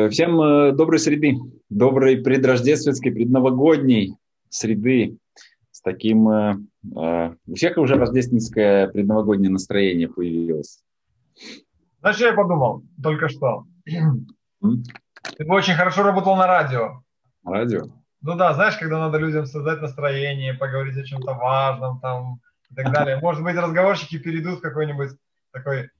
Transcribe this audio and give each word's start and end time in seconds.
Э, 0.00 0.08
всем 0.08 0.40
э, 0.40 0.72
доброй 0.72 0.98
среды, 0.98 1.36
доброй 1.68 2.18
предрождественской, 2.18 3.12
предновогодней 3.12 4.16
среды 4.48 5.18
с 5.70 5.80
таким... 5.80 6.28
Э, 6.28 6.56
у 7.46 7.54
всех 7.54 7.76
уже 7.76 7.96
рождественское 7.96 8.88
предновогоднее 8.88 9.50
настроение 9.50 10.08
появилось. 10.08 10.82
Знаешь, 12.00 12.16
что 12.16 12.26
я 12.26 12.32
подумал 12.32 12.82
только 13.02 13.28
что? 13.28 13.64
Ты 13.84 15.44
бы 15.44 15.54
очень 15.54 15.74
хорошо 15.74 16.02
работал 16.02 16.36
на 16.36 16.46
радио. 16.46 17.02
Радио? 17.44 17.82
Ну 18.22 18.36
да, 18.36 18.54
знаешь, 18.54 18.76
когда 18.78 18.98
надо 18.98 19.18
людям 19.18 19.44
создать 19.44 19.82
настроение, 19.82 20.54
поговорить 20.54 20.96
о 20.96 21.04
чем-то 21.04 21.34
важном 21.34 22.00
там 22.00 22.40
и 22.70 22.74
так 22.74 22.92
далее. 22.92 23.18
Может 23.18 23.42
быть, 23.42 23.56
разговорщики 23.56 24.18
перейдут 24.18 24.58
в 24.58 24.62
какой-нибудь 24.62 25.10
такой 25.52 25.90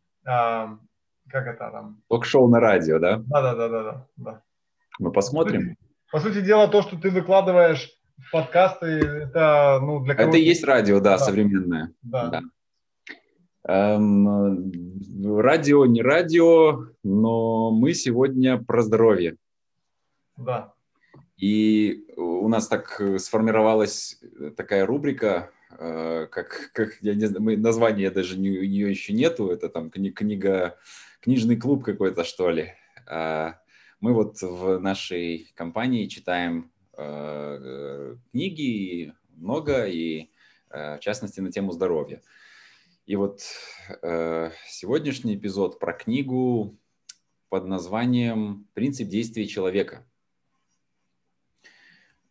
как 1.30 1.46
это 1.46 1.70
там? 1.70 2.02
Ток-шоу 2.08 2.48
на 2.48 2.60
радио, 2.60 2.98
да? 2.98 3.18
Да, 3.26 3.42
да, 3.42 3.54
да, 3.54 3.68
да, 3.68 4.06
да. 4.16 4.42
Мы 4.98 5.12
посмотрим. 5.12 5.76
По 6.10 6.20
сути 6.20 6.40
дела, 6.40 6.68
то, 6.68 6.82
что 6.82 6.96
ты 6.96 7.10
выкладываешь 7.10 7.90
в 8.18 8.30
подкасты, 8.32 8.86
это 8.86 9.78
ну 9.80 10.00
для 10.00 10.14
кого 10.14 10.28
Это 10.28 10.38
и 10.38 10.42
есть 10.42 10.64
радио, 10.64 11.00
да, 11.00 11.12
да. 11.12 11.18
современное. 11.18 11.92
Да. 12.02 12.28
да. 12.28 12.40
Эм, 13.64 14.72
радио, 15.38 15.86
не 15.86 16.02
радио, 16.02 16.86
но 17.02 17.70
мы 17.70 17.94
сегодня 17.94 18.58
про 18.58 18.82
здоровье. 18.82 19.36
Да. 20.36 20.72
И 21.36 22.04
у 22.16 22.48
нас 22.48 22.68
так 22.68 23.00
сформировалась 23.18 24.20
такая 24.56 24.84
рубрика, 24.84 25.50
э, 25.78 26.26
как, 26.30 26.70
как 26.72 26.98
я 27.00 27.14
не 27.14 27.26
знаю, 27.26 27.60
названия 27.60 28.10
даже 28.10 28.38
не, 28.38 28.50
у 28.50 28.64
нее 28.64 28.90
еще 28.90 29.12
нету, 29.12 29.48
это 29.50 29.68
там 29.68 29.90
книга 29.90 30.76
книжный 31.20 31.56
клуб 31.56 31.84
какой-то, 31.84 32.24
что 32.24 32.50
ли. 32.50 32.74
А, 33.06 33.60
мы 34.00 34.14
вот 34.14 34.40
в 34.40 34.78
нашей 34.78 35.52
компании 35.54 36.06
читаем 36.06 36.72
а, 36.96 37.58
э, 37.60 38.16
книги 38.32 39.12
много, 39.36 39.86
и 39.86 40.30
а, 40.70 40.96
в 40.96 41.00
частности 41.00 41.40
на 41.40 41.52
тему 41.52 41.72
здоровья. 41.72 42.22
И 43.06 43.16
вот 43.16 43.40
сегодняшний 44.68 45.34
эпизод 45.34 45.80
про 45.80 45.92
книгу 45.92 46.78
под 47.48 47.66
названием 47.66 48.68
«Принцип 48.72 49.08
действия 49.08 49.46
человека». 49.48 50.06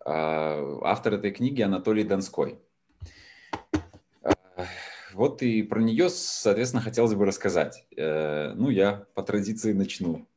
Автор 0.05 1.15
этой 1.15 1.31
книги 1.31 1.61
Анатолий 1.61 2.05
Донской. 2.05 2.61
Вот 5.13 5.41
и 5.41 5.63
про 5.63 5.81
нее, 5.81 6.09
соответственно, 6.09 6.83
хотелось 6.83 7.15
бы 7.15 7.25
рассказать. 7.25 7.85
Э, 7.95 8.53
ну, 8.55 8.69
я 8.69 9.05
по 9.13 9.23
традиции 9.23 9.73
начну. 9.73 10.27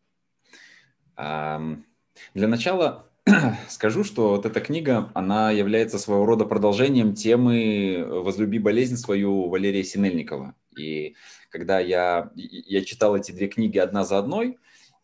Для 1.17 2.49
начала 2.49 3.07
скажу, 3.69 4.03
что 4.03 4.31
вот 4.31 4.47
эта 4.47 4.61
книга, 4.61 5.11
она 5.15 5.51
является 5.51 5.99
своего 5.99 6.27
рода 6.27 6.45
продолжением 6.45 7.15
темы 7.15 8.05
«Возлюби 8.07 8.59
болезнь 8.59 8.97
свою» 8.97 9.49
Валерия 9.49 9.85
Синельникова. 9.85 10.55
И 10.77 11.15
когда 11.51 11.79
я, 11.79 12.31
я 12.35 12.85
читал 12.85 13.17
эти 13.17 13.31
две 13.31 13.47
книги 13.47 13.79
одна 13.79 14.05
за 14.05 14.19
одной, 14.19 14.59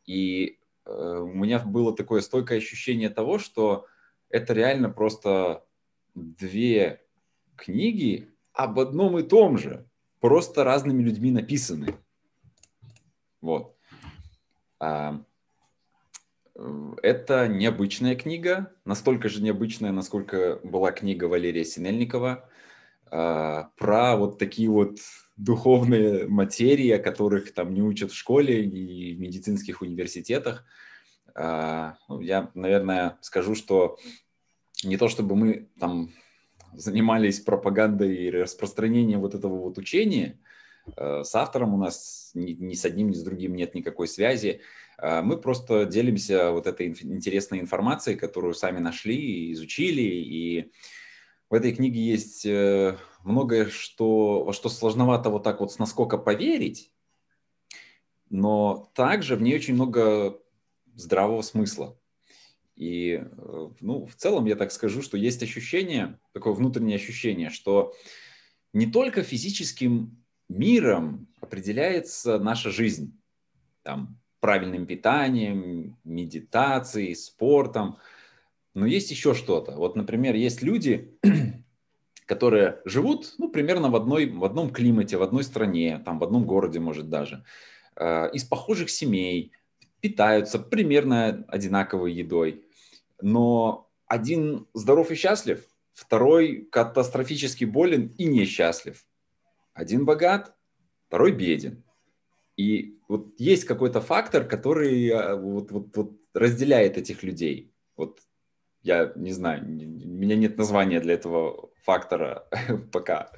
и 0.07 0.59
э, 0.87 0.91
у 0.91 1.35
меня 1.35 1.61
было 1.61 1.95
такое 1.95 2.21
стойкое 2.21 2.59
ощущение 2.59 3.11
того, 3.11 3.39
что 3.39 3.87
это 4.31 4.53
реально 4.53 4.91
просто 4.91 5.65
две 6.15 7.03
книги, 7.57 8.29
об 8.59 8.81
одном 8.81 9.17
и 9.19 9.23
том 9.23 9.57
же, 9.57 9.87
просто 10.19 10.65
разными 10.65 11.01
людьми 11.01 11.31
написаны. 11.31 11.95
Вот. 13.41 13.77
А, 14.81 15.23
это 17.01 17.47
необычная 17.47 18.17
книга, 18.17 18.73
настолько 18.85 19.29
же 19.29 19.43
необычная, 19.43 19.93
насколько 19.93 20.59
была 20.65 20.91
книга 20.91 21.27
Валерия 21.27 21.65
Синельникова, 21.65 22.51
а, 23.13 23.71
про 23.77 24.17
вот 24.17 24.39
такие 24.41 24.69
вот 24.69 24.99
духовные 25.37 26.27
материи, 26.27 26.91
о 26.91 26.99
которых 26.99 27.55
там 27.55 27.73
не 27.73 27.81
учат 27.81 28.11
в 28.11 28.17
школе 28.17 28.65
и 28.65 29.15
в 29.15 29.21
медицинских 29.21 29.83
университетах. 29.83 30.65
А, 31.33 31.97
ну, 32.09 32.21
я, 32.21 32.51
наверное, 32.55 33.19
скажу, 33.21 33.55
что 33.55 33.99
не 34.83 34.97
то 34.97 35.07
чтобы 35.09 35.37
мы 35.37 35.69
там 35.79 36.11
занимались 36.75 37.41
пропагандой 37.41 38.17
и 38.17 38.31
распространением 38.31 39.21
вот 39.21 39.35
этого 39.35 39.59
вот 39.59 39.79
учения. 39.79 40.39
Э, 40.97 41.23
с 41.25 41.35
автором 41.35 41.75
у 41.75 41.79
нас 41.79 42.31
ни, 42.35 42.53
ни 42.53 42.75
с 42.75 42.85
одним, 42.85 43.11
ни 43.11 43.15
с 43.15 43.23
другим 43.23 43.55
нет 43.55 43.75
никакой 43.75 44.09
связи. 44.09 44.61
Э, 44.99 45.23
мы 45.23 45.39
просто 45.39 45.85
делимся 45.85 46.53
вот 46.53 46.67
этой 46.67 46.89
интересной 46.89 47.61
информацией, 47.61 48.17
которую 48.17 48.55
сами 48.55 48.79
нашли, 48.79 49.53
изучили. 49.53 50.03
И 50.03 50.73
в 51.51 51.55
этой 51.55 51.75
книге 51.75 52.01
есть 52.01 52.47
э, 52.47 52.97
многое, 53.25 53.67
что, 53.67 54.45
во 54.45 54.53
что 54.53 54.69
сложновато 54.69 55.31
вот 55.31 55.43
так 55.43 55.61
вот 55.61 55.73
с 55.73 55.79
насколько 55.79 56.19
поверить, 56.19 56.93
но 58.31 58.91
также 58.95 59.37
в 59.37 59.43
ней 59.43 59.57
очень 59.57 59.75
много 59.75 60.39
здравого 60.95 61.43
смысла. 61.43 61.98
И, 62.79 63.21
э, 63.21 63.69
ну, 63.81 64.07
в 64.07 64.15
целом 64.15 64.47
я 64.47 64.55
так 64.55 64.71
скажу, 64.71 65.03
что 65.03 65.17
есть 65.17 65.43
ощущение, 65.43 66.17
такое 66.33 66.53
внутреннее 66.53 66.95
ощущение, 66.95 67.51
что 67.51 67.93
не 68.73 68.87
только 68.87 69.25
физическим 69.25 70.17
миром 70.49 71.27
определяется 71.41 72.39
наша 72.39 72.71
жизнь, 72.71 73.19
там, 73.83 74.21
правильным 74.39 74.87
питанием, 74.87 75.99
медитацией, 76.05 77.17
спортом, 77.17 77.99
но 78.75 78.87
есть 78.87 79.11
еще 79.11 79.35
что-то. 79.35 79.73
Вот, 79.73 79.97
например, 79.97 80.37
есть 80.37 80.63
люди, 80.63 81.19
которые 82.27 82.81
живут, 82.85 83.35
ну, 83.39 83.49
примерно 83.49 83.91
в, 83.91 83.97
одной, 83.97 84.27
в 84.27 84.45
одном 84.45 84.71
климате, 84.71 85.17
в 85.17 85.23
одной 85.25 85.43
стране, 85.43 86.01
там, 86.05 86.21
в 86.21 86.23
одном 86.23 86.47
городе, 86.47 86.79
может, 86.79 87.09
даже, 87.09 87.45
э, 87.97 88.31
из 88.33 88.45
похожих 88.45 88.89
семей, 88.89 89.51
питаются 90.01 90.61
примерно 90.61 91.45
одинаковой 91.49 92.13
едой, 92.13 92.68
но 93.21 93.91
один 94.07 94.67
здоров 94.75 95.11
и 95.11 95.15
счастлив, 95.15 95.65
второй 95.93 96.69
катастрофически 96.71 97.65
болен 97.65 98.15
и 98.19 98.25
несчастлив. 98.25 99.05
Один 99.75 100.05
богат, 100.05 100.55
второй 101.07 101.33
беден. 101.33 101.85
И 102.57 102.99
вот 103.09 103.39
есть 103.39 103.65
какой-то 103.65 104.01
фактор, 104.01 104.45
который 104.45 105.09
а, 105.11 105.37
вот, 105.37 105.71
вот, 105.71 105.97
вот 105.97 106.13
разделяет 106.35 106.99
этих 106.99 107.23
людей. 107.23 107.73
Вот 107.97 108.21
я 108.83 109.13
не 109.17 109.33
знаю, 109.33 109.65
у 109.65 109.69
меня 109.69 110.37
нет 110.37 110.57
названия 110.57 111.01
для 111.01 111.15
этого 111.15 111.71
фактора 111.83 112.49
пока. 112.93 113.33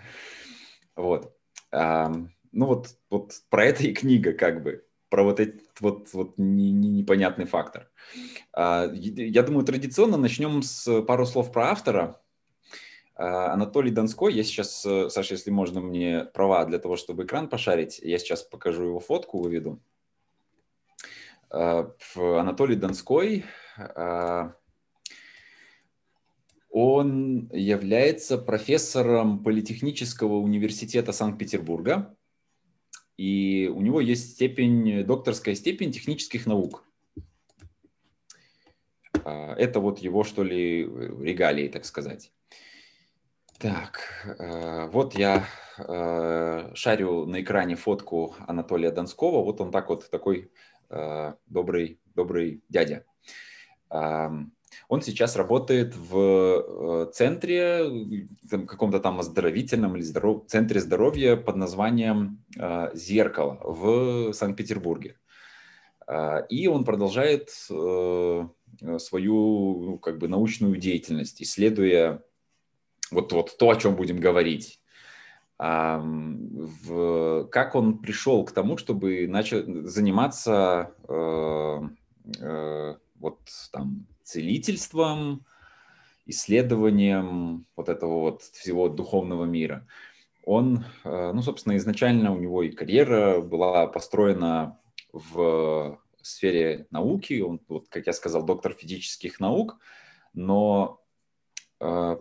Вот. 0.97 1.37
Ну 1.73 2.67
вот, 2.67 2.89
вот 3.11 3.33
про 3.49 3.67
это 3.67 3.85
и 3.85 3.93
книга 3.93 4.33
как 4.33 4.63
бы 4.63 4.85
про 5.11 5.25
вот 5.25 5.41
этот 5.41 5.81
вот, 5.81 6.09
вот 6.13 6.39
не, 6.39 6.71
не, 6.71 6.89
непонятный 6.89 7.45
фактор. 7.45 7.91
А, 8.53 8.89
я 8.95 9.43
думаю, 9.43 9.67
традиционно 9.67 10.17
начнем 10.17 10.63
с 10.63 11.03
пару 11.03 11.27
слов 11.27 11.53
про 11.53 11.71
автора. 11.71 12.21
А, 13.17 13.53
Анатолий 13.53 13.91
Донской, 13.91 14.33
я 14.33 14.45
сейчас, 14.45 14.87
э, 14.87 15.11
Саша, 15.11 15.35
если 15.35 15.51
можно 15.51 15.81
мне 15.81 16.25
права 16.25 16.65
для 16.65 16.79
того, 16.79 16.97
чтобы 16.97 17.25
экран 17.25 17.49
пошарить, 17.49 17.99
я 17.99 18.19
сейчас 18.19 18.43
покажу 18.43 18.85
его 18.85 19.01
фотку, 19.01 19.43
выведу. 19.43 19.83
А, 21.51 21.91
Анатолий 22.15 22.77
Донской, 22.77 23.45
он 26.73 27.51
является 27.53 28.39
профессором 28.39 29.43
Политехнического 29.43 30.35
университета 30.35 31.11
Санкт-Петербурга, 31.11 32.17
и 33.21 33.69
у 33.69 33.83
него 33.83 34.01
есть 34.01 34.33
степень, 34.33 35.05
докторская 35.05 35.55
степень 35.55 35.93
технических 35.93 36.47
наук. 36.47 36.85
А, 39.27 39.55
это 39.57 39.79
вот 39.79 39.99
его, 39.99 40.25
что 40.25 40.43
ли, 40.43 40.85
регалии, 40.85 41.69
так 41.69 41.85
сказать. 41.85 42.33
Так, 43.59 44.01
а, 44.39 44.87
вот 44.87 45.19
я 45.19 45.45
а, 45.77 46.71
шарю 46.75 47.27
на 47.27 47.43
экране 47.43 47.77
фотку 47.77 48.37
Анатолия 48.49 48.91
Донского. 48.91 49.45
Вот 49.45 49.61
он 49.61 49.71
так 49.71 49.91
вот, 49.91 50.09
такой 50.09 50.51
добрый, 51.47 52.01
добрый 52.15 52.65
дядя. 52.71 53.05
Он 54.89 55.03
сейчас 55.03 55.37
работает 55.37 55.95
в 55.95 56.17
э, 56.17 57.11
центре, 57.13 58.19
каком-то 58.49 59.01
там 59.01 59.21
оздоровительном 59.21 59.97
или 59.97 60.03
здоров... 60.03 60.47
центре 60.47 60.81
здоровья 60.81 61.37
под 61.37 61.57
названием 61.57 62.43
э, 62.59 62.91
«Зеркало» 62.95 63.59
в 63.63 64.33
Санкт-Петербурге. 64.33 65.17
Э, 66.07 66.47
и 66.49 66.67
он 66.67 66.85
продолжает 66.85 67.51
свою 67.51 68.55
как 69.99 70.19
бы 70.19 70.29
научную 70.29 70.77
деятельность, 70.77 71.43
исследуя 71.43 72.23
вот, 73.11 73.33
вот 73.33 73.59
то, 73.59 73.71
о 73.71 73.77
чем 73.77 73.97
будем 73.97 74.19
говорить. 74.19 74.81
Как 75.59 76.01
он 77.75 77.99
пришел 77.99 78.45
к 78.45 78.53
тому, 78.53 78.79
чтобы 78.79 79.27
начать 79.29 79.67
заниматься 79.67 80.95
вот 83.21 83.39
там 83.71 84.07
целительством, 84.31 85.45
исследованием 86.27 87.67
вот 87.77 87.89
этого 87.89 88.21
вот 88.21 88.43
всего 88.43 88.89
духовного 88.89 89.45
мира. 89.45 89.87
Он, 90.45 90.85
э, 91.05 91.33
ну, 91.33 91.43
собственно, 91.43 91.77
изначально 91.77 92.33
у 92.33 92.39
него 92.39 92.63
и 92.63 92.71
карьера 92.71 93.41
была 93.41 93.87
построена 93.89 94.79
в 95.13 95.99
сфере 96.23 96.87
науки. 96.91 97.41
Он, 97.41 97.61
вот, 97.69 97.89
как 97.89 98.07
я 98.07 98.13
сказал, 98.13 98.45
доктор 98.45 98.73
физических 98.73 99.41
наук, 99.41 99.79
но 100.33 101.01
э, 101.81 102.17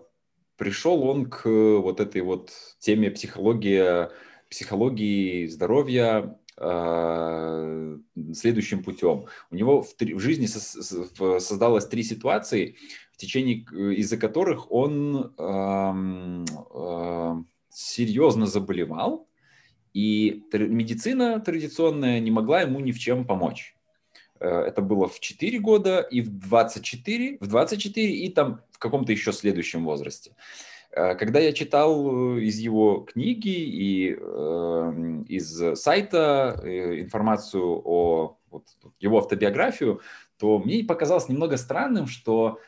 пришел 0.57 1.03
он 1.03 1.29
к 1.29 1.45
вот 1.45 1.99
этой 1.99 2.21
вот 2.21 2.51
теме 2.79 3.11
психологии, 3.11 4.09
психологии 4.49 5.45
здоровья 5.45 6.38
э, 6.59 7.97
следующим 8.33 8.83
путем. 8.83 9.25
У 9.51 9.55
него 9.55 9.81
в, 9.81 9.93
три, 9.95 10.13
в 10.13 10.19
жизни 10.19 10.45
со, 10.45 10.59
со, 10.59 11.39
создалось 11.39 11.87
три 11.87 12.03
ситуации, 12.03 12.75
в 13.11 13.17
течение 13.17 13.65
из-за 13.95 14.17
которых 14.17 14.71
он 14.71 15.33
э, 15.37 16.45
э, 16.75 17.43
серьезно 17.69 18.45
заболевал, 18.45 19.27
и 19.93 20.43
медицина 20.53 21.39
традиционная 21.39 22.19
не 22.19 22.31
могла 22.31 22.61
ему 22.61 22.79
ни 22.79 22.91
в 22.91 22.99
чем 22.99 23.25
помочь. 23.25 23.75
Э, 24.39 24.61
это 24.61 24.81
было 24.81 25.07
в 25.07 25.19
4 25.19 25.59
года 25.59 25.99
и 26.01 26.21
в 26.21 26.29
24, 26.29 27.37
в 27.39 27.47
24 27.47 28.13
и 28.13 28.29
там 28.29 28.61
в 28.71 28.79
каком-то 28.79 29.11
еще 29.11 29.31
следующем 29.33 29.83
возрасте. 29.83 30.35
Э, 30.91 31.15
когда 31.15 31.39
я 31.39 31.53
читал 31.53 32.37
э, 32.37 32.41
из 32.41 32.57
его 32.57 33.01
книги 33.01 33.49
и 33.49 34.15
э, 34.17 35.23
из 35.27 35.79
сайта 35.79 36.59
э, 36.63 37.01
информацию 37.01 37.63
о 37.63 38.37
вот, 38.49 38.65
его 38.99 39.19
автобиографию, 39.19 40.01
то 40.37 40.59
мне 40.59 40.83
показалось 40.83 41.29
немного 41.29 41.57
странным, 41.57 42.07
что 42.07 42.59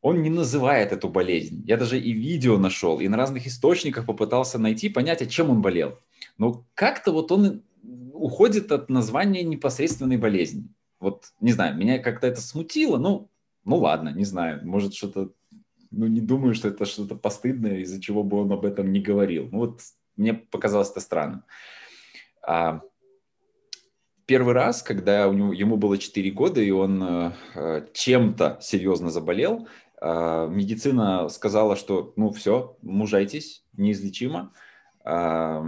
он 0.00 0.22
не 0.22 0.30
называет 0.30 0.92
эту 0.92 1.08
болезнь. 1.08 1.64
Я 1.66 1.76
даже 1.76 1.98
и 1.98 2.12
видео 2.12 2.58
нашел, 2.58 3.00
и 3.00 3.08
на 3.08 3.16
разных 3.16 3.46
источниках 3.46 4.06
попытался 4.06 4.58
найти, 4.58 4.88
понять, 4.88 5.22
о 5.22 5.26
чем 5.26 5.50
он 5.50 5.60
болел. 5.60 5.98
Но 6.38 6.64
как-то 6.74 7.12
вот 7.12 7.32
он 7.32 7.62
уходит 8.12 8.70
от 8.72 8.90
названия 8.90 9.42
непосредственной 9.42 10.16
болезни 10.16 10.68
вот, 11.00 11.32
не 11.40 11.52
знаю, 11.52 11.76
меня 11.76 11.98
как-то 11.98 12.26
это 12.26 12.40
смутило, 12.40 12.98
ну, 12.98 13.30
ну 13.64 13.76
ладно, 13.76 14.10
не 14.10 14.24
знаю, 14.24 14.66
может 14.66 14.94
что-то, 14.94 15.30
ну 15.90 16.06
не 16.06 16.20
думаю, 16.20 16.54
что 16.54 16.68
это 16.68 16.84
что-то 16.84 17.14
постыдное, 17.14 17.78
из-за 17.78 18.00
чего 18.00 18.22
бы 18.22 18.38
он 18.38 18.52
об 18.52 18.64
этом 18.64 18.92
не 18.92 19.00
говорил. 19.00 19.48
Ну 19.50 19.58
вот 19.58 19.80
мне 20.16 20.34
показалось 20.34 20.90
это 20.90 21.00
странным. 21.00 21.44
А, 22.42 22.80
первый 24.26 24.54
раз, 24.54 24.82
когда 24.82 25.28
у 25.28 25.32
него, 25.32 25.52
ему 25.52 25.76
было 25.76 25.96
4 25.96 26.30
года, 26.32 26.60
и 26.60 26.70
он 26.70 27.32
э, 27.54 27.86
чем-то 27.94 28.58
серьезно 28.60 29.10
заболел, 29.10 29.68
э, 30.00 30.48
медицина 30.50 31.28
сказала, 31.28 31.76
что 31.76 32.12
ну 32.16 32.30
все, 32.30 32.76
мужайтесь, 32.82 33.64
неизлечимо. 33.72 34.52
Э, 35.04 35.62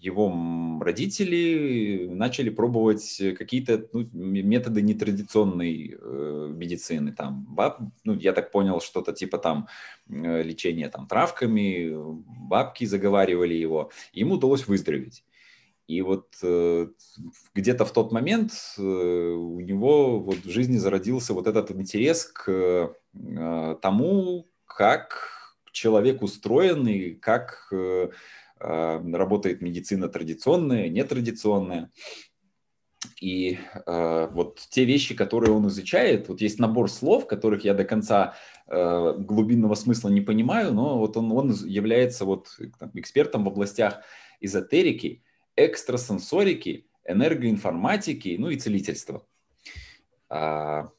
его 0.00 0.80
родители 0.82 2.08
начали 2.10 2.50
пробовать 2.50 3.22
какие-то 3.38 3.86
ну, 3.92 4.08
методы 4.12 4.82
нетрадиционной 4.82 5.96
э, 6.00 6.52
медицины. 6.54 7.12
Там, 7.12 7.44
баб, 7.48 7.80
ну, 8.04 8.14
я 8.14 8.32
так 8.32 8.50
понял, 8.50 8.80
что-то 8.80 9.12
типа 9.12 9.38
там 9.38 9.68
э, 10.08 10.42
лечения 10.42 10.88
там, 10.88 11.06
травками, 11.06 11.92
бабки 12.48 12.86
заговаривали 12.86 13.54
его. 13.54 13.90
Ему 14.12 14.34
удалось 14.34 14.66
выздороветь. 14.66 15.22
И 15.86 16.02
вот 16.02 16.28
э, 16.42 16.86
где-то 17.54 17.84
в 17.84 17.92
тот 17.92 18.12
момент 18.12 18.52
э, 18.78 18.82
у 18.82 19.60
него 19.60 20.20
вот 20.20 20.36
в 20.36 20.50
жизни 20.50 20.78
зародился 20.78 21.34
вот 21.34 21.46
этот 21.46 21.72
интерес 21.72 22.24
к 22.24 22.48
э, 22.48 23.76
тому, 23.82 24.46
как 24.66 25.40
человек 25.72 26.22
устроен 26.22 26.86
и 26.86 27.10
как 27.14 27.68
э, 27.72 28.10
работает 28.60 29.62
медицина 29.62 30.08
традиционная, 30.08 30.88
нетрадиционная. 30.88 31.90
И 33.20 33.58
э, 33.86 34.28
вот 34.30 34.60
те 34.68 34.84
вещи, 34.84 35.14
которые 35.14 35.52
он 35.52 35.66
изучает, 35.68 36.28
вот 36.28 36.40
есть 36.42 36.58
набор 36.58 36.90
слов, 36.90 37.26
которых 37.26 37.64
я 37.64 37.72
до 37.72 37.84
конца 37.84 38.34
э, 38.66 39.14
глубинного 39.18 39.74
смысла 39.74 40.10
не 40.10 40.20
понимаю, 40.20 40.74
но 40.74 40.98
вот 40.98 41.16
он, 41.16 41.32
он 41.32 41.50
является 41.64 42.26
вот 42.26 42.48
там, 42.78 42.90
экспертом 42.94 43.44
в 43.44 43.48
областях 43.48 44.02
эзотерики, 44.40 45.22
экстрасенсорики, 45.56 46.86
энергоинформатики, 47.06 48.36
ну 48.38 48.50
и 48.50 48.56
целительства. 48.56 49.26
А, 50.28 50.90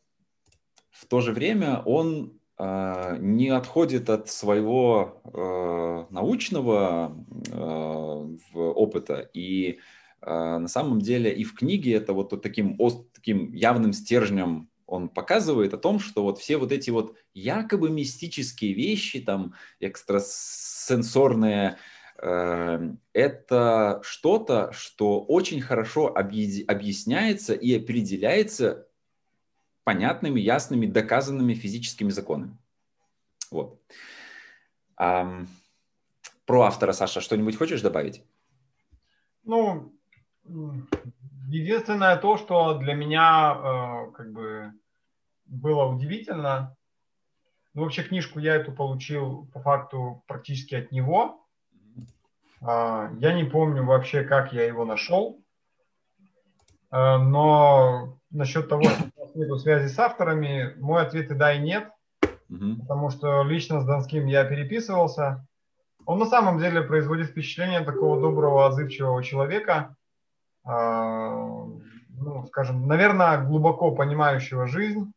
в 0.89 1.05
то 1.07 1.21
же 1.21 1.33
время 1.33 1.81
он 1.85 2.39
не 2.61 3.49
отходит 3.49 4.09
от 4.11 4.29
своего 4.29 5.19
э, 5.23 6.13
научного 6.13 7.17
э, 7.51 8.53
опыта. 8.53 9.29
И 9.33 9.79
на 10.23 10.67
самом 10.67 10.99
деле 10.99 11.33
и 11.33 11.43
в 11.43 11.55
книге 11.55 11.95
это 11.95 12.13
вот 12.13 12.39
таким, 12.43 12.77
таким 13.15 13.53
явным 13.53 13.91
стержнем 13.91 14.69
он 14.85 15.09
показывает 15.09 15.73
о 15.73 15.79
том, 15.79 15.99
что 15.99 16.21
вот 16.21 16.37
все 16.37 16.57
вот 16.57 16.71
эти 16.71 16.91
вот 16.91 17.15
якобы 17.33 17.89
мистические 17.89 18.73
вещи, 18.73 19.19
там 19.19 19.55
экстрасенсорные, 19.79 21.77
это 22.17 23.99
что-то, 24.03 24.71
что 24.73 25.21
очень 25.21 25.59
хорошо 25.59 26.13
объясняется 26.15 27.55
и 27.55 27.75
определяется 27.75 28.85
понятными, 29.83 30.39
ясными, 30.39 30.85
доказанными 30.85 31.53
физическими 31.53 32.09
законами. 32.09 32.57
Вот. 33.49 33.79
А, 34.97 35.45
про 36.45 36.63
автора, 36.63 36.91
Саша, 36.93 37.21
что-нибудь 37.21 37.57
хочешь 37.57 37.81
добавить? 37.81 38.23
Ну, 39.43 39.93
единственное 41.47 42.17
то, 42.17 42.37
что 42.37 42.77
для 42.77 42.93
меня 42.93 43.55
э, 43.55 44.11
как 44.11 44.31
бы 44.31 44.73
было 45.45 45.85
удивительно, 45.85 46.75
ну, 47.73 47.83
вообще 47.83 48.03
книжку 48.03 48.39
я 48.39 48.55
эту 48.55 48.71
получил 48.71 49.47
по 49.53 49.59
факту 49.61 50.23
практически 50.27 50.75
от 50.75 50.91
него. 50.91 51.45
Э, 52.61 53.09
я 53.19 53.33
не 53.33 53.43
помню 53.43 53.83
вообще, 53.83 54.23
как 54.23 54.53
я 54.53 54.65
его 54.65 54.85
нашел, 54.85 55.41
э, 56.91 57.17
но 57.17 58.19
насчет 58.29 58.69
того, 58.69 58.83
что 58.83 59.10
у 59.33 59.39
нас 59.39 59.49
нет 59.49 59.61
связи 59.61 59.87
с 59.87 59.99
авторами, 59.99 60.75
мой 60.77 61.01
ответ 61.01 61.31
и 61.31 61.35
да, 61.35 61.53
и 61.53 61.59
нет, 61.59 61.89
угу. 62.49 62.77
потому 62.79 63.09
что 63.09 63.43
лично 63.43 63.81
с 63.81 63.85
Донским 63.85 64.25
я 64.25 64.43
переписывался. 64.45 65.45
Он 66.05 66.19
на 66.19 66.25
самом 66.25 66.59
деле 66.59 66.81
производит 66.81 67.29
впечатление 67.29 67.81
такого 67.81 68.19
доброго, 68.19 68.65
отзывчивого 68.67 69.23
человека, 69.23 69.95
э, 70.65 70.69
ну, 70.69 72.45
скажем, 72.47 72.87
наверное, 72.87 73.43
глубоко 73.43 73.91
понимающего 73.91 74.67
жизнь 74.67 75.11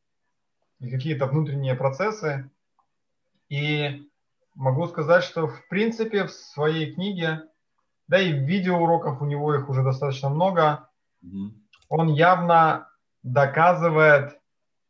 и 0.80 0.90
какие-то 0.90 1.26
внутренние 1.26 1.74
процессы. 1.74 2.50
И 3.48 4.08
могу 4.54 4.86
сказать, 4.86 5.24
что 5.24 5.48
в 5.48 5.68
принципе 5.68 6.24
в 6.24 6.32
своей 6.32 6.94
книге, 6.94 7.42
да 8.08 8.20
и 8.20 8.32
в 8.32 8.42
видеоуроках 8.42 9.22
у 9.22 9.26
него 9.26 9.54
их 9.54 9.68
уже 9.68 9.82
достаточно 9.82 10.28
много, 10.28 10.88
угу. 11.22 11.52
он 11.88 12.08
явно 12.08 12.88
доказывает 13.24 14.38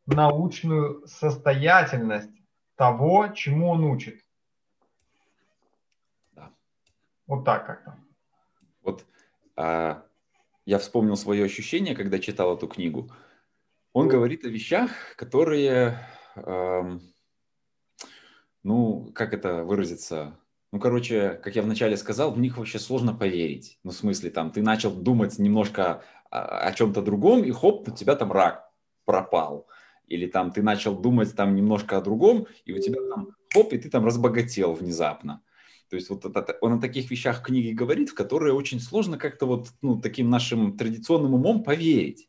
научную 0.05 1.07
состоятельность 1.07 2.29
того, 2.75 3.29
чему 3.29 3.71
он 3.71 3.85
учит. 3.85 4.21
Да. 6.33 6.51
Вот 7.25 7.43
так 7.45 7.65
как-то. 7.65 7.97
Вот 8.83 9.05
а, 9.55 10.05
я 10.65 10.77
вспомнил 10.77 11.15
свое 11.15 11.45
ощущение, 11.45 11.95
когда 11.95 12.19
читал 12.19 12.55
эту 12.55 12.67
книгу. 12.67 13.09
Он 13.93 14.09
говорит 14.09 14.43
о 14.43 14.49
вещах, 14.49 14.91
которые, 15.15 16.05
эм, 16.35 17.01
ну, 18.61 19.11
как 19.15 19.33
это 19.33 19.63
выразиться, 19.63 20.37
ну, 20.75 20.81
короче, 20.81 21.39
как 21.41 21.55
я 21.55 21.61
вначале 21.61 21.95
сказал, 21.95 22.33
в 22.33 22.37
них 22.37 22.57
вообще 22.57 22.79
сложно 22.79 23.13
поверить. 23.13 23.79
Ну, 23.83 23.91
в 23.91 23.93
смысле, 23.93 24.29
там, 24.29 24.51
ты 24.51 24.61
начал 24.61 24.91
думать 24.91 25.39
немножко 25.39 26.03
о, 26.29 26.69
чем-то 26.73 27.01
другом, 27.01 27.45
и 27.45 27.51
хоп, 27.51 27.87
у 27.87 27.91
тебя 27.91 28.13
там 28.17 28.33
рак 28.33 28.69
пропал. 29.05 29.69
Или 30.07 30.27
там 30.27 30.51
ты 30.51 30.61
начал 30.61 30.93
думать 30.93 31.33
там 31.33 31.55
немножко 31.55 31.95
о 31.95 32.01
другом, 32.01 32.47
и 32.65 32.73
у 32.73 32.79
тебя 32.79 32.99
там 33.09 33.29
хоп, 33.53 33.71
и 33.71 33.77
ты 33.77 33.89
там 33.89 34.05
разбогател 34.05 34.73
внезапно. 34.73 35.41
То 35.89 35.95
есть 35.95 36.09
вот 36.09 36.25
это, 36.25 36.57
он 36.59 36.73
о 36.73 36.81
таких 36.81 37.09
вещах 37.09 37.39
в 37.39 37.43
книге 37.43 37.71
говорит, 37.71 38.09
в 38.09 38.13
которые 38.13 38.53
очень 38.53 38.81
сложно 38.81 39.17
как-то 39.17 39.45
вот 39.45 39.69
ну, 39.81 40.01
таким 40.01 40.29
нашим 40.29 40.75
традиционным 40.75 41.35
умом 41.35 41.63
поверить. 41.63 42.27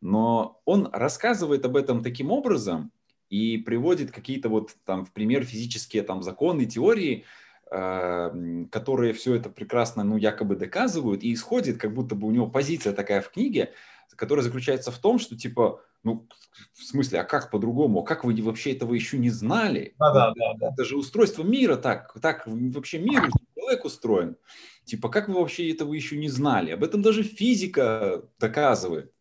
Но 0.00 0.62
он 0.64 0.88
рассказывает 0.94 1.66
об 1.66 1.76
этом 1.76 2.02
таким 2.02 2.30
образом 2.30 2.90
и 3.28 3.58
приводит 3.58 4.12
какие-то 4.12 4.48
вот 4.48 4.74
там 4.86 5.04
в 5.04 5.12
пример 5.12 5.44
физические 5.44 6.04
там 6.04 6.22
законы, 6.22 6.64
теории, 6.64 7.26
которые 7.72 9.14
все 9.14 9.34
это 9.34 9.48
прекрасно, 9.48 10.04
ну, 10.04 10.18
якобы 10.18 10.56
доказывают, 10.56 11.22
и 11.22 11.32
исходит, 11.32 11.78
как 11.78 11.94
будто 11.94 12.14
бы 12.14 12.26
у 12.26 12.30
него 12.30 12.46
позиция 12.46 12.92
такая 12.92 13.22
в 13.22 13.30
книге, 13.30 13.72
которая 14.14 14.44
заключается 14.44 14.90
в 14.90 14.98
том, 14.98 15.18
что, 15.18 15.38
типа, 15.38 15.80
ну, 16.02 16.28
в 16.74 16.82
смысле, 16.84 17.20
а 17.20 17.24
как 17.24 17.50
по-другому? 17.50 18.02
Как 18.02 18.24
вы 18.24 18.34
вообще 18.42 18.72
этого 18.72 18.92
еще 18.92 19.16
не 19.16 19.30
знали? 19.30 19.94
Да, 19.98 20.12
да, 20.12 20.34
да, 20.34 20.54
да. 20.58 20.72
Это 20.72 20.84
же 20.84 20.98
устройство 20.98 21.44
мира 21.44 21.76
так, 21.76 22.12
так 22.20 22.42
вообще 22.46 22.98
мир, 22.98 23.30
человек 23.56 23.84
устроен. 23.86 24.36
Типа, 24.84 25.08
как 25.08 25.28
вы 25.28 25.34
вообще 25.34 25.70
этого 25.72 25.94
еще 25.94 26.18
не 26.18 26.28
знали? 26.28 26.72
Об 26.72 26.84
этом 26.84 27.00
даже 27.00 27.22
физика 27.22 28.24
доказывает. 28.38 29.12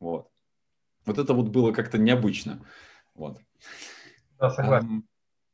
Вот. 0.00 0.28
Вот 1.04 1.18
это 1.18 1.32
вот 1.32 1.48
было 1.48 1.72
как-то 1.72 1.98
необычно. 1.98 2.66
Вот. 3.14 3.38
Да, 4.40 4.50
согласен. 4.50 5.04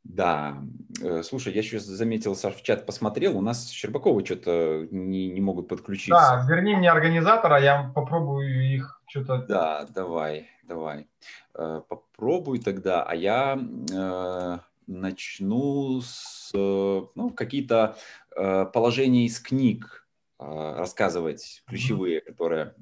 Да, 0.05 0.59
э, 1.03 1.23
слушай, 1.23 1.53
я 1.53 1.63
сейчас 1.63 1.85
заметил, 1.85 2.37
Саш, 2.37 2.57
в 2.57 2.63
чат 2.63 2.85
посмотрел, 2.85 3.37
у 3.39 3.41
нас 3.41 3.71
Щербаковы 3.71 4.25
что-то 4.25 4.87
не, 4.91 5.29
не 5.29 5.41
могут 5.41 5.67
подключиться. 5.67 6.11
Да, 6.11 6.47
верни 6.49 6.77
мне 6.77 6.91
организатора, 6.91 7.59
я 7.61 7.91
попробую 7.95 8.71
их 8.71 9.01
что-то... 9.07 9.39
Да, 9.49 9.87
давай, 9.95 10.51
давай. 10.63 11.09
Э, 11.55 11.81
попробуй 11.89 12.61
тогда, 12.61 13.03
а 13.03 13.15
я 13.15 13.59
э, 13.59 14.59
начну 14.87 16.01
с 16.03 16.51
ну, 16.53 17.31
какие-то 17.31 17.97
положения 18.37 19.27
из 19.27 19.41
книг 19.41 20.07
рассказывать, 20.39 21.63
ключевые, 21.67 22.21
которые, 22.21 22.75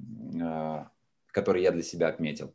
которые 1.31 1.63
я 1.63 1.71
для 1.71 1.83
себя 1.83 2.07
отметил. 2.07 2.53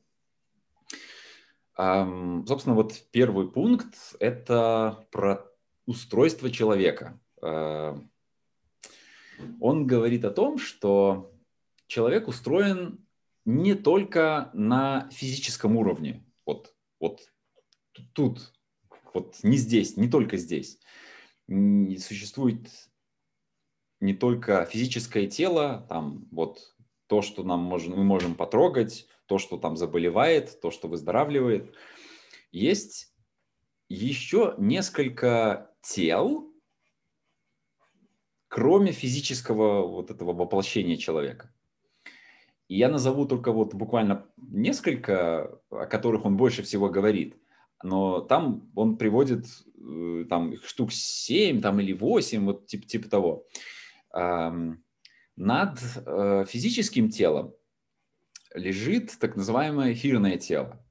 Собственно, 1.78 2.74
вот 2.74 3.04
первый 3.12 3.48
пункт– 3.48 3.94
это 4.18 5.06
про 5.12 5.46
устройство 5.86 6.50
человека. 6.50 7.20
Он 7.40 8.10
говорит 9.86 10.24
о 10.24 10.32
том, 10.32 10.58
что 10.58 11.32
человек 11.86 12.26
устроен 12.26 13.06
не 13.44 13.74
только 13.74 14.50
на 14.54 15.08
физическом 15.12 15.76
уровне, 15.76 16.26
вот, 16.44 16.74
вот 16.98 17.20
тут, 18.12 18.52
вот 19.14 19.36
не 19.44 19.56
здесь, 19.56 19.96
не 19.96 20.08
только 20.08 20.36
здесь. 20.36 20.80
Существует 21.46 22.68
не 24.00 24.14
только 24.14 24.64
физическое 24.64 25.28
тело, 25.28 25.86
там 25.88 26.26
вот 26.32 26.74
то, 27.06 27.22
что 27.22 27.44
нам 27.44 27.60
можем, 27.60 27.94
мы 27.96 28.02
можем 28.02 28.34
потрогать, 28.34 29.06
то, 29.28 29.38
что 29.38 29.58
там 29.58 29.76
заболевает, 29.76 30.60
то, 30.60 30.70
что 30.70 30.88
выздоравливает. 30.88 31.74
Есть 32.50 33.14
еще 33.88 34.54
несколько 34.58 35.70
тел, 35.82 36.50
кроме 38.48 38.92
физического 38.92 39.86
вот 39.86 40.10
этого 40.10 40.32
воплощения 40.32 40.96
человека. 40.96 41.54
И 42.68 42.76
я 42.76 42.88
назову 42.88 43.26
только 43.26 43.52
вот 43.52 43.74
буквально 43.74 44.26
несколько, 44.36 45.60
о 45.70 45.86
которых 45.86 46.24
он 46.24 46.36
больше 46.36 46.62
всего 46.62 46.88
говорит. 46.88 47.36
Но 47.82 48.20
там 48.20 48.70
он 48.74 48.96
приводит 48.96 49.46
э, 49.78 50.24
там 50.28 50.56
штук 50.64 50.92
7 50.92 51.60
там, 51.60 51.80
или 51.80 51.92
8, 51.92 52.44
вот 52.44 52.66
типа, 52.66 52.86
типа 52.86 53.08
того. 53.08 53.46
Над 55.36 55.78
э, 55.94 56.44
физическим 56.48 57.10
телом 57.10 57.54
лежит 58.54 59.18
так 59.18 59.36
называемое 59.36 59.92
эфирное 59.92 60.38
тело. 60.38 60.82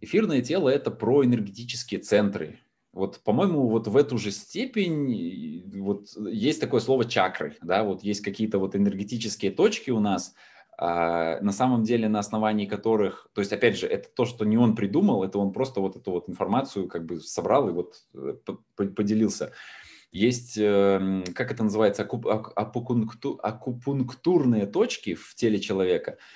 Эфирное 0.00 0.40
тело– 0.40 0.68
это 0.70 0.90
про 0.90 1.24
энергетические 1.24 2.00
центры. 2.00 2.58
Вот, 2.92 3.20
по-моему, 3.20 3.68
вот 3.68 3.86
в 3.86 3.96
эту 3.96 4.18
же 4.18 4.32
степень 4.32 5.80
вот 5.80 6.08
есть 6.16 6.60
такое 6.60 6.80
слово 6.80 7.04
чакры, 7.04 7.56
да, 7.62 7.84
вот 7.84 8.02
есть 8.02 8.20
какие-то 8.20 8.58
вот 8.58 8.74
энергетические 8.74 9.52
точки 9.52 9.92
у 9.92 10.00
нас, 10.00 10.34
а, 10.76 11.38
на 11.40 11.52
самом 11.52 11.84
деле 11.84 12.08
на 12.08 12.18
основании 12.18 12.66
которых, 12.66 13.28
то 13.32 13.42
есть, 13.42 13.52
опять 13.52 13.78
же, 13.78 13.86
это 13.86 14.08
то, 14.08 14.24
что 14.24 14.44
не 14.44 14.56
он 14.56 14.74
придумал, 14.74 15.22
это 15.22 15.38
он 15.38 15.52
просто 15.52 15.80
вот 15.80 15.94
эту 15.94 16.10
вот 16.10 16.28
информацию 16.28 16.88
как 16.88 17.04
бы 17.04 17.20
собрал 17.20 17.68
и 17.68 17.72
вот 17.72 17.94
э, 18.14 18.34
поделился. 18.74 19.52
Есть, 20.10 20.58
эм, 20.58 21.22
как 21.34 21.52
это 21.52 21.62
называется, 21.62 22.02
акупунктурные 22.02 24.66
точки 24.66 25.14
в 25.14 25.36
теле 25.36 25.60
человека– 25.60 26.18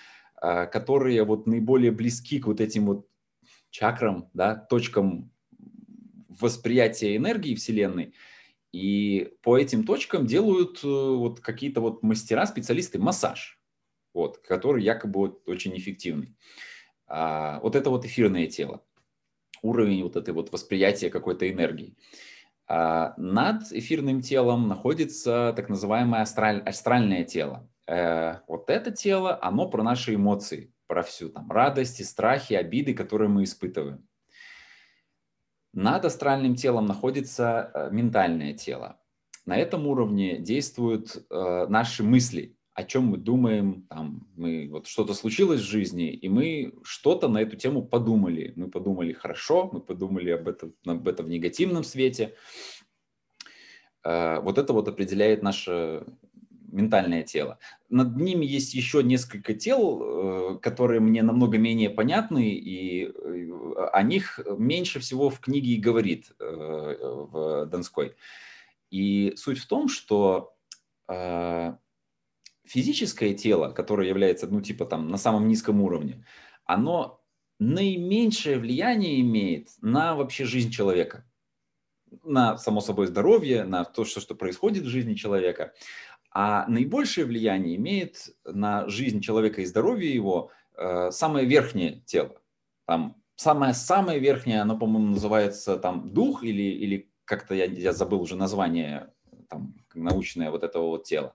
которые 0.66 1.24
вот 1.24 1.46
наиболее 1.46 1.90
близки 1.90 2.38
к 2.38 2.46
вот 2.46 2.60
этим 2.60 2.86
вот 2.86 3.08
чакрам, 3.70 4.30
да, 4.34 4.54
точкам 4.54 5.32
восприятия 6.28 7.16
энергии 7.16 7.54
Вселенной. 7.54 8.14
И 8.72 9.32
по 9.42 9.56
этим 9.56 9.84
точкам 9.84 10.26
делают 10.26 10.82
э, 10.82 10.86
вот 10.86 11.40
какие-то 11.40 11.80
вот 11.80 12.02
мастера, 12.02 12.44
специалисты 12.46 12.98
массаж, 12.98 13.60
вот, 14.12 14.38
который 14.38 14.82
якобы 14.82 15.20
вот 15.20 15.48
очень 15.48 15.76
эффективный. 15.76 16.34
А, 17.06 17.60
вот 17.60 17.76
это 17.76 17.90
вот 17.90 18.04
эфирное 18.04 18.48
тело, 18.48 18.84
уровень 19.62 20.02
вот 20.02 20.16
этой 20.16 20.34
вот 20.34 20.52
восприятия 20.52 21.10
какой-то 21.10 21.48
энергии. 21.48 21.96
А 22.66 23.14
над 23.16 23.70
эфирным 23.70 24.22
телом 24.22 24.68
находится 24.68 25.52
так 25.54 25.68
называемое 25.68 26.22
астраль, 26.22 26.60
астральное 26.60 27.24
тело 27.24 27.68
э, 27.86 28.40
вот 28.46 28.70
это 28.70 28.90
тело, 28.90 29.38
оно 29.42 29.68
про 29.68 29.82
наши 29.82 30.14
эмоции, 30.14 30.72
про 30.86 31.02
всю 31.02 31.28
там 31.28 31.50
радости, 31.50 32.02
страхи, 32.02 32.54
обиды, 32.54 32.94
которые 32.94 33.28
мы 33.28 33.44
испытываем. 33.44 34.06
Над 35.72 36.04
астральным 36.04 36.54
телом 36.54 36.86
находится 36.86 37.70
э, 37.74 37.88
ментальное 37.90 38.54
тело. 38.54 39.00
На 39.44 39.56
этом 39.56 39.86
уровне 39.86 40.38
действуют 40.38 41.26
э, 41.28 41.66
наши 41.68 42.02
мысли, 42.02 42.56
о 42.74 42.84
чем 42.84 43.06
мы 43.06 43.18
думаем, 43.18 43.86
там, 43.88 44.26
мы, 44.36 44.68
вот 44.70 44.86
что-то 44.86 45.14
случилось 45.14 45.60
в 45.60 45.68
жизни, 45.68 46.12
и 46.12 46.28
мы 46.28 46.74
что-то 46.82 47.28
на 47.28 47.38
эту 47.38 47.56
тему 47.56 47.82
подумали. 47.82 48.52
Мы 48.56 48.70
подумали 48.70 49.12
хорошо, 49.12 49.68
мы 49.72 49.80
подумали 49.80 50.30
об 50.30 50.48
этом, 50.48 50.74
об 50.86 51.06
этом 51.06 51.26
в 51.26 51.28
негативном 51.28 51.84
свете. 51.84 52.34
Э, 54.04 54.40
вот 54.40 54.58
это 54.58 54.72
вот 54.72 54.88
определяет 54.88 55.42
наше 55.42 56.04
ментальное 56.74 57.22
тело. 57.22 57.58
Над 57.88 58.16
ними 58.16 58.44
есть 58.44 58.74
еще 58.74 59.02
несколько 59.02 59.54
тел, 59.54 60.02
э, 60.02 60.58
которые 60.60 61.00
мне 61.00 61.22
намного 61.22 61.56
менее 61.56 61.90
понятны, 61.90 62.50
и 62.50 63.06
э, 63.06 63.88
о 63.92 64.02
них 64.02 64.40
меньше 64.58 65.00
всего 65.00 65.30
в 65.30 65.40
книге 65.40 65.72
и 65.72 65.80
говорит 65.80 66.32
э, 66.38 66.44
в 66.44 67.66
Донской. 67.66 68.16
И 68.90 69.32
суть 69.36 69.58
в 69.58 69.66
том, 69.66 69.88
что 69.88 70.50
физическое 72.64 73.34
тело, 73.34 73.70
которое 73.72 74.08
является, 74.08 74.46
ну, 74.46 74.62
типа 74.62 74.86
там 74.86 75.08
на 75.08 75.18
самом 75.18 75.48
низком 75.48 75.82
уровне, 75.82 76.24
оно 76.64 77.20
наименьшее 77.58 78.58
влияние 78.58 79.20
имеет 79.20 79.68
на 79.82 80.14
вообще 80.14 80.44
жизнь 80.46 80.70
человека 80.70 81.26
на, 82.22 82.56
само 82.58 82.80
собой, 82.80 83.06
здоровье, 83.06 83.64
на 83.64 83.84
то, 83.84 84.04
что, 84.04 84.20
что 84.20 84.34
происходит 84.34 84.84
в 84.84 84.88
жизни 84.88 85.14
человека. 85.14 85.74
А 86.34 86.66
наибольшее 86.68 87.26
влияние 87.26 87.76
имеет 87.76 88.34
на 88.44 88.88
жизнь 88.88 89.20
человека 89.20 89.62
и 89.62 89.66
здоровье 89.66 90.12
его 90.12 90.50
э, 90.76 91.12
самое 91.12 91.46
верхнее 91.46 92.02
тело. 92.06 92.42
Там 92.86 93.16
самое-самое 93.36 94.18
верхнее, 94.18 94.60
оно, 94.60 94.76
по-моему, 94.76 95.12
называется 95.12 95.76
там 95.76 96.12
дух 96.12 96.42
или, 96.42 96.62
или 96.62 97.10
как-то 97.24 97.54
я, 97.54 97.66
я 97.66 97.92
забыл 97.92 98.20
уже 98.20 98.34
название 98.34 99.12
там, 99.48 99.74
научное 99.94 100.50
вот 100.50 100.64
этого 100.64 100.88
вот 100.88 101.04
тела. 101.04 101.34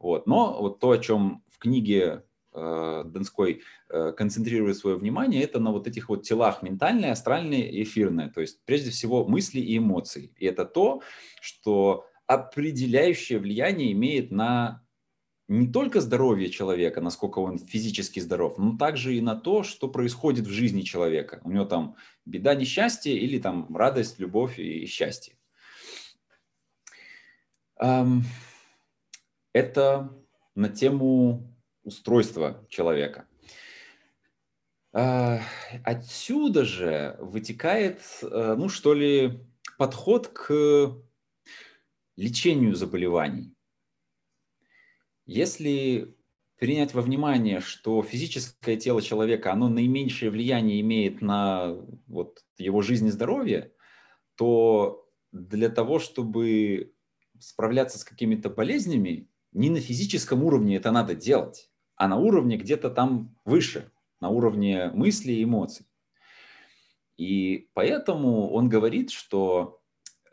Вот. 0.00 0.26
Но 0.26 0.60
вот 0.60 0.80
то, 0.80 0.92
о 0.92 0.98
чем 0.98 1.42
в 1.50 1.58
книге 1.58 2.24
э, 2.54 3.04
Донской 3.04 3.62
э, 3.90 4.12
концентрирует 4.16 4.78
свое 4.78 4.96
внимание, 4.96 5.42
это 5.42 5.60
на 5.60 5.72
вот 5.72 5.86
этих 5.86 6.08
вот 6.08 6.22
телах 6.22 6.62
ментальное, 6.62 7.12
астральное 7.12 7.62
и 7.62 7.82
эфирное. 7.82 8.30
То 8.30 8.40
есть 8.40 8.60
прежде 8.64 8.90
всего 8.90 9.26
мысли 9.26 9.60
и 9.60 9.76
эмоции. 9.76 10.32
И 10.36 10.46
это 10.46 10.64
то, 10.64 11.02
что 11.42 12.06
определяющее 12.28 13.38
влияние 13.38 13.92
имеет 13.92 14.30
на 14.30 14.84
не 15.48 15.66
только 15.66 16.02
здоровье 16.02 16.50
человека, 16.50 17.00
насколько 17.00 17.38
он 17.38 17.58
физически 17.58 18.20
здоров, 18.20 18.58
но 18.58 18.76
также 18.76 19.16
и 19.16 19.22
на 19.22 19.34
то, 19.34 19.62
что 19.62 19.88
происходит 19.88 20.46
в 20.46 20.50
жизни 20.50 20.82
человека. 20.82 21.40
У 21.42 21.50
него 21.50 21.64
там 21.64 21.96
беда, 22.26 22.54
несчастье 22.54 23.18
или 23.18 23.38
там 23.38 23.74
радость, 23.74 24.18
любовь 24.18 24.58
и 24.58 24.84
счастье. 24.84 25.36
Это 27.76 28.28
на 30.54 30.68
тему 30.68 31.56
устройства 31.82 32.66
человека. 32.68 33.26
А, 34.92 35.40
отсюда 35.84 36.64
же 36.64 37.16
вытекает, 37.20 38.00
э, 38.22 38.54
ну 38.58 38.68
что 38.68 38.94
ли, 38.94 39.40
подход 39.78 40.28
к 40.28 40.98
лечению 42.18 42.74
заболеваний. 42.74 43.54
Если 45.24 46.16
принять 46.58 46.92
во 46.92 47.00
внимание, 47.00 47.60
что 47.60 48.02
физическое 48.02 48.76
тело 48.76 49.00
человека, 49.00 49.52
оно 49.52 49.68
наименьшее 49.68 50.32
влияние 50.32 50.80
имеет 50.80 51.22
на 51.22 51.76
вот, 52.08 52.44
его 52.58 52.82
жизнь 52.82 53.06
и 53.06 53.10
здоровье, 53.10 53.72
то 54.34 55.08
для 55.30 55.68
того, 55.68 56.00
чтобы 56.00 56.92
справляться 57.38 58.00
с 58.00 58.04
какими-то 58.04 58.50
болезнями, 58.50 59.30
не 59.52 59.70
на 59.70 59.78
физическом 59.78 60.42
уровне 60.42 60.76
это 60.76 60.90
надо 60.90 61.14
делать, 61.14 61.70
а 61.94 62.08
на 62.08 62.16
уровне 62.16 62.56
где-то 62.56 62.90
там 62.90 63.38
выше, 63.44 63.92
на 64.20 64.28
уровне 64.28 64.90
мыслей 64.92 65.36
и 65.36 65.44
эмоций. 65.44 65.86
И 67.16 67.70
поэтому 67.74 68.50
он 68.50 68.68
говорит, 68.68 69.10
что 69.10 69.80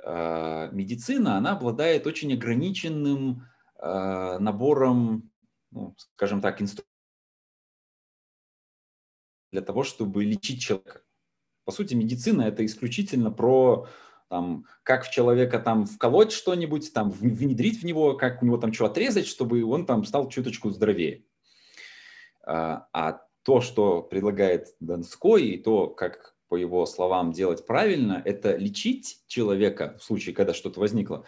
медицина, 0.05 1.37
она 1.37 1.53
обладает 1.53 2.05
очень 2.05 2.33
ограниченным 2.33 3.47
э, 3.79 4.37
набором, 4.39 5.31
ну, 5.71 5.95
скажем 5.97 6.41
так, 6.41 6.61
инструментов 6.61 6.95
для 9.51 9.61
того, 9.61 9.83
чтобы 9.83 10.25
лечить 10.25 10.61
человека. 10.61 11.01
По 11.63 11.71
сути, 11.71 11.95
медицина 11.95 12.43
это 12.43 12.65
исключительно 12.65 13.31
про 13.31 13.87
там, 14.29 14.65
как 14.83 15.05
в 15.05 15.11
человека 15.11 15.59
там 15.59 15.85
вколоть 15.85 16.31
что-нибудь, 16.31 16.93
там 16.93 17.09
внедрить 17.09 17.81
в 17.81 17.85
него, 17.85 18.15
как 18.15 18.41
у 18.41 18.45
него 18.45 18.57
там 18.57 18.73
что 18.73 18.85
отрезать, 18.85 19.27
чтобы 19.27 19.63
он 19.63 19.85
там 19.85 20.03
стал 20.03 20.29
чуточку 20.29 20.69
здоровее. 20.71 21.23
А, 22.43 22.87
а 22.93 23.21
то, 23.43 23.61
что 23.61 24.01
предлагает 24.01 24.75
Донской, 24.79 25.45
и 25.45 25.57
то, 25.57 25.87
как 25.87 26.34
по 26.47 26.55
его 26.55 26.85
словам 26.85 27.31
делать 27.31 27.65
правильно, 27.65 28.21
это 28.23 28.55
лечить 28.55 29.23
человека 29.27 29.97
в 29.99 30.03
случае, 30.03 30.35
когда 30.35 30.53
что-то 30.53 30.79
возникло, 30.79 31.25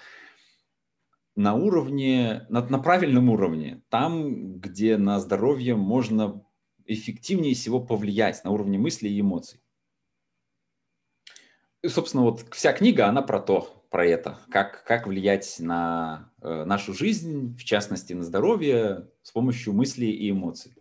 на 1.36 1.54
уровне, 1.54 2.46
на, 2.50 2.66
на 2.68 2.80
правильном 2.80 3.30
уровне, 3.30 3.84
там, 3.90 4.60
где 4.60 4.98
на 4.98 5.20
здоровье 5.20 5.76
можно 5.76 6.44
эффективнее 6.86 7.54
всего 7.54 7.80
повлиять 7.80 8.44
на 8.44 8.52
уровне 8.52 8.78
мыслей 8.78 9.12
и 9.12 9.22
эмоций. 9.22 9.62
И, 11.84 11.90
собственно, 11.90 12.24
вот 12.24 12.46
вся 12.52 12.74
книга, 12.74 13.08
она 13.08 13.22
про 13.22 13.40
то, 13.40 13.86
про 13.92 14.06
это, 14.06 14.40
как, 14.50 14.84
как 14.84 15.08
влиять 15.08 15.58
на 15.60 16.32
э, 16.42 16.64
нашу 16.66 16.94
жизнь, 16.94 17.56
в 17.56 17.64
частности, 17.64 18.14
на 18.14 18.24
здоровье 18.24 19.10
с 19.22 19.32
помощью 19.32 19.74
мыслей 19.74 20.12
и 20.12 20.32
эмоций. 20.32 20.74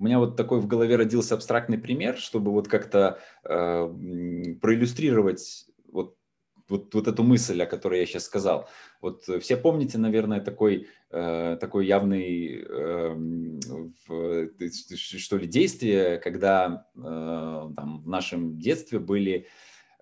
У 0.00 0.04
меня 0.04 0.18
вот 0.18 0.34
такой 0.34 0.60
в 0.60 0.66
голове 0.66 0.96
родился 0.96 1.34
абстрактный 1.34 1.76
пример, 1.76 2.16
чтобы 2.16 2.52
вот 2.52 2.68
как-то 2.68 3.20
э, 3.44 3.94
проиллюстрировать 4.60 5.66
вот 5.92 6.16
вот, 6.70 6.94
вот 6.94 7.08
эту 7.08 7.22
мысль, 7.22 7.60
о 7.62 7.66
которой 7.66 8.00
я 8.00 8.06
сейчас 8.06 8.24
сказал. 8.24 8.68
Вот 9.02 9.24
все 9.24 9.56
помните, 9.56 9.98
наверное, 9.98 10.40
такой, 10.40 10.86
э, 11.10 11.58
такой 11.60 11.86
явный, 11.86 12.64
э, 12.66 13.16
что 14.86 15.36
ли, 15.36 15.46
действие, 15.46 16.18
когда 16.18 16.86
э, 16.96 17.00
там, 17.00 18.02
в 18.02 18.08
нашем 18.08 18.56
детстве 18.58 19.00
были 19.00 19.48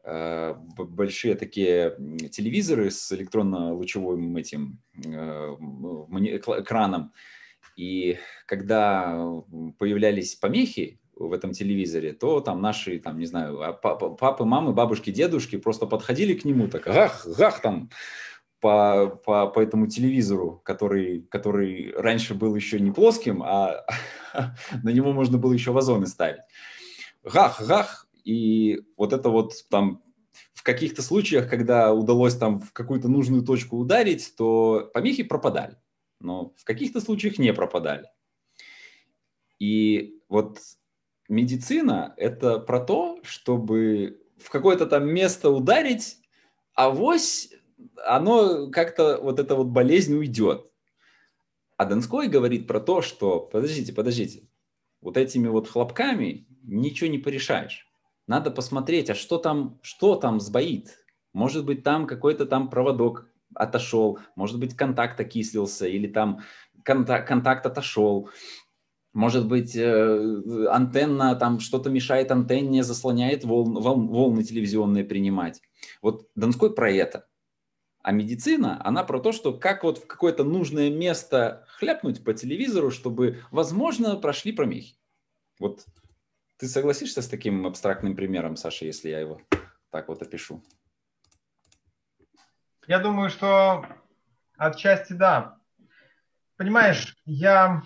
э, 0.04 0.54
большие 0.76 1.34
такие 1.36 1.96
телевизоры 2.30 2.90
с 2.90 3.10
электронно-лучевым 3.12 4.36
этим 4.36 4.78
э, 4.94 5.56
экраном, 6.60 7.12
и 7.78 8.18
когда 8.46 9.16
появлялись 9.78 10.34
помехи 10.34 11.00
в 11.14 11.32
этом 11.32 11.52
телевизоре, 11.52 12.12
то 12.12 12.40
там 12.40 12.60
наши, 12.60 12.98
там, 12.98 13.18
не 13.20 13.26
знаю, 13.26 13.62
а 13.62 13.72
папы, 13.72 14.44
мамы, 14.44 14.72
бабушки, 14.72 15.10
дедушки 15.10 15.56
просто 15.56 15.86
подходили 15.86 16.34
к 16.34 16.44
нему, 16.44 16.66
так, 16.66 16.82
гах, 16.82 17.24
гах, 17.24 17.62
там, 17.62 17.88
по, 18.58 19.20
по, 19.24 19.46
по 19.46 19.60
этому 19.60 19.86
телевизору, 19.86 20.60
который, 20.64 21.22
который 21.30 21.92
раньше 21.96 22.34
был 22.34 22.56
еще 22.56 22.80
не 22.80 22.90
плоским, 22.90 23.44
а 23.44 23.86
на 24.82 24.90
него 24.90 25.12
можно 25.12 25.38
было 25.38 25.52
еще 25.52 25.70
вазоны 25.70 26.08
ставить. 26.08 26.40
Гах, 27.22 27.64
гах, 27.64 28.08
и 28.24 28.80
вот 28.96 29.12
это 29.12 29.30
вот 29.30 29.52
там 29.70 30.02
в 30.52 30.64
каких-то 30.64 31.02
случаях, 31.02 31.48
когда 31.48 31.94
удалось 31.94 32.34
там 32.34 32.60
в 32.60 32.72
какую-то 32.72 33.06
нужную 33.06 33.44
точку 33.44 33.76
ударить, 33.76 34.34
то 34.36 34.90
помехи 34.92 35.22
пропадали 35.22 35.76
но 36.20 36.54
в 36.56 36.64
каких-то 36.64 37.00
случаях 37.00 37.38
не 37.38 37.52
пропадали. 37.52 38.06
И 39.58 40.20
вот 40.28 40.58
медицина– 41.28 42.14
это 42.16 42.58
про 42.58 42.80
то, 42.80 43.20
чтобы 43.22 44.22
в 44.36 44.50
какое-то 44.50 44.86
там 44.86 45.08
место 45.08 45.50
ударить, 45.50 46.18
а 46.74 46.90
вось 46.90 47.52
оно 48.04 48.70
как-то, 48.70 49.18
вот 49.20 49.38
эта 49.38 49.54
вот 49.54 49.68
болезнь 49.68 50.14
уйдет. 50.14 50.70
А 51.76 51.84
Донской 51.84 52.28
говорит 52.28 52.66
про 52.66 52.80
то, 52.80 53.02
что, 53.02 53.40
подождите, 53.40 53.92
подождите, 53.92 54.48
вот 55.00 55.16
этими 55.16 55.48
вот 55.48 55.68
хлопками 55.68 56.46
ничего 56.62 57.08
не 57.08 57.18
порешаешь. 57.18 57.86
Надо 58.26 58.50
посмотреть, 58.50 59.10
а 59.10 59.14
что 59.14 59.38
там, 59.38 59.78
что 59.82 60.16
там 60.16 60.40
сбоит. 60.40 61.04
Может 61.32 61.64
быть, 61.64 61.82
там 61.84 62.06
какой-то 62.06 62.46
там 62.46 62.68
проводок 62.68 63.28
отошел, 63.58 64.18
может 64.36 64.58
быть, 64.58 64.76
контакт 64.76 65.20
окислился 65.20 65.86
или 65.86 66.06
там 66.06 66.40
контакт, 66.84 67.28
контакт 67.28 67.66
отошел, 67.66 68.30
может 69.12 69.48
быть, 69.48 69.74
э, 69.74 70.66
антенна, 70.70 71.34
там 71.34 71.60
что-то 71.60 71.90
мешает 71.90 72.30
антенне, 72.30 72.82
заслоняет 72.82 73.44
волн, 73.44 73.74
волн, 73.74 74.08
волны 74.08 74.44
телевизионные 74.44 75.04
принимать. 75.04 75.60
Вот 76.02 76.28
Донской 76.34 76.74
про 76.74 76.90
это. 76.90 77.26
А 78.02 78.12
медицина, 78.12 78.80
она 78.86 79.04
про 79.04 79.18
то, 79.18 79.32
что 79.32 79.52
как 79.52 79.82
вот 79.82 79.98
в 79.98 80.06
какое-то 80.06 80.44
нужное 80.44 80.88
место 80.90 81.66
хляпнуть 81.76 82.22
по 82.22 82.32
телевизору, 82.32 82.90
чтобы, 82.90 83.42
возможно, 83.50 84.16
прошли 84.16 84.52
промехи. 84.52 84.96
Вот 85.58 85.84
ты 86.58 86.68
согласишься 86.68 87.20
с 87.20 87.28
таким 87.28 87.66
абстрактным 87.66 88.14
примером, 88.14 88.56
Саша, 88.56 88.84
если 88.84 89.08
я 89.10 89.20
его 89.20 89.40
так 89.90 90.08
вот 90.08 90.22
опишу? 90.22 90.62
Я 92.88 92.98
думаю, 93.00 93.28
что 93.28 93.84
отчасти 94.56 95.12
да. 95.12 95.58
Понимаешь, 96.56 97.14
я... 97.26 97.82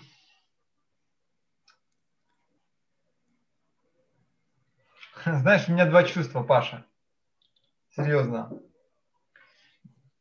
Знаешь, 5.25 5.67
у 5.67 5.73
меня 5.73 5.87
два 5.87 6.05
чувства, 6.05 6.41
Паша. 6.41 6.85
Серьезно. 7.89 8.49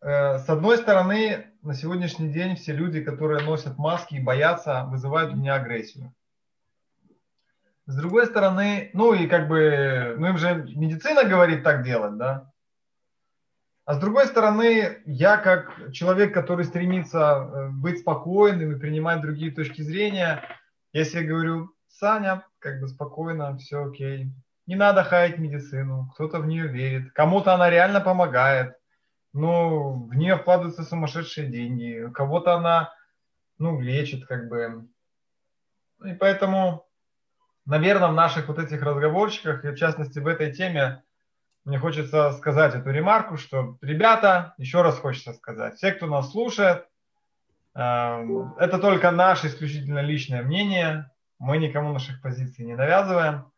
Э, 0.00 0.38
с 0.38 0.48
одной 0.48 0.78
стороны, 0.78 1.46
на 1.62 1.74
сегодняшний 1.74 2.32
день 2.32 2.56
все 2.56 2.72
люди, 2.72 3.04
которые 3.04 3.44
носят 3.44 3.78
маски 3.78 4.16
и 4.16 4.20
боятся, 4.20 4.86
вызывают 4.86 5.32
у 5.32 5.36
меня 5.36 5.54
агрессию. 5.54 6.12
С 7.86 7.94
другой 7.94 8.26
стороны, 8.26 8.90
ну 8.94 9.14
и 9.14 9.28
как 9.28 9.46
бы, 9.46 10.16
ну 10.18 10.26
им 10.26 10.38
же 10.38 10.56
медицина 10.74 11.22
говорит 11.22 11.62
так 11.62 11.84
делать, 11.84 12.16
да? 12.16 12.51
А 13.84 13.94
с 13.94 13.98
другой 13.98 14.26
стороны, 14.26 15.02
я 15.06 15.36
как 15.38 15.92
человек, 15.92 16.32
который 16.32 16.64
стремится 16.64 17.18
э, 17.18 17.68
быть 17.70 17.98
спокойным 17.98 18.72
и 18.72 18.78
принимать 18.78 19.20
другие 19.20 19.50
точки 19.50 19.82
зрения, 19.82 20.44
если 20.92 21.20
я 21.20 21.26
говорю, 21.26 21.74
Саня, 21.88 22.46
как 22.60 22.80
бы 22.80 22.86
спокойно, 22.86 23.56
все 23.58 23.84
окей. 23.84 24.30
Не 24.66 24.76
надо 24.76 25.02
хаять 25.02 25.38
медицину, 25.38 26.10
кто-то 26.14 26.38
в 26.38 26.46
нее 26.46 26.68
верит, 26.68 27.12
кому-то 27.12 27.54
она 27.54 27.70
реально 27.70 28.00
помогает, 28.00 28.76
но 29.32 29.94
в 29.94 30.14
нее 30.14 30.36
вкладываются 30.36 30.84
сумасшедшие 30.84 31.48
деньги, 31.48 32.08
кого-то 32.14 32.54
она, 32.54 32.94
ну, 33.58 33.80
лечит, 33.80 34.26
как 34.26 34.48
бы. 34.48 34.86
И 36.04 36.12
поэтому, 36.14 36.86
наверное, 37.66 38.08
в 38.08 38.14
наших 38.14 38.46
вот 38.46 38.60
этих 38.60 38.82
разговорчиках, 38.82 39.64
и 39.64 39.70
в 39.70 39.76
частности 39.76 40.20
в 40.20 40.26
этой 40.28 40.52
теме, 40.52 41.02
мне 41.64 41.78
хочется 41.78 42.32
сказать 42.32 42.74
эту 42.74 42.90
ремарку, 42.90 43.36
что, 43.36 43.76
ребята, 43.80 44.54
еще 44.58 44.82
раз 44.82 44.98
хочется 44.98 45.32
сказать, 45.32 45.76
все, 45.76 45.92
кто 45.92 46.06
нас 46.06 46.30
слушает, 46.30 46.86
эм, 47.74 48.54
это 48.58 48.78
только 48.78 49.10
наше 49.10 49.46
исключительно 49.46 50.00
личное 50.00 50.42
мнение, 50.42 51.10
мы 51.38 51.58
никому 51.58 51.92
наших 51.92 52.20
позиций 52.20 52.64
не 52.64 52.74
навязываем. 52.74 53.50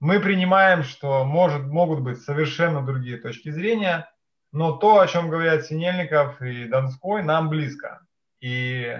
Мы 0.00 0.20
принимаем, 0.20 0.82
что 0.82 1.24
может, 1.24 1.66
могут 1.66 2.00
быть 2.00 2.22
совершенно 2.22 2.84
другие 2.84 3.18
точки 3.18 3.50
зрения, 3.50 4.08
но 4.52 4.72
то, 4.72 5.00
о 5.00 5.06
чем 5.06 5.28
говорят 5.28 5.66
Синельников 5.66 6.40
и 6.40 6.66
Донской, 6.66 7.22
нам 7.22 7.48
близко. 7.48 8.00
И 8.40 8.96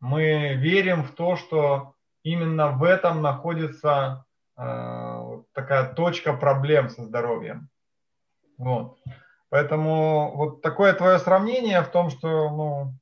мы 0.00 0.54
верим 0.54 1.02
в 1.02 1.10
то, 1.12 1.36
что 1.36 1.94
именно 2.22 2.68
в 2.68 2.84
этом 2.84 3.20
находится 3.20 4.24
э, 4.56 5.42
такая 5.52 5.92
точка 5.92 6.32
проблем 6.32 6.88
со 6.88 7.04
здоровьем. 7.04 7.68
Вот. 8.58 8.98
Поэтому 9.50 10.36
вот 10.36 10.60
такое 10.60 10.92
твое 10.92 11.18
сравнение 11.18 11.82
в 11.82 11.88
том, 11.88 12.10
что 12.10 12.50
ну, 12.50 12.94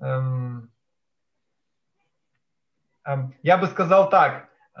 эм, 0.00 0.70
эм, 3.04 3.34
я 3.42 3.58
бы 3.58 3.66
сказал 3.66 4.08
так, 4.08 4.48
э, 4.76 4.80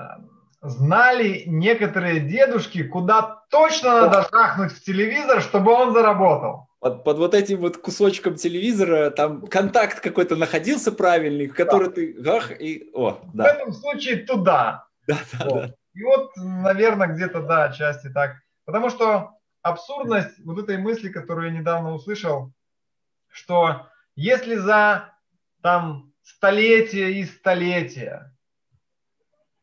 знали 0.62 1.42
некоторые 1.46 2.20
дедушки, 2.20 2.84
куда 2.84 3.42
точно 3.50 4.02
надо 4.02 4.28
трахнуть 4.28 4.72
в 4.72 4.84
телевизор, 4.84 5.40
чтобы 5.40 5.72
он 5.72 5.92
заработал. 5.92 6.68
Под, 6.78 7.02
под 7.02 7.18
вот 7.18 7.34
этим 7.34 7.58
вот 7.58 7.78
кусочком 7.78 8.36
телевизора 8.36 9.10
там 9.10 9.46
контакт 9.46 10.00
какой-то 10.00 10.36
находился 10.36 10.92
правильный, 10.92 11.48
который 11.48 11.88
да. 11.88 11.94
ты 11.94 12.28
ах 12.28 12.60
и 12.60 12.90
о, 12.94 13.18
да. 13.32 13.44
В 13.44 13.46
этом 13.46 13.72
случае 13.72 14.18
туда. 14.18 14.86
Да, 15.08 15.18
да, 15.32 15.44
вот. 15.46 15.62
да. 15.62 15.74
И 15.94 16.02
вот, 16.04 16.30
наверное, 16.36 17.08
где-то 17.08 17.40
да, 17.40 17.64
отчасти 17.64 18.08
так. 18.08 18.36
Потому 18.66 18.90
что 18.90 19.35
абсурдность 19.66 20.38
вот 20.44 20.58
этой 20.58 20.78
мысли, 20.78 21.08
которую 21.08 21.52
я 21.52 21.58
недавно 21.58 21.92
услышал, 21.92 22.52
что 23.28 23.88
если 24.14 24.54
за 24.54 25.12
там 25.60 26.12
столетия 26.22 27.12
и 27.12 27.24
столетия 27.24 28.32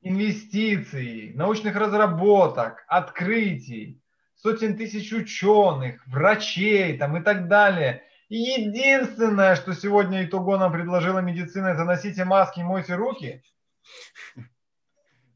инвестиций, 0.01 1.33
научных 1.35 1.75
разработок, 1.75 2.83
открытий, 2.87 4.01
сотен 4.35 4.75
тысяч 4.75 5.13
ученых, 5.13 6.05
врачей 6.05 6.97
там 6.97 7.15
и 7.17 7.23
так 7.23 7.47
далее. 7.47 8.03
И 8.27 8.35
единственное, 8.35 9.55
что 9.55 9.73
сегодня 9.73 10.25
итого 10.25 10.57
нам 10.57 10.73
предложила 10.73 11.19
медицина, 11.19 11.67
это 11.67 11.85
носите 11.85 12.25
маски 12.25 12.59
и 12.59 12.63
мойте 12.63 12.95
руки. 12.95 13.41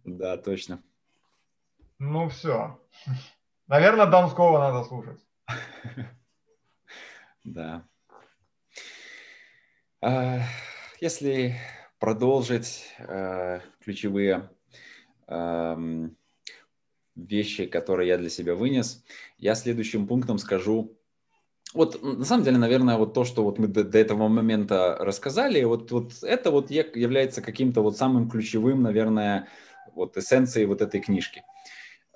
Да, 0.03 0.35
точно. 0.37 0.83
Ну 1.99 2.27
все. 2.27 2.79
Наверное, 3.67 4.07
Донского 4.07 4.59
надо 4.59 4.83
слушать. 4.83 5.19
Да. 7.43 7.87
А, 10.01 10.41
если 10.99 11.55
продолжить 11.97 12.93
э, 12.99 13.61
ключевые 13.79 14.49
вещи, 17.15 17.65
которые 17.65 18.09
я 18.09 18.17
для 18.17 18.29
себя 18.29 18.53
вынес, 18.53 19.03
я 19.37 19.55
следующим 19.55 20.07
пунктом 20.07 20.37
скажу, 20.37 20.97
вот 21.73 22.01
на 22.01 22.25
самом 22.25 22.43
деле, 22.43 22.57
наверное, 22.57 22.97
вот 22.97 23.13
то, 23.13 23.25
что 23.25 23.43
вот 23.43 23.59
мы 23.59 23.67
до, 23.67 23.83
до 23.83 23.97
этого 23.97 24.27
момента 24.27 24.97
рассказали, 24.99 25.63
вот, 25.63 25.91
вот 25.91 26.23
это 26.23 26.51
вот 26.51 26.71
является 26.71 27.41
каким-то 27.41 27.81
вот 27.81 27.97
самым 27.97 28.29
ключевым, 28.29 28.83
наверное, 28.83 29.47
вот 29.93 30.15
эссенцией 30.15 30.65
вот 30.65 30.81
этой 30.81 31.01
книжки. 31.01 31.43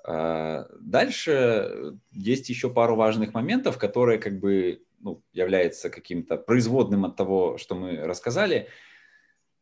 А, 0.04 0.66
дальше 0.80 1.98
есть 2.12 2.48
еще 2.48 2.70
пару 2.70 2.96
важных 2.96 3.34
моментов, 3.34 3.78
которые 3.78 4.18
как 4.18 4.38
бы 4.38 4.82
ну, 5.00 5.22
являются 5.32 5.90
каким-то 5.90 6.36
производным 6.36 7.04
от 7.04 7.16
того, 7.16 7.58
что 7.58 7.74
мы 7.74 7.96
рассказали. 8.04 8.68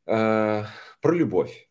А, 0.06 0.66
про 1.00 1.14
любовь. 1.14 1.68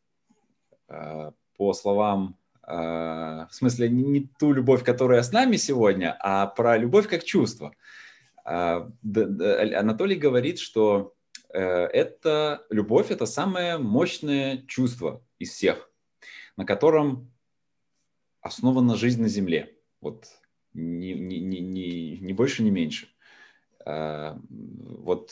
А, 0.88 1.34
по 1.58 1.74
словам, 1.74 2.38
в 2.66 3.50
смысле 3.50 3.90
не 3.90 4.30
ту 4.38 4.54
любовь, 4.54 4.84
которая 4.84 5.24
с 5.24 5.32
нами 5.32 5.56
сегодня, 5.56 6.16
а 6.20 6.46
про 6.46 6.78
любовь 6.78 7.08
как 7.08 7.24
чувство. 7.24 7.74
Анатолий 8.44 10.16
говорит, 10.16 10.60
что 10.60 11.16
э, 11.52 11.60
это 11.60 12.64
любовь, 12.70 13.10
это 13.10 13.26
самое 13.26 13.80
мощное 13.80 14.64
чувство 14.68 15.24
из 15.40 15.50
всех, 15.50 15.90
на 16.58 16.66
котором 16.66 17.32
основана 18.42 18.96
жизнь 18.96 19.22
на 19.22 19.28
Земле. 19.28 19.76
Вот 20.02 20.28
ни, 20.74 21.14
ни, 21.14 21.36
ни, 21.36 21.58
ни, 21.58 22.18
ни 22.18 22.34
больше, 22.34 22.64
ни 22.64 22.70
меньше. 22.70 23.08
А, 23.86 24.40
вот 24.50 25.32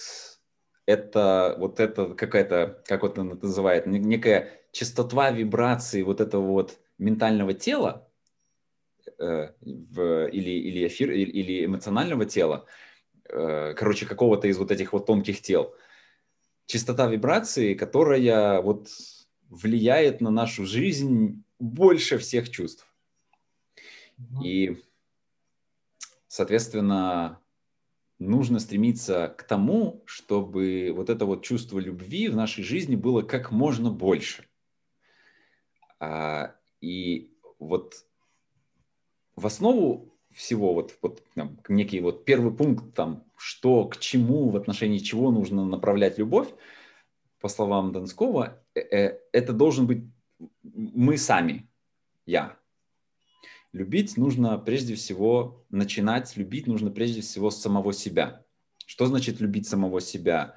это, 0.86 1.56
вот 1.60 1.80
это 1.80 2.14
какая-то, 2.14 2.82
как 2.86 3.04
вот 3.04 3.14
это 3.14 3.24
называет, 3.24 3.86
некая 3.86 4.52
частота 4.72 5.32
вибрации 5.32 6.02
вот 6.02 6.22
этого 6.22 6.52
вот 6.52 6.80
ментального 6.98 7.54
тела 7.54 8.10
э, 9.20 9.52
или, 9.62 10.50
или, 10.50 10.88
эфир, 10.88 11.12
или 11.12 11.66
эмоционального 11.66 12.26
тела, 12.26 12.66
э, 13.30 13.74
короче, 13.76 14.06
какого-то 14.06 14.48
из 14.48 14.58
вот 14.58 14.72
этих 14.72 14.94
вот 14.94 15.06
тонких 15.06 15.42
тел. 15.42 15.76
Частота 16.66 17.08
вибрации, 17.08 17.74
которая 17.74 18.62
вот 18.62 18.88
влияет 19.50 20.22
на 20.22 20.32
нашу 20.32 20.66
жизнь 20.66 21.44
больше 21.60 22.18
всех 22.18 22.50
чувств. 22.50 22.87
И, 24.44 24.84
соответственно, 26.28 27.40
нужно 28.20 28.60
стремиться 28.60 29.34
к 29.38 29.44
тому, 29.44 30.04
чтобы 30.06 30.92
вот 30.96 31.10
это 31.10 31.26
вот 31.26 31.44
чувство 31.44 31.80
любви 31.80 32.30
в 32.30 32.36
нашей 32.36 32.64
жизни 32.64 32.96
было 32.96 33.22
как 33.22 33.52
можно 33.52 33.92
больше. 33.92 34.48
А, 36.00 36.56
и 36.82 37.32
вот 37.60 38.06
в 39.36 39.46
основу 39.46 40.18
всего, 40.32 40.74
вот, 40.74 40.98
вот 41.02 41.24
там, 41.36 41.60
некий 41.68 42.00
вот 42.00 42.26
первый 42.26 42.56
пункт, 42.56 42.94
там, 42.94 43.24
что 43.36 43.86
к 43.86 43.98
чему, 43.98 44.50
в 44.50 44.56
отношении 44.56 45.00
чего 45.00 45.32
нужно 45.32 45.66
направлять 45.66 46.18
любовь, 46.18 46.50
по 47.40 47.50
словам 47.50 47.92
Донского, 47.92 48.64
э, 48.74 48.80
э, 48.80 49.20
это 49.32 49.54
должен 49.54 49.86
быть 49.88 50.04
мы 50.64 51.18
сами, 51.18 51.68
я. 52.26 52.58
Любить 53.78 54.18
нужно 54.18 54.58
прежде 54.58 54.96
всего, 54.96 55.64
начинать 55.70 56.36
любить 56.36 56.66
нужно 56.66 56.90
прежде 56.90 57.22
всего 57.22 57.52
с 57.52 57.62
самого 57.62 57.94
себя. 57.94 58.44
Что 58.88 59.06
значит 59.06 59.40
любить 59.40 59.68
самого 59.68 60.02
себя? 60.02 60.56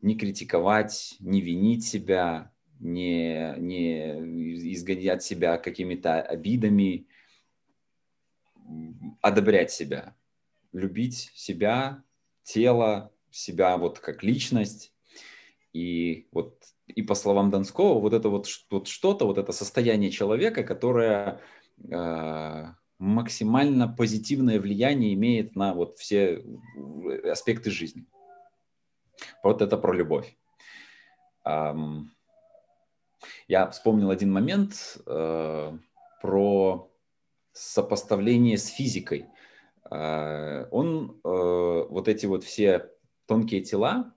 Не 0.00 0.16
критиковать, 0.16 1.14
не 1.20 1.42
винить 1.42 1.84
себя, 1.84 2.50
не, 2.80 3.54
не 3.58 4.72
изгонять 4.72 5.22
себя 5.22 5.58
какими-то 5.58 6.22
обидами, 6.22 7.06
одобрять 9.20 9.70
себя, 9.70 10.16
любить 10.72 11.30
себя, 11.34 12.02
тело, 12.44 13.12
себя 13.30 13.76
вот 13.76 13.98
как 13.98 14.22
личность. 14.22 14.94
И 15.74 16.28
вот 16.32 16.64
и 16.86 17.02
по 17.02 17.14
словам 17.14 17.50
Донского, 17.50 18.00
вот 18.00 18.14
это 18.14 18.30
вот, 18.30 18.46
вот 18.70 18.88
что-то, 18.88 19.26
вот 19.26 19.36
это 19.36 19.52
состояние 19.52 20.10
человека, 20.10 20.64
которое 20.64 21.42
максимально 22.98 23.88
позитивное 23.88 24.60
влияние 24.60 25.14
имеет 25.14 25.56
на 25.56 25.74
вот 25.74 25.98
все 25.98 26.44
аспекты 27.24 27.70
жизни. 27.70 28.06
Вот 29.42 29.62
это 29.62 29.76
про 29.76 29.92
любовь. 29.92 30.36
Я 31.44 32.04
вспомнил 33.70 34.10
один 34.10 34.32
момент 34.32 34.98
э, 35.06 35.78
про 36.20 36.92
сопоставление 37.52 38.58
с 38.58 38.66
физикой. 38.66 39.26
Э, 39.90 40.66
он, 40.70 41.20
вот 41.22 42.08
эти 42.08 42.26
вот 42.26 42.44
все 42.44 42.90
тонкие 43.26 43.62
тела, 43.62 44.14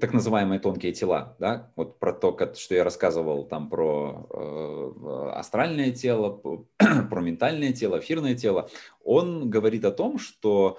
так 0.00 0.12
называемые 0.12 0.60
тонкие 0.60 0.92
тела, 0.92 1.36
да, 1.38 1.72
вот 1.76 1.98
про 1.98 2.12
то, 2.12 2.36
что 2.54 2.74
я 2.74 2.84
рассказывал 2.84 3.44
там 3.44 3.68
про 3.68 4.26
э, 4.30 5.30
астральное 5.34 5.90
тело, 5.90 6.40
про 7.10 7.20
ментальное 7.20 7.72
тело, 7.72 7.98
эфирное 7.98 8.34
тело, 8.34 8.70
он 9.04 9.50
говорит 9.50 9.84
о 9.84 9.90
том, 9.92 10.18
что 10.18 10.78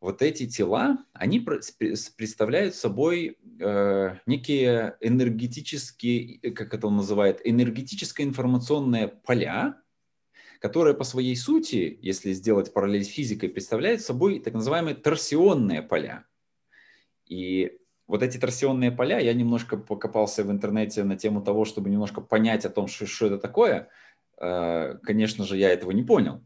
вот 0.00 0.22
эти 0.22 0.46
тела, 0.46 0.98
они 1.12 1.40
представляют 1.40 2.74
собой 2.74 3.38
э, 3.58 4.16
некие 4.26 4.96
энергетические, 5.00 6.52
как 6.52 6.74
это 6.74 6.86
он 6.86 6.96
называет, 6.96 7.40
энергетическо-информационные 7.44 9.08
поля, 9.08 9.80
которые 10.60 10.94
по 10.94 11.04
своей 11.04 11.36
сути, 11.36 11.98
если 12.02 12.32
сделать 12.32 12.72
параллель 12.72 13.04
с 13.04 13.08
физикой, 13.08 13.48
представляют 13.48 14.00
собой 14.02 14.40
так 14.40 14.54
называемые 14.54 14.94
торсионные 14.94 15.82
поля. 15.82 16.26
И 17.26 17.78
вот 18.06 18.22
эти 18.22 18.38
торсионные 18.38 18.92
поля, 18.92 19.18
я 19.18 19.34
немножко 19.34 19.76
покопался 19.76 20.44
в 20.44 20.50
интернете 20.50 21.02
на 21.04 21.16
тему 21.16 21.42
того, 21.42 21.64
чтобы 21.64 21.90
немножко 21.90 22.20
понять 22.20 22.64
о 22.64 22.70
том, 22.70 22.86
что, 22.86 23.06
что 23.06 23.26
это 23.26 23.38
такое. 23.38 23.88
Э, 24.40 24.94
конечно 25.02 25.44
же, 25.44 25.56
я 25.56 25.70
этого 25.70 25.90
не 25.90 26.02
понял. 26.02 26.44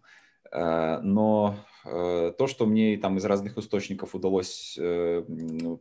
Э, 0.52 1.00
но 1.02 1.56
э, 1.84 2.32
то, 2.36 2.46
что 2.46 2.66
мне 2.66 2.96
там 2.96 3.18
из 3.18 3.24
разных 3.24 3.58
источников 3.58 4.14
удалось 4.14 4.78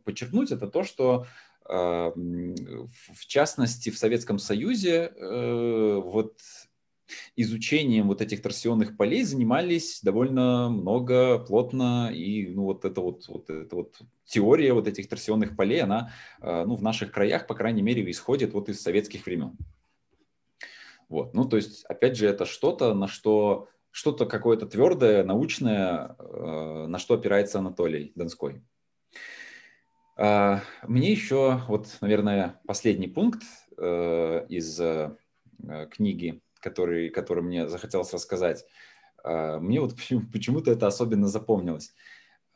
подчеркнуть, 0.04 0.52
это 0.52 0.66
то, 0.66 0.82
что 0.82 1.26
в 1.62 3.26
частности 3.26 3.90
в 3.90 3.98
Советском 3.98 4.40
Союзе 4.40 5.12
вот 6.02 6.40
изучением 7.36 8.08
вот 8.08 8.20
этих 8.20 8.42
торсионных 8.42 8.96
полей 8.96 9.22
занимались 9.24 10.00
довольно 10.02 10.68
много, 10.68 11.38
плотно, 11.38 12.10
и 12.12 12.48
ну, 12.48 12.64
вот 12.64 12.84
это 12.84 13.00
вот, 13.00 13.26
вот, 13.28 13.50
это 13.50 13.76
вот 13.76 14.00
теория 14.24 14.72
вот 14.72 14.88
этих 14.88 15.08
торсионных 15.08 15.56
полей, 15.56 15.82
она 15.82 16.12
э, 16.40 16.64
ну, 16.66 16.76
в 16.76 16.82
наших 16.82 17.12
краях, 17.12 17.46
по 17.46 17.54
крайней 17.54 17.82
мере, 17.82 18.08
исходит 18.10 18.52
вот 18.52 18.68
из 18.68 18.80
советских 18.80 19.26
времен. 19.26 19.56
Вот, 21.08 21.34
ну, 21.34 21.44
то 21.44 21.56
есть, 21.56 21.84
опять 21.86 22.16
же, 22.16 22.28
это 22.28 22.44
что-то, 22.44 22.94
на 22.94 23.08
что, 23.08 23.68
что-то 23.90 24.26
какое-то 24.26 24.66
твердое, 24.66 25.24
научное, 25.24 26.16
э, 26.18 26.86
на 26.86 26.98
что 26.98 27.14
опирается 27.14 27.58
Анатолий 27.58 28.12
Донской. 28.14 28.62
А, 30.16 30.62
мне 30.86 31.10
еще, 31.10 31.62
вот, 31.66 31.88
наверное, 32.00 32.60
последний 32.66 33.08
пункт 33.08 33.42
э, 33.76 34.46
из 34.48 34.80
книги 35.90 36.40
который, 36.60 37.10
который 37.10 37.42
мне 37.42 37.68
захотелось 37.68 38.12
рассказать, 38.12 38.64
а, 39.22 39.58
мне 39.58 39.80
вот 39.80 39.96
почему-то 40.32 40.70
это 40.70 40.86
особенно 40.86 41.28
запомнилось. 41.28 41.94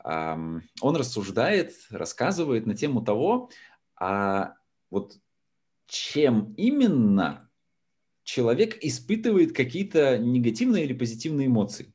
Он 0.03 0.61
рассуждает, 0.81 1.73
рассказывает 1.89 2.67
на 2.67 2.75
тему 2.75 3.01
того, 3.01 3.49
а 3.99 4.53
вот 4.91 5.17
чем 5.87 6.53
именно 6.57 7.49
человек 8.23 8.77
испытывает 8.83 9.55
какие-то 9.55 10.19
негативные 10.19 10.83
или 10.85 10.93
позитивные 10.93 11.47
эмоции. 11.47 11.93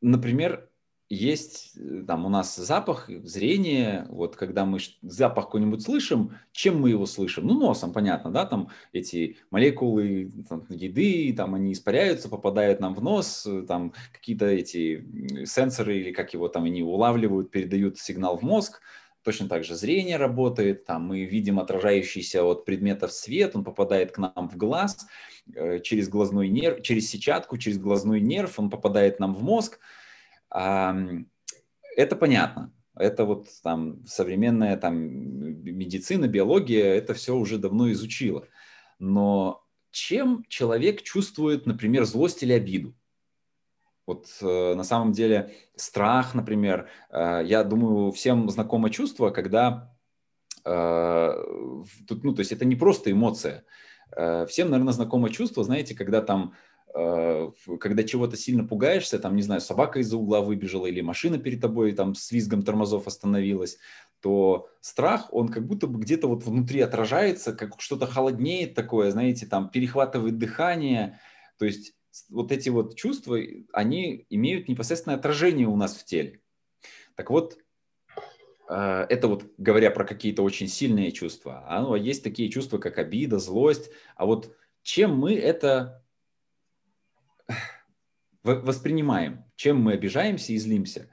например, 0.00 0.69
есть 1.10 1.72
э, 1.76 2.04
там 2.06 2.24
у 2.24 2.28
нас 2.28 2.54
запах, 2.56 3.10
зрение, 3.24 4.06
вот 4.08 4.36
когда 4.36 4.64
мы 4.64 4.78
запах 5.02 5.46
какой-нибудь 5.46 5.82
слышим, 5.82 6.38
чем 6.52 6.80
мы 6.80 6.90
его 6.90 7.04
слышим? 7.04 7.46
Ну, 7.46 7.58
носом, 7.58 7.92
понятно, 7.92 8.30
да, 8.30 8.46
там 8.46 8.68
эти 8.92 9.36
молекулы 9.50 10.32
там, 10.48 10.64
еды, 10.70 11.34
там 11.36 11.54
они 11.56 11.72
испаряются, 11.72 12.28
попадают 12.28 12.78
нам 12.78 12.94
в 12.94 13.02
нос, 13.02 13.44
э, 13.44 13.64
там 13.66 13.92
какие-то 14.12 14.46
эти 14.46 15.44
сенсоры 15.44 15.98
или 15.98 16.12
как 16.12 16.32
его 16.32 16.48
там 16.48 16.64
они 16.64 16.82
улавливают, 16.82 17.50
передают 17.50 17.98
сигнал 17.98 18.38
в 18.38 18.42
мозг, 18.42 18.80
Точно 19.22 19.48
так 19.50 19.64
же 19.64 19.74
зрение 19.74 20.16
работает, 20.16 20.86
там 20.86 21.06
мы 21.06 21.24
видим 21.24 21.60
отражающийся 21.60 22.42
от 22.42 22.64
предметов 22.64 23.12
свет, 23.12 23.54
он 23.54 23.64
попадает 23.64 24.12
к 24.12 24.18
нам 24.18 24.48
в 24.48 24.56
глаз 24.56 25.06
э, 25.54 25.80
через 25.80 26.08
глазной 26.08 26.48
нерв, 26.48 26.80
через 26.80 27.10
сетчатку, 27.10 27.58
через 27.58 27.78
глазной 27.78 28.20
нерв, 28.22 28.58
он 28.58 28.70
попадает 28.70 29.20
нам 29.20 29.34
в 29.34 29.42
мозг. 29.42 29.78
Это 30.50 32.16
понятно. 32.18 32.72
Это 32.96 33.24
вот 33.24 33.48
там 33.62 34.04
современная 34.06 34.76
там 34.76 34.96
медицина, 34.98 36.26
биология, 36.26 36.94
это 36.94 37.14
все 37.14 37.34
уже 37.34 37.58
давно 37.58 37.90
изучила. 37.92 38.46
Но 38.98 39.64
чем 39.90 40.44
человек 40.48 41.02
чувствует, 41.02 41.66
например, 41.66 42.04
злость 42.04 42.42
или 42.42 42.52
обиду? 42.52 42.94
Вот 44.06 44.26
э, 44.42 44.74
на 44.74 44.82
самом 44.82 45.12
деле 45.12 45.54
страх, 45.76 46.34
например, 46.34 46.88
э, 47.10 47.42
я 47.44 47.62
думаю, 47.62 48.10
всем 48.12 48.48
знакомо 48.50 48.90
чувство, 48.90 49.30
когда 49.30 49.94
э, 50.64 51.32
тут, 52.08 52.24
ну, 52.24 52.34
то 52.34 52.40
есть 52.40 52.50
это 52.52 52.64
не 52.64 52.74
просто 52.76 53.12
эмоция. 53.12 53.64
Э, 54.16 54.46
всем, 54.46 54.70
наверное, 54.70 54.92
знакомо 54.92 55.30
чувство, 55.30 55.62
знаете, 55.62 55.94
когда 55.94 56.22
там 56.22 56.54
когда 56.92 58.02
чего-то 58.02 58.36
сильно 58.36 58.64
пугаешься, 58.64 59.18
там, 59.18 59.36
не 59.36 59.42
знаю, 59.42 59.60
собака 59.60 60.00
из-за 60.00 60.16
угла 60.16 60.40
выбежала 60.40 60.86
или 60.86 61.00
машина 61.00 61.38
перед 61.38 61.60
тобой 61.60 61.92
там 61.92 62.14
с 62.14 62.32
визгом 62.32 62.62
тормозов 62.62 63.06
остановилась, 63.06 63.78
то 64.20 64.68
страх, 64.80 65.32
он 65.32 65.48
как 65.48 65.66
будто 65.66 65.86
бы 65.86 66.00
где-то 66.00 66.26
вот 66.28 66.44
внутри 66.44 66.80
отражается, 66.80 67.52
как 67.52 67.80
что-то 67.80 68.06
холоднеет 68.06 68.74
такое, 68.74 69.10
знаете, 69.10 69.46
там 69.46 69.70
перехватывает 69.70 70.38
дыхание. 70.38 71.20
То 71.58 71.64
есть 71.64 71.94
вот 72.28 72.52
эти 72.52 72.68
вот 72.68 72.96
чувства, 72.96 73.38
они 73.72 74.26
имеют 74.28 74.68
непосредственное 74.68 75.16
отражение 75.16 75.68
у 75.68 75.76
нас 75.76 75.96
в 75.96 76.04
теле. 76.04 76.40
Так 77.14 77.30
вот, 77.30 77.56
э, 78.68 79.06
это 79.08 79.28
вот 79.28 79.44
говоря 79.58 79.90
про 79.90 80.04
какие-то 80.04 80.42
очень 80.42 80.68
сильные 80.68 81.12
чувства. 81.12 81.64
А 81.68 81.80
ну, 81.80 81.94
есть 81.94 82.24
такие 82.24 82.50
чувства, 82.50 82.78
как 82.78 82.98
обида, 82.98 83.38
злость. 83.38 83.90
А 84.16 84.26
вот 84.26 84.54
чем 84.82 85.16
мы 85.16 85.34
это 85.34 86.04
воспринимаем, 88.42 89.44
чем 89.56 89.80
мы 89.80 89.92
обижаемся 89.92 90.52
и 90.52 90.58
злимся? 90.58 91.10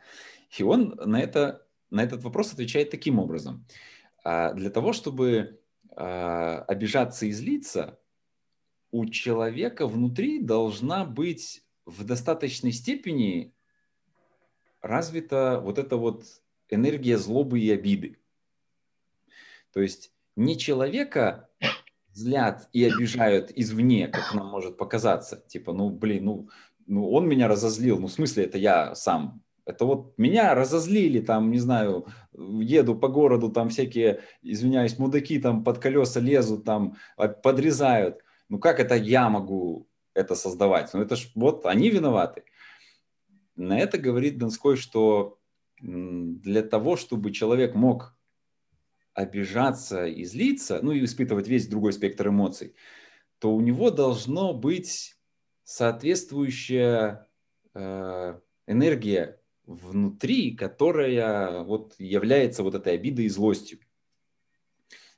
И 0.57 0.63
он 0.63 0.95
на, 1.03 1.19
это, 1.19 1.67
на 1.89 2.03
этот 2.03 2.23
вопрос 2.23 2.53
отвечает 2.53 2.89
таким 2.89 3.19
образом. 3.19 3.65
А, 4.23 4.53
для 4.53 4.69
того, 4.69 4.93
чтобы 4.93 5.61
а, 5.91 6.63
обижаться 6.67 7.25
и 7.25 7.31
злиться, 7.31 7.99
у 8.91 9.05
человека 9.05 9.87
внутри 9.87 10.41
должна 10.41 11.05
быть 11.05 11.63
в 11.85 12.03
достаточной 12.05 12.71
степени 12.71 13.53
развита 14.81 15.59
вот 15.61 15.77
эта 15.77 15.97
вот 15.97 16.23
энергия 16.69 17.17
злобы 17.17 17.59
и 17.59 17.71
обиды. 17.71 18.17
То 19.73 19.81
есть 19.81 20.11
не 20.35 20.57
человека 20.57 21.49
злят 22.17 22.67
и 22.73 22.83
обижают 22.83 23.51
извне, 23.55 24.07
как 24.07 24.33
нам 24.33 24.47
может 24.47 24.77
показаться. 24.77 25.43
Типа, 25.47 25.73
ну, 25.73 25.89
блин, 25.89 26.25
ну, 26.25 26.49
ну 26.85 27.11
он 27.11 27.27
меня 27.27 27.47
разозлил. 27.47 27.99
Ну, 27.99 28.07
в 28.07 28.11
смысле, 28.11 28.45
это 28.45 28.57
я 28.57 28.95
сам. 28.95 29.41
Это 29.65 29.85
вот 29.85 30.17
меня 30.17 30.55
разозлили, 30.55 31.19
там, 31.19 31.51
не 31.51 31.59
знаю, 31.59 32.07
еду 32.33 32.95
по 32.95 33.09
городу, 33.09 33.49
там 33.49 33.69
всякие, 33.69 34.21
извиняюсь, 34.41 34.97
мудаки 34.97 35.39
там 35.39 35.63
под 35.63 35.79
колеса 35.79 36.21
лезут, 36.21 36.63
там 36.63 36.95
подрезают 37.43 38.23
ну 38.49 38.59
как 38.59 38.79
это 38.79 38.95
я 38.95 39.29
могу 39.29 39.87
это 40.13 40.35
создавать? 40.35 40.93
Ну 40.93 41.01
это 41.01 41.15
ж 41.15 41.29
вот 41.35 41.65
они 41.65 41.89
виноваты. 41.89 42.43
На 43.55 43.79
это 43.79 43.97
говорит 43.97 44.37
Донской, 44.37 44.77
что 44.77 45.39
для 45.79 46.63
того, 46.63 46.95
чтобы 46.95 47.31
человек 47.31 47.75
мог 47.75 48.15
обижаться 49.17 50.05
и 50.05 50.23
злиться, 50.25 50.79
ну 50.83 50.91
и 50.91 51.03
испытывать 51.03 51.47
весь 51.47 51.67
другой 51.67 51.91
спектр 51.91 52.27
эмоций, 52.27 52.75
то 53.39 53.51
у 53.51 53.61
него 53.61 53.89
должно 53.89 54.53
быть 54.53 55.17
соответствующая 55.63 57.27
э, 57.73 58.39
энергия 58.67 59.41
внутри, 59.65 60.55
которая 60.55 61.63
вот 61.63 61.95
является 61.97 62.61
вот 62.61 62.75
этой 62.75 62.93
обидой 62.93 63.25
и 63.25 63.29
злостью. 63.29 63.79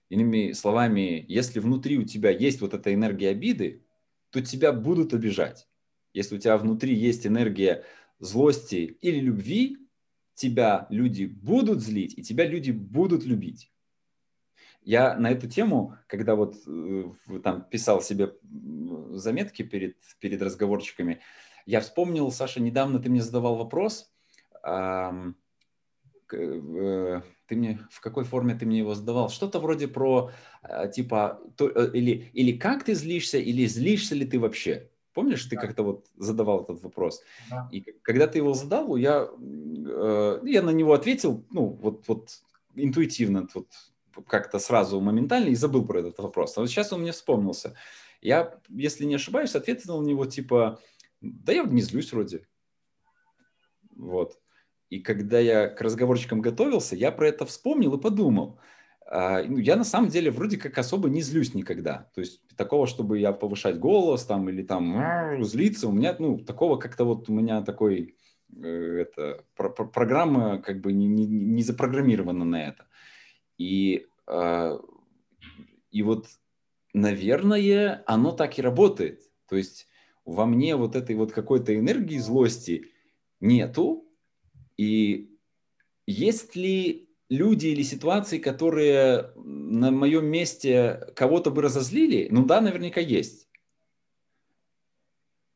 Иными 0.08 0.54
словами, 0.54 1.26
если 1.28 1.60
внутри 1.60 1.98
у 1.98 2.04
тебя 2.04 2.30
есть 2.30 2.62
вот 2.62 2.74
эта 2.74 2.94
энергия 2.94 3.30
обиды, 3.30 3.84
то 4.30 4.42
тебя 4.42 4.72
будут 4.72 5.14
обижать. 5.14 5.68
Если 6.14 6.38
у 6.38 6.40
тебя 6.40 6.58
внутри 6.58 6.96
есть 6.96 7.28
энергия 7.28 7.84
злости 8.18 8.98
или 9.02 9.20
любви, 9.20 9.78
тебя 10.36 10.88
люди 10.90 11.26
будут 11.26 11.82
злить, 11.82 12.18
и 12.18 12.24
тебя 12.24 12.46
люди 12.48 12.72
будут 12.72 13.26
любить. 13.26 13.70
Я 14.90 15.16
на 15.16 15.30
эту 15.30 15.48
тему, 15.48 15.96
когда 16.08 16.34
вот 16.34 16.56
э, 16.66 17.04
там 17.44 17.62
писал 17.70 18.02
себе 18.02 18.34
заметки 19.12 19.62
перед, 19.62 19.98
перед 20.20 20.42
разговорчиками, 20.42 21.20
я 21.68 21.82
вспомнил, 21.82 22.32
Саша, 22.32 22.60
недавно 22.60 22.98
ты 22.98 23.08
мне 23.12 23.22
задавал 23.22 23.56
вопрос, 23.56 24.12
э, 24.64 25.12
э, 26.34 27.22
ты 27.46 27.56
мне 27.56 27.80
в 27.92 28.02
какой 28.02 28.24
форме 28.24 28.56
ты 28.56 28.66
мне 28.66 28.80
его 28.80 28.96
задавал? 28.96 29.30
Что-то 29.30 29.60
вроде 29.60 29.88
про 29.88 30.32
э, 30.64 30.90
типа 30.92 31.40
то, 31.56 31.70
э, 31.70 31.92
или 31.94 32.32
или 32.34 32.58
как 32.58 32.84
ты 32.84 32.96
злишься, 32.96 33.38
или 33.38 33.68
злишься 33.68 34.16
ли 34.16 34.26
ты 34.26 34.40
вообще? 34.40 34.90
Помнишь, 35.14 35.46
ты 35.46 35.56
да. 35.56 35.62
как-то 35.62 35.84
вот 35.84 36.08
задавал 36.18 36.64
этот 36.64 36.82
вопрос? 36.82 37.22
Да. 37.52 37.70
И 37.72 37.82
когда 38.02 38.26
ты 38.26 38.40
его 38.40 38.56
задал, 38.56 38.96
я 38.96 39.30
э, 39.30 40.40
я 40.46 40.64
на 40.64 40.72
него 40.72 40.94
ответил, 40.94 41.46
ну 41.52 41.78
вот 41.80 42.08
вот 42.08 42.42
интуитивно, 42.74 43.48
вот 43.54 43.68
как-то 44.28 44.60
сразу 44.60 45.00
моментально 45.00 45.50
и 45.50 45.56
забыл 45.56 45.86
про 45.86 46.00
этот 46.00 46.20
вопрос. 46.20 46.58
А 46.58 46.62
вот 46.62 46.70
сейчас 46.70 46.94
он 46.94 47.02
мне 47.02 47.12
вспомнился. 47.12 47.76
Я, 48.22 48.60
если 48.70 49.06
не 49.06 49.16
ошибаюсь, 49.16 49.56
ответил 49.56 50.02
на 50.02 50.06
него 50.06 50.26
типа, 50.26 50.80
да 51.22 51.54
я 51.54 51.64
не 51.64 51.82
злюсь 51.82 52.12
вроде. 52.12 52.48
Вот. 53.96 54.40
И 54.90 55.00
когда 55.00 55.40
я 55.40 55.68
к 55.68 55.82
разговорчикам 55.82 56.42
готовился, 56.42 56.96
я 56.96 57.12
про 57.12 57.28
это 57.28 57.46
вспомнил 57.46 57.96
и 57.96 58.02
подумал. 58.02 58.60
А, 59.06 59.44
ну, 59.44 59.58
я 59.58 59.76
на 59.76 59.84
самом 59.84 60.10
деле 60.10 60.32
вроде 60.32 60.58
как 60.58 60.78
особо 60.78 61.10
не 61.10 61.22
злюсь 61.22 61.54
никогда. 61.54 62.10
То 62.14 62.22
есть 62.22 62.42
такого, 62.56 62.88
чтобы 62.88 63.20
я 63.20 63.32
повышать 63.32 63.80
голос 63.80 64.26
там 64.26 64.50
или 64.50 64.64
там 64.64 65.44
злиться, 65.44 65.88
у 65.88 65.92
меня, 65.92 66.16
ну, 66.20 66.38
такого 66.40 66.78
как-то 66.78 67.06
вот 67.06 67.30
у 67.30 67.34
меня 67.34 67.62
такой, 67.62 68.16
это, 68.56 69.44
про 69.56 69.70
про 69.70 69.86
программа 69.86 70.60
как 70.60 70.82
бы 70.82 70.92
не, 70.92 71.08
не, 71.08 71.26
не 71.26 71.64
запрограммирована 71.64 72.46
на 72.46 72.68
это. 72.68 72.86
И, 73.60 74.08
а, 74.26 74.80
и 75.92 76.02
вот, 76.02 76.28
наверное, 76.94 78.04
оно 78.08 78.32
так 78.32 78.58
и 78.58 78.64
работает. 78.64 79.22
То 79.48 79.58
есть 79.58 79.88
во 80.26 80.48
мне 80.48 80.76
вот 80.76 80.96
этой 80.96 81.16
вот 81.16 81.32
какой-то 81.32 81.78
энергии 81.78 82.18
злости 82.18 82.88
нету, 83.40 84.08
и 84.78 85.38
есть 86.08 86.56
ли 86.56 87.10
люди 87.30 87.68
или 87.68 87.84
ситуации, 87.84 88.40
которые 88.40 89.34
на 89.36 89.92
моем 89.92 90.26
месте 90.26 91.12
кого-то 91.16 91.52
бы 91.52 91.62
разозлили? 91.62 92.30
Ну 92.32 92.46
да, 92.46 92.62
наверняка 92.62 93.02
есть. 93.02 93.50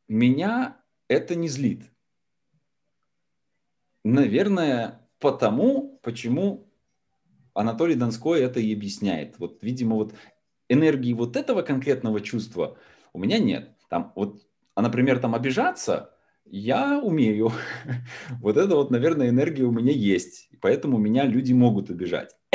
Меня 0.07 0.83
это 1.07 1.35
не 1.35 1.47
злит. 1.47 1.89
Наверное, 4.03 5.09
потому, 5.19 5.99
почему 6.03 6.62
Анатолий 7.53 7.95
Донской 7.95 8.41
это 8.41 8.59
и 8.59 8.73
объясняет. 8.73 9.37
Вот, 9.39 9.61
видимо, 9.61 9.95
вот 9.95 10.13
энергии 10.69 11.13
вот 11.13 11.35
этого 11.35 11.61
конкретного 11.61 12.21
чувства 12.21 12.77
у 13.13 13.19
меня 13.19 13.37
нет. 13.37 13.75
Там 13.89 14.11
вот, 14.15 14.41
а, 14.75 14.81
например, 14.81 15.19
там 15.19 15.35
обижаться, 15.35 16.15
я 16.45 16.99
умею. 16.99 17.51
вот 18.41 18.57
это 18.57 18.75
вот, 18.75 18.91
наверное, 18.91 19.29
энергия 19.29 19.63
у 19.63 19.71
меня 19.71 19.91
есть. 19.91 20.49
Поэтому 20.61 20.97
меня 20.97 21.25
люди 21.25 21.53
могут 21.53 21.89
обижать. 21.89 22.35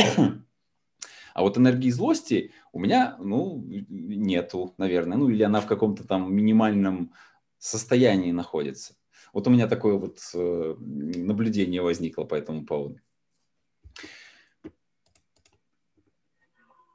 а 1.35 1.43
вот 1.43 1.59
энергии 1.59 1.91
злости 1.91 2.53
у 2.73 2.81
меня, 2.81 3.17
ну, 3.21 3.65
нету, 3.69 4.75
наверное. 4.79 5.17
Ну, 5.17 5.29
или 5.29 5.43
она 5.43 5.61
в 5.61 5.67
каком-то 5.67 6.07
там 6.07 6.35
минимальном 6.35 7.13
состоянии 7.59 8.33
находится. 8.33 8.95
Вот 9.33 9.47
у 9.47 9.51
меня 9.51 9.69
такое 9.69 9.95
вот 9.95 10.19
э, 10.35 10.75
наблюдение 10.79 11.83
возникло 11.83 12.25
по 12.25 12.35
этому 12.35 12.65
поводу. 12.65 13.01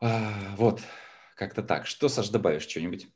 А, 0.05 0.33
вот, 0.57 0.81
как-то 1.37 1.63
так. 1.63 1.85
Что, 1.85 2.09
Саш, 2.09 2.27
добавишь 2.27 2.67
что-нибудь? 2.67 3.07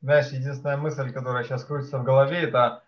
знаешь, 0.00 0.28
единственная 0.28 0.76
мысль, 0.76 1.12
которая 1.12 1.42
сейчас 1.42 1.64
крутится 1.64 1.98
в 1.98 2.04
голове, 2.04 2.38
это, 2.38 2.84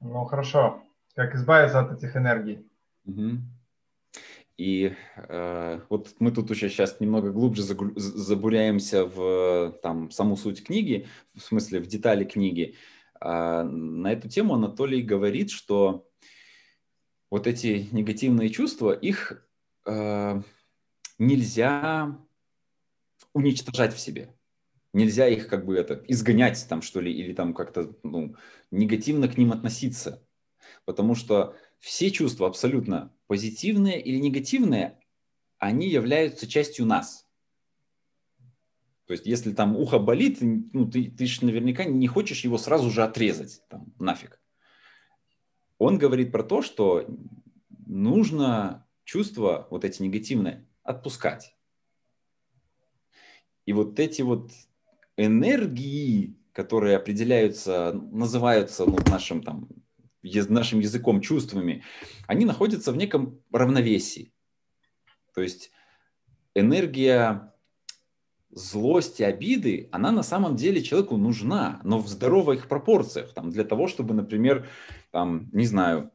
ну 0.00 0.24
хорошо, 0.24 0.82
как 1.14 1.34
избавиться 1.34 1.80
от 1.80 1.92
этих 1.92 2.16
энергий. 2.16 2.66
Угу. 3.04 3.38
И 4.56 4.96
э, 5.16 5.80
вот 5.90 6.16
мы 6.18 6.32
тут 6.32 6.50
уже 6.50 6.70
сейчас 6.70 7.00
немного 7.00 7.30
глубже 7.32 7.62
забуряемся 7.62 9.04
в 9.04 9.78
там, 9.82 10.10
саму 10.10 10.36
суть 10.36 10.64
книги, 10.64 11.06
в 11.34 11.40
смысле 11.40 11.80
в 11.80 11.86
детали 11.86 12.24
книги. 12.24 12.76
А 13.20 13.62
на 13.62 14.10
эту 14.10 14.30
тему 14.30 14.54
Анатолий 14.54 15.02
говорит, 15.02 15.50
что 15.50 16.08
вот 17.30 17.46
эти 17.46 17.88
негативные 17.92 18.50
чувства, 18.50 18.92
их 18.92 19.46
э, 19.86 20.42
нельзя 21.18 22.18
уничтожать 23.32 23.94
в 23.94 23.98
себе. 23.98 24.34
Нельзя 24.92 25.28
их 25.28 25.48
как 25.48 25.66
бы 25.66 25.76
это 25.76 26.02
изгонять 26.08 26.66
там 26.68 26.80
что 26.80 27.00
ли 27.00 27.12
или 27.12 27.34
там 27.34 27.52
как-то 27.52 27.94
ну, 28.02 28.34
негативно 28.70 29.28
к 29.28 29.36
ним 29.36 29.52
относиться, 29.52 30.26
потому 30.86 31.14
что 31.14 31.54
все 31.78 32.10
чувства 32.10 32.46
абсолютно 32.46 33.14
позитивные 33.26 34.00
или 34.00 34.16
негативные, 34.16 34.98
они 35.58 35.88
являются 35.88 36.46
частью 36.46 36.86
нас. 36.86 37.26
То 39.06 39.12
есть, 39.12 39.26
если 39.26 39.52
там 39.52 39.74
ухо 39.76 39.98
болит, 39.98 40.38
ну, 40.40 40.90
ты, 40.90 41.10
ты 41.10 41.26
же 41.26 41.44
наверняка 41.44 41.84
не 41.84 42.06
хочешь 42.06 42.44
его 42.44 42.58
сразу 42.58 42.90
же 42.90 43.02
отрезать, 43.02 43.62
там, 43.68 43.92
нафиг. 43.98 44.37
Он 45.78 45.98
говорит 45.98 46.32
про 46.32 46.42
то, 46.42 46.62
что 46.62 47.06
нужно 47.86 48.86
чувства, 49.04 49.66
вот 49.70 49.84
эти 49.84 50.02
негативные, 50.02 50.66
отпускать. 50.82 51.54
И 53.64 53.72
вот 53.72 53.98
эти 53.98 54.22
вот 54.22 54.50
энергии, 55.16 56.36
которые 56.52 56.96
определяются, 56.96 57.92
называются 57.92 58.84
ну, 58.86 58.98
нашим 59.08 59.42
там 59.42 59.68
нашим 60.22 60.80
языком, 60.80 61.20
чувствами, 61.20 61.84
они 62.26 62.44
находятся 62.44 62.92
в 62.92 62.96
неком 62.96 63.40
равновесии. 63.52 64.32
То 65.34 65.42
есть 65.42 65.70
энергия 66.54 67.54
злости, 68.50 69.22
обиды, 69.22 69.88
она 69.92 70.10
на 70.10 70.22
самом 70.22 70.56
деле 70.56 70.82
человеку 70.82 71.16
нужна, 71.16 71.80
но 71.84 71.98
в 71.98 72.08
здоровых 72.08 72.68
пропорциях, 72.68 73.32
там, 73.32 73.50
для 73.50 73.64
того, 73.64 73.88
чтобы, 73.88 74.14
например, 74.14 74.66
там, 75.10 75.48
не 75.52 75.66
знаю, 75.66 76.10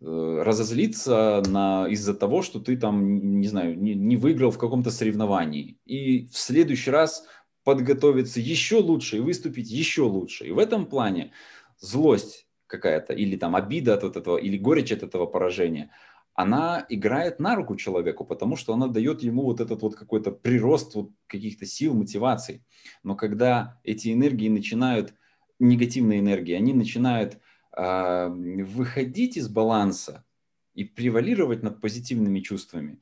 э, 0.00 0.42
разозлиться 0.44 1.42
на, 1.46 1.86
из-за 1.88 2.14
того, 2.14 2.42
что 2.42 2.60
ты 2.60 2.76
там, 2.76 3.40
не 3.40 3.48
знаю, 3.48 3.78
не, 3.78 3.94
не 3.94 4.16
выиграл 4.16 4.50
в 4.50 4.58
каком-то 4.58 4.90
соревновании, 4.90 5.78
и 5.84 6.26
в 6.26 6.36
следующий 6.36 6.90
раз 6.90 7.26
подготовиться 7.64 8.40
еще 8.40 8.76
лучше 8.76 9.16
и 9.16 9.20
выступить 9.20 9.70
еще 9.70 10.02
лучше. 10.02 10.46
И 10.46 10.52
в 10.52 10.58
этом 10.58 10.86
плане 10.86 11.32
злость 11.78 12.46
какая-то, 12.66 13.12
или 13.12 13.36
там 13.36 13.56
обида 13.56 13.94
от 13.94 14.04
этого, 14.04 14.36
или 14.36 14.56
горечь 14.58 14.92
от 14.92 15.02
этого 15.02 15.26
поражения, 15.26 15.90
она 16.36 16.84
играет 16.90 17.40
на 17.40 17.56
руку 17.56 17.76
человеку, 17.76 18.24
потому 18.26 18.56
что 18.56 18.74
она 18.74 18.88
дает 18.88 19.22
ему 19.22 19.44
вот 19.44 19.58
этот 19.60 19.80
вот 19.80 19.96
какой-то 19.96 20.30
прирост 20.30 20.94
вот 20.94 21.10
каких-то 21.26 21.64
сил, 21.64 21.94
мотиваций. 21.94 22.62
Но 23.02 23.16
когда 23.16 23.80
эти 23.84 24.12
энергии 24.12 24.50
начинают, 24.50 25.14
негативные 25.58 26.20
энергии, 26.20 26.52
они 26.52 26.74
начинают 26.74 27.40
э, 27.74 28.28
выходить 28.28 29.38
из 29.38 29.48
баланса 29.48 30.26
и 30.74 30.84
превалировать 30.84 31.62
над 31.62 31.80
позитивными 31.80 32.40
чувствами, 32.40 33.00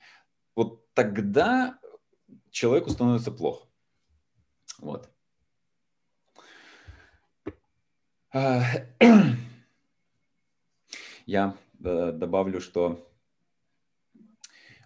вот 0.54 0.94
тогда 0.94 1.80
человеку 2.52 2.90
становится 2.90 3.32
плохо. 3.32 3.66
Вот. 4.78 5.10
Я 11.26 11.56
э, 11.84 12.12
добавлю, 12.12 12.60
что 12.60 13.04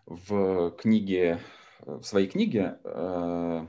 в 0.09 0.71
книге, 0.71 1.41
в 1.85 2.03
своей 2.03 2.29
книге 2.29 2.79
э, 2.83 3.67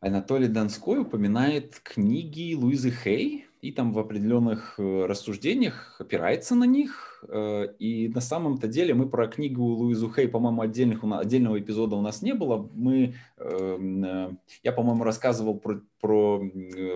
Анатолий 0.00 0.48
Донской 0.48 0.98
упоминает 0.98 1.80
книги 1.82 2.54
Луизы 2.54 2.90
Хей, 2.90 3.46
и 3.62 3.72
там 3.72 3.94
в 3.94 3.98
определенных 3.98 4.74
э, 4.78 5.06
рассуждениях 5.06 5.96
опирается 5.98 6.54
на 6.54 6.64
них. 6.64 7.24
Э, 7.26 7.68
и 7.78 8.08
на 8.08 8.20
самом-то 8.20 8.68
деле 8.68 8.92
мы 8.92 9.08
про 9.08 9.26
книгу 9.28 9.62
Луизу 9.62 10.12
Хей, 10.12 10.28
по-моему, 10.28 10.60
отдельных, 10.60 11.02
отдельного 11.02 11.58
эпизода 11.58 11.96
у 11.96 12.02
нас 12.02 12.20
не 12.20 12.34
было. 12.34 12.68
Мы, 12.74 13.14
эм, 13.38 14.38
я, 14.62 14.72
по-моему, 14.72 15.04
рассказывал 15.04 15.58
про, 15.58 15.80
про 16.00 16.42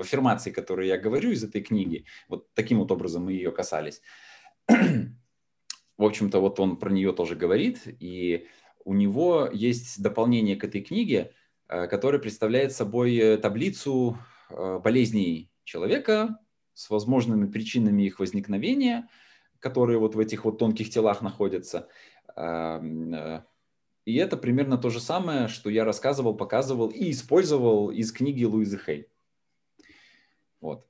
аффирмации, 0.00 0.50
которые 0.50 0.90
я 0.90 0.98
говорю 0.98 1.30
из 1.30 1.42
этой 1.42 1.62
книги. 1.62 2.04
Вот 2.28 2.52
таким 2.52 2.80
вот 2.80 2.92
образом 2.92 3.24
мы 3.24 3.32
ее 3.32 3.50
касались. 3.50 4.02
В 5.98 6.04
общем-то, 6.04 6.40
вот 6.40 6.58
он 6.60 6.78
про 6.78 6.90
нее 6.90 7.12
тоже 7.12 7.36
говорит, 7.36 7.82
и 7.84 8.46
у 8.84 8.94
него 8.94 9.50
есть 9.52 10.00
дополнение 10.02 10.56
к 10.56 10.64
этой 10.64 10.80
книге, 10.80 11.32
э, 11.68 11.86
которое 11.88 12.18
представляет 12.18 12.72
собой 12.72 13.36
таблицу 13.36 14.18
болезней 14.50 15.50
человека, 15.64 16.38
с 16.78 16.90
возможными 16.90 17.50
причинами 17.50 18.04
их 18.04 18.20
возникновения, 18.20 19.08
которые 19.58 19.98
вот 19.98 20.14
в 20.14 20.20
этих 20.20 20.44
вот 20.44 20.58
тонких 20.58 20.90
телах 20.90 21.22
находятся. 21.22 21.88
Э, 22.36 23.42
и 24.04 24.14
это 24.14 24.36
примерно 24.36 24.78
то 24.78 24.88
же 24.88 25.00
самое, 25.00 25.48
что 25.48 25.70
я 25.70 25.84
рассказывал, 25.84 26.36
показывал 26.36 26.88
и 26.88 27.10
использовал 27.10 27.90
из 27.90 28.12
книги 28.12 28.44
Луизы 28.44 28.78
Хей. 28.78 29.08
Вот. 30.60 30.86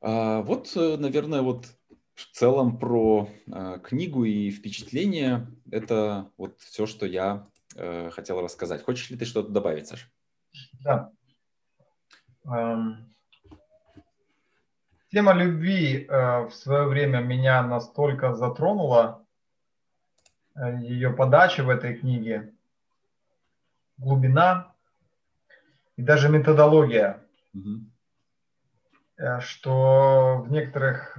А, 0.00 0.42
вот, 0.42 0.72
э, 0.76 0.96
наверное, 0.96 1.42
вот 1.42 1.66
в 2.16 2.24
целом 2.32 2.78
про 2.78 3.28
э, 3.46 3.78
книгу 3.84 4.24
и 4.24 4.50
впечатление 4.50 5.46
это 5.70 6.30
вот 6.38 6.58
все, 6.60 6.86
что 6.86 7.04
я 7.04 7.46
э, 7.76 8.08
хотел 8.10 8.40
рассказать. 8.40 8.82
Хочешь 8.82 9.10
ли 9.10 9.18
ты 9.18 9.26
что-то 9.26 9.50
добавить, 9.50 9.86
Саша? 9.86 10.06
Да. 10.80 11.12
Эм, 12.46 13.14
тема 15.10 15.34
любви 15.34 16.06
э, 16.08 16.46
в 16.46 16.52
свое 16.52 16.88
время 16.88 17.18
меня 17.18 17.62
настолько 17.62 18.34
затронула, 18.34 19.22
э, 20.54 20.78
ее 20.80 21.10
подача 21.10 21.64
в 21.64 21.68
этой 21.68 21.98
книге, 21.98 22.54
глубина 23.98 24.72
и 25.96 26.02
даже 26.02 26.30
методология, 26.30 27.22
угу. 27.52 27.80
Что 29.40 30.42
в 30.46 30.50
некоторых 30.50 31.14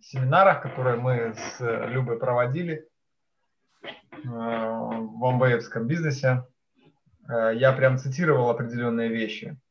семинарах, 0.00 0.62
которые 0.62 0.96
мы 0.96 1.34
с 1.34 1.56
Любой 1.88 2.18
проводили 2.18 2.88
в 4.24 5.24
омбеевском 5.24 5.86
бизнесе, 5.86 6.44
я 7.28 7.72
прям 7.72 7.98
цитировал 7.98 8.50
определенные 8.50 9.08
вещи– 9.08 9.58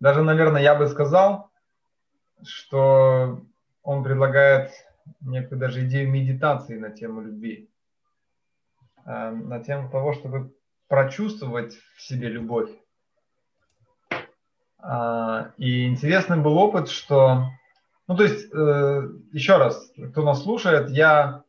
даже, 0.00 0.22
наверное, 0.22 0.60
я 0.60 0.74
бы 0.74 0.88
сказал, 0.88 1.50
что 2.44 3.40
он 3.82 4.04
предлагает 4.04 4.70
некую 5.20 5.58
даже 5.58 5.86
идею 5.86 6.10
медитации 6.10 6.76
на 6.76 6.90
тему 6.90 7.22
любви, 7.22 7.70
э, 9.06 9.30
на 9.30 9.62
тему 9.62 9.90
того, 9.90 10.12
чтобы 10.12 10.54
прочувствовать 10.88 11.78
в 11.94 12.02
себе 12.02 12.28
любовь. 12.28 12.70
А, 14.88 15.50
и 15.56 15.86
интересный 15.86 16.36
был 16.36 16.56
опыт, 16.56 16.88
что, 16.88 17.50
ну 18.06 18.16
то 18.16 18.22
есть, 18.22 18.52
э, 18.54 19.08
еще 19.32 19.56
раз, 19.56 19.90
кто 20.12 20.22
нас 20.22 20.44
слушает, 20.44 20.90
я 20.90 21.42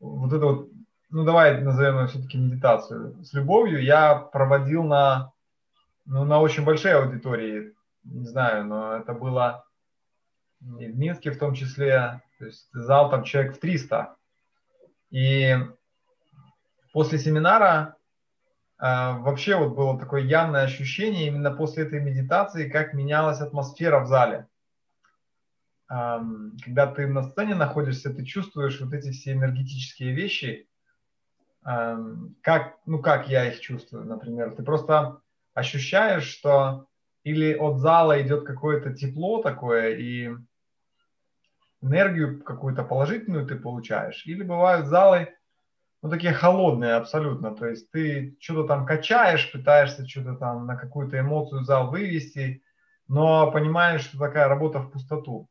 вот 0.00 0.32
это 0.32 0.46
вот, 0.46 0.68
ну 1.10 1.24
давай 1.24 1.60
назовем 1.60 2.00
ее 2.00 2.06
все-таки 2.08 2.38
медитацию, 2.38 3.22
с 3.24 3.32
любовью 3.34 3.80
я 3.84 4.16
проводил 4.16 4.82
на, 4.82 5.30
ну, 6.06 6.24
на 6.24 6.40
очень 6.40 6.64
большой 6.64 6.94
аудитории, 6.94 7.72
не 8.02 8.26
знаю, 8.26 8.66
но 8.66 8.96
это 8.96 9.12
было 9.12 9.64
и 10.78 10.86
в 10.86 10.98
Минске 10.98 11.30
в 11.30 11.38
том 11.38 11.54
числе, 11.54 12.20
то 12.38 12.46
есть 12.46 12.68
зал 12.72 13.10
там 13.10 13.22
человек 13.22 13.56
в 13.56 13.60
300. 13.60 14.16
И 15.10 15.56
после 16.92 17.18
семинара 17.18 17.96
вообще 18.82 19.56
вот 19.56 19.76
было 19.76 19.96
такое 19.96 20.22
явное 20.22 20.64
ощущение 20.64 21.28
именно 21.28 21.52
после 21.52 21.84
этой 21.84 22.00
медитации, 22.00 22.68
как 22.68 22.94
менялась 22.94 23.40
атмосфера 23.40 24.00
в 24.00 24.08
зале. 24.08 24.48
Когда 25.86 26.86
ты 26.92 27.06
на 27.06 27.22
сцене 27.22 27.54
находишься, 27.54 28.12
ты 28.12 28.24
чувствуешь 28.24 28.80
вот 28.80 28.92
эти 28.92 29.12
все 29.12 29.32
энергетические 29.32 30.12
вещи, 30.12 30.68
как, 31.62 32.78
ну 32.86 32.98
как 32.98 33.28
я 33.28 33.46
их 33.52 33.60
чувствую, 33.60 34.04
например. 34.04 34.56
Ты 34.56 34.64
просто 34.64 35.20
ощущаешь, 35.54 36.24
что 36.24 36.88
или 37.22 37.54
от 37.54 37.78
зала 37.78 38.20
идет 38.20 38.44
какое-то 38.44 38.92
тепло 38.94 39.42
такое, 39.42 39.90
и 39.90 40.30
энергию 41.82 42.42
какую-то 42.42 42.82
положительную 42.82 43.46
ты 43.46 43.54
получаешь, 43.54 44.26
или 44.26 44.42
бывают 44.42 44.88
залы, 44.88 45.36
ну, 46.02 46.10
такие 46.10 46.32
холодные 46.32 46.94
абсолютно. 46.94 47.54
То 47.54 47.66
есть 47.66 47.90
ты 47.92 48.36
что-то 48.40 48.66
там 48.66 48.86
качаешь, 48.86 49.52
пытаешься 49.52 50.06
что-то 50.06 50.34
там 50.34 50.66
на 50.66 50.76
какую-то 50.76 51.18
эмоцию 51.18 51.62
зал 51.62 51.90
вывести, 51.90 52.62
но 53.06 53.50
понимаешь, 53.52 54.02
что 54.02 54.18
такая 54.18 54.48
работа 54.48 54.80
в 54.80 54.90
пустоту. 54.90 55.48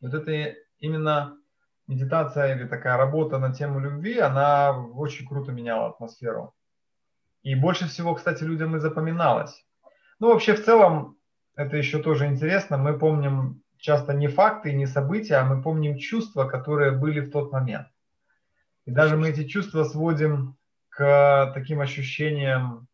Вот 0.00 0.14
это 0.14 0.56
именно 0.80 1.38
медитация 1.86 2.56
или 2.56 2.66
такая 2.66 2.96
работа 2.96 3.38
на 3.38 3.54
тему 3.54 3.78
любви, 3.78 4.18
она 4.18 4.76
очень 4.76 5.26
круто 5.26 5.52
меняла 5.52 5.90
атмосферу. 5.90 6.54
И 7.42 7.54
больше 7.54 7.86
всего, 7.86 8.14
кстати, 8.14 8.42
людям 8.42 8.74
и 8.76 8.80
запоминалось. 8.80 9.64
Ну, 10.18 10.28
вообще, 10.28 10.54
в 10.54 10.64
целом, 10.64 11.16
это 11.54 11.76
еще 11.76 12.02
тоже 12.02 12.26
интересно. 12.26 12.78
Мы 12.78 12.98
помним 12.98 13.62
часто 13.78 14.12
не 14.12 14.28
факты, 14.28 14.72
не 14.72 14.86
события, 14.86 15.36
а 15.36 15.44
мы 15.44 15.62
помним 15.62 15.98
чувства, 15.98 16.44
которые 16.46 16.92
были 16.92 17.20
в 17.20 17.30
тот 17.30 17.52
момент. 17.52 17.88
И 18.86 18.90
даже 18.90 19.16
мы 19.16 19.30
эти 19.30 19.44
чувства 19.46 19.84
сводим 19.84 20.56
к 20.88 21.52
таким 21.54 21.80
ощущениям, 21.80 22.88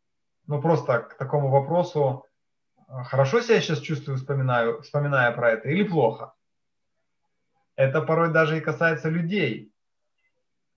ну 0.46 0.60
просто 0.60 1.00
к 1.00 1.16
такому 1.16 1.48
вопросу, 1.50 2.26
хорошо 2.86 3.40
себя 3.40 3.60
сейчас 3.60 3.80
чувствую, 3.80 4.18
вспоминаю, 4.18 4.82
вспоминая 4.82 5.32
про 5.32 5.50
это, 5.52 5.68
или 5.68 5.82
плохо. 5.82 6.34
Это 7.76 8.02
порой 8.02 8.32
даже 8.32 8.58
и 8.58 8.60
касается 8.60 9.08
людей. 9.08 9.72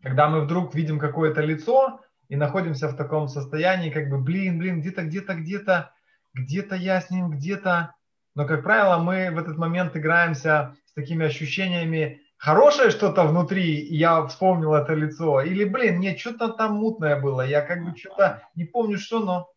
Когда 0.01 0.29
мы 0.29 0.41
вдруг 0.41 0.73
видим 0.75 0.99
какое-то 0.99 1.41
лицо 1.41 2.01
и 2.27 2.35
находимся 2.35 2.87
в 2.87 2.95
таком 2.95 3.27
состоянии, 3.27 3.89
как 3.91 4.09
бы, 4.09 4.17
блин, 4.17 4.57
блин, 4.57 4.81
где-то, 4.81 5.03
где-то, 5.03 5.33
где-то, 5.35 5.93
где-то 6.33 6.75
я 6.75 7.01
с 7.01 7.09
ним, 7.09 7.29
где-то. 7.29 7.95
Но, 8.35 8.47
как 8.47 8.63
правило, 8.63 8.97
мы 8.97 9.31
в 9.31 9.37
этот 9.37 9.57
момент 9.57 9.95
играемся 9.95 10.75
с 10.85 10.93
такими 10.93 11.25
ощущениями, 11.25 12.20
хорошее 12.41 12.89
что-то 12.89 13.27
внутри, 13.27 13.85
я 13.95 14.25
вспомнил 14.25 14.73
это 14.73 14.95
лицо, 14.95 15.41
или, 15.41 15.63
блин, 15.63 15.99
нет, 15.99 16.19
что-то 16.19 16.49
там 16.49 16.73
мутное 16.73 17.21
было, 17.21 17.45
я 17.45 17.61
как 17.61 17.85
бы 17.85 17.95
что-то 17.95 18.41
не 18.55 18.65
помню, 18.65 18.97
что, 18.97 19.19
но... 19.19 19.53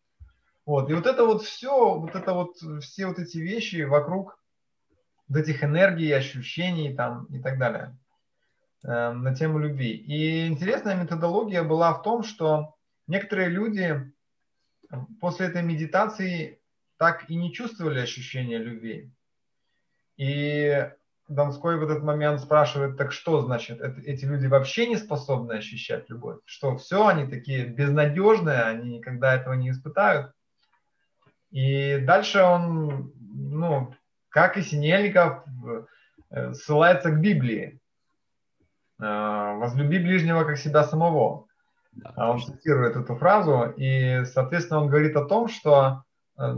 Вот, 0.66 0.90
и 0.90 0.94
вот 0.94 1.06
это 1.06 1.24
вот 1.24 1.42
все, 1.42 1.98
вот 1.98 2.14
это 2.14 2.34
вот, 2.34 2.56
все 2.82 3.06
вот 3.06 3.18
эти 3.18 3.38
вещи 3.38 3.82
вокруг 3.82 4.38
вот 5.28 5.38
этих 5.38 5.64
энергий, 5.64 6.14
ощущений 6.14 6.94
там 6.94 7.24
и 7.26 7.38
так 7.38 7.58
далее 7.58 7.96
э, 8.82 9.12
на 9.12 9.34
тему 9.34 9.58
любви. 9.58 9.92
И 9.92 10.46
интересная 10.46 10.94
методология 10.94 11.62
была 11.62 11.92
в 11.94 12.02
том, 12.02 12.22
что 12.22 12.74
некоторые 13.06 13.48
люди 13.48 14.12
после 15.20 15.46
этой 15.46 15.62
медитации 15.62 16.60
так 16.98 17.30
и 17.30 17.36
не 17.36 17.52
чувствовали 17.52 18.00
ощущения 18.00 18.58
любви. 18.58 19.10
И 20.16 20.90
Донской 21.28 21.78
в 21.78 21.82
этот 21.82 22.02
момент 22.02 22.40
спрашивает, 22.40 22.98
так 22.98 23.12
что 23.12 23.40
значит, 23.40 23.80
это, 23.80 24.00
эти 24.02 24.24
люди 24.26 24.46
вообще 24.46 24.86
не 24.86 24.96
способны 24.96 25.54
ощущать 25.54 26.10
любовь? 26.10 26.38
Что 26.44 26.76
все, 26.76 27.06
они 27.06 27.26
такие 27.26 27.66
безнадежные, 27.66 28.62
они 28.62 28.98
никогда 28.98 29.34
этого 29.34 29.54
не 29.54 29.70
испытают? 29.70 30.32
И 31.50 31.98
дальше 31.98 32.42
он, 32.42 33.12
ну, 33.32 33.94
как 34.28 34.58
и 34.58 34.62
Синельников, 34.62 35.44
э, 36.30 36.52
ссылается 36.52 37.10
к 37.10 37.20
Библии. 37.20 37.80
Э, 39.00 39.56
«Возлюби 39.56 39.98
ближнего, 39.98 40.44
как 40.44 40.58
себя 40.58 40.84
самого». 40.84 41.46
Да, 41.92 42.12
а 42.16 42.32
он 42.32 42.40
цитирует 42.40 42.96
эту 42.96 43.14
фразу, 43.14 43.72
и, 43.76 44.24
соответственно, 44.24 44.80
он 44.80 44.88
говорит 44.88 45.16
о 45.16 45.24
том, 45.24 45.48
что, 45.48 46.02
э, 46.36 46.54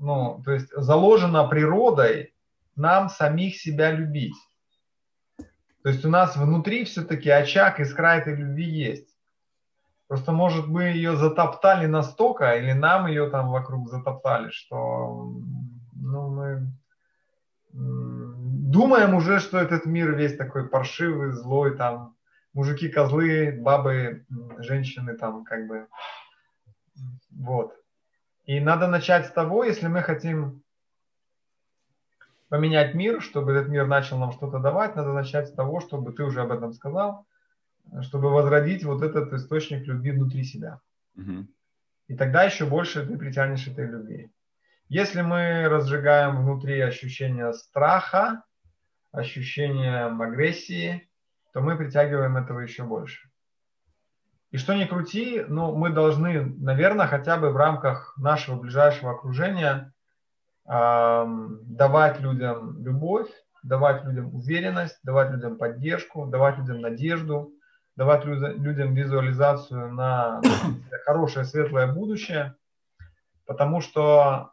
ну, 0.00 0.42
то 0.44 0.52
есть 0.52 0.72
заложено 0.74 1.46
природой 1.46 2.31
нам 2.76 3.08
самих 3.08 3.56
себя 3.56 3.90
любить. 3.90 4.36
То 5.82 5.88
есть 5.88 6.04
у 6.04 6.08
нас 6.08 6.36
внутри 6.36 6.84
все-таки 6.84 7.28
очаг 7.28 7.80
искра 7.80 8.16
этой 8.16 8.34
любви 8.34 8.64
есть. 8.64 9.08
Просто, 10.06 10.32
может, 10.32 10.66
мы 10.66 10.84
ее 10.84 11.16
затоптали 11.16 11.86
настолько, 11.86 12.54
или 12.56 12.72
нам 12.72 13.06
ее 13.06 13.30
там 13.30 13.50
вокруг 13.50 13.88
затоптали, 13.88 14.50
что 14.50 15.32
ну, 15.94 16.28
мы 16.28 16.72
думаем 17.72 19.14
уже, 19.14 19.40
что 19.40 19.58
этот 19.58 19.86
мир 19.86 20.14
весь 20.14 20.36
такой 20.36 20.68
паршивый, 20.68 21.32
злой, 21.32 21.76
там, 21.76 22.14
мужики 22.52 22.88
козлы, 22.88 23.58
бабы, 23.58 24.26
женщины 24.58 25.16
там, 25.16 25.44
как 25.44 25.66
бы, 25.66 25.86
вот. 27.30 27.74
И 28.44 28.60
надо 28.60 28.88
начать 28.88 29.26
с 29.26 29.30
того, 29.30 29.64
если 29.64 29.88
мы 29.88 30.02
хотим 30.02 30.61
поменять 32.52 32.92
мир, 32.92 33.22
чтобы 33.22 33.52
этот 33.52 33.68
мир 33.68 33.86
начал 33.86 34.18
нам 34.18 34.30
что-то 34.30 34.58
давать, 34.58 34.94
надо 34.94 35.14
начать 35.14 35.48
с 35.48 35.52
того, 35.52 35.80
чтобы 35.80 36.12
ты 36.12 36.22
уже 36.22 36.42
об 36.42 36.52
этом 36.52 36.74
сказал, 36.74 37.26
чтобы 38.02 38.28
возродить 38.28 38.84
вот 38.84 39.00
этот 39.00 39.32
источник 39.32 39.86
любви 39.86 40.10
внутри 40.10 40.44
себя. 40.44 40.78
Угу. 41.16 41.46
И 42.08 42.14
тогда 42.14 42.44
еще 42.44 42.66
больше 42.66 43.06
ты 43.06 43.16
притянешь 43.16 43.66
этой 43.66 43.86
любви. 43.86 44.30
Если 44.90 45.22
мы 45.22 45.66
разжигаем 45.66 46.42
внутри 46.42 46.78
ощущение 46.80 47.54
страха, 47.54 48.44
ощущение 49.12 50.04
агрессии, 50.04 51.08
то 51.54 51.62
мы 51.62 51.78
притягиваем 51.78 52.36
этого 52.36 52.60
еще 52.60 52.82
больше. 52.82 53.30
И 54.50 54.58
что 54.58 54.74
ни 54.74 54.84
крути, 54.84 55.42
ну, 55.48 55.74
мы 55.74 55.88
должны, 55.88 56.44
наверное, 56.58 57.06
хотя 57.06 57.38
бы 57.38 57.48
в 57.48 57.56
рамках 57.56 58.14
нашего 58.18 58.60
ближайшего 58.60 59.12
окружения 59.12 59.91
давать 60.64 62.20
людям 62.20 62.82
любовь, 62.84 63.28
давать 63.62 64.04
людям 64.04 64.34
уверенность, 64.34 64.98
давать 65.02 65.30
людям 65.30 65.58
поддержку, 65.58 66.26
давать 66.26 66.58
людям 66.58 66.80
надежду, 66.80 67.52
давать 67.96 68.24
людям 68.24 68.94
визуализацию 68.94 69.92
на 69.92 70.40
хорошее, 71.04 71.44
светлое 71.44 71.92
будущее, 71.92 72.54
потому 73.46 73.80
что 73.80 74.52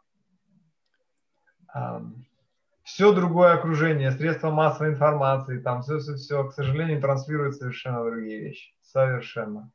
все 2.82 3.12
другое 3.12 3.52
окружение, 3.54 4.10
средства 4.10 4.50
массовой 4.50 4.90
информации, 4.90 5.60
там 5.60 5.82
все-все-все, 5.82 6.48
к 6.48 6.52
сожалению, 6.52 7.00
транслирует 7.00 7.54
совершенно 7.54 8.04
другие 8.04 8.40
вещи. 8.40 8.74
Совершенно. 8.82 9.70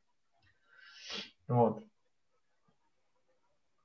Вот. 1.48 1.84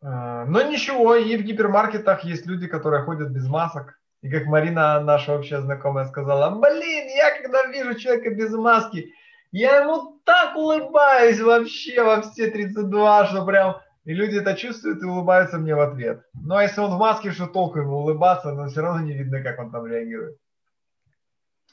Э, 0.02 0.44
но 0.46 0.62
ничего, 0.62 1.14
и 1.14 1.36
в 1.36 1.42
гипермаркетах 1.42 2.24
есть 2.24 2.46
люди, 2.46 2.66
которые 2.66 3.02
ходят 3.02 3.30
без 3.30 3.46
масок. 3.46 3.98
И 4.22 4.30
как 4.30 4.46
Марина, 4.46 5.00
наша 5.00 5.34
общая 5.34 5.60
знакомая, 5.60 6.06
сказала, 6.06 6.50
блин, 6.50 7.08
я 7.16 7.40
когда 7.40 7.66
вижу 7.66 7.98
человека 7.98 8.30
без 8.30 8.52
маски, 8.52 9.12
я 9.52 9.80
ему 9.80 10.20
так 10.24 10.56
улыбаюсь 10.56 11.40
вообще 11.40 12.02
во 12.02 12.22
все 12.22 12.50
32, 12.50 13.26
что 13.26 13.44
прям... 13.44 13.76
И 14.06 14.14
люди 14.14 14.38
это 14.38 14.54
чувствуют 14.54 15.02
и 15.02 15.06
улыбаются 15.06 15.58
мне 15.58 15.74
в 15.74 15.80
ответ. 15.80 16.24
Ну 16.32 16.54
а 16.54 16.62
если 16.62 16.80
он 16.80 16.96
в 16.96 16.98
маске, 16.98 17.32
что 17.32 17.46
толку 17.46 17.80
ему 17.80 17.98
улыбаться, 17.98 18.52
но 18.52 18.66
все 18.66 18.80
равно 18.80 19.02
не 19.02 19.12
видно, 19.12 19.42
как 19.42 19.58
он 19.58 19.70
там 19.70 19.86
реагирует. 19.86 20.38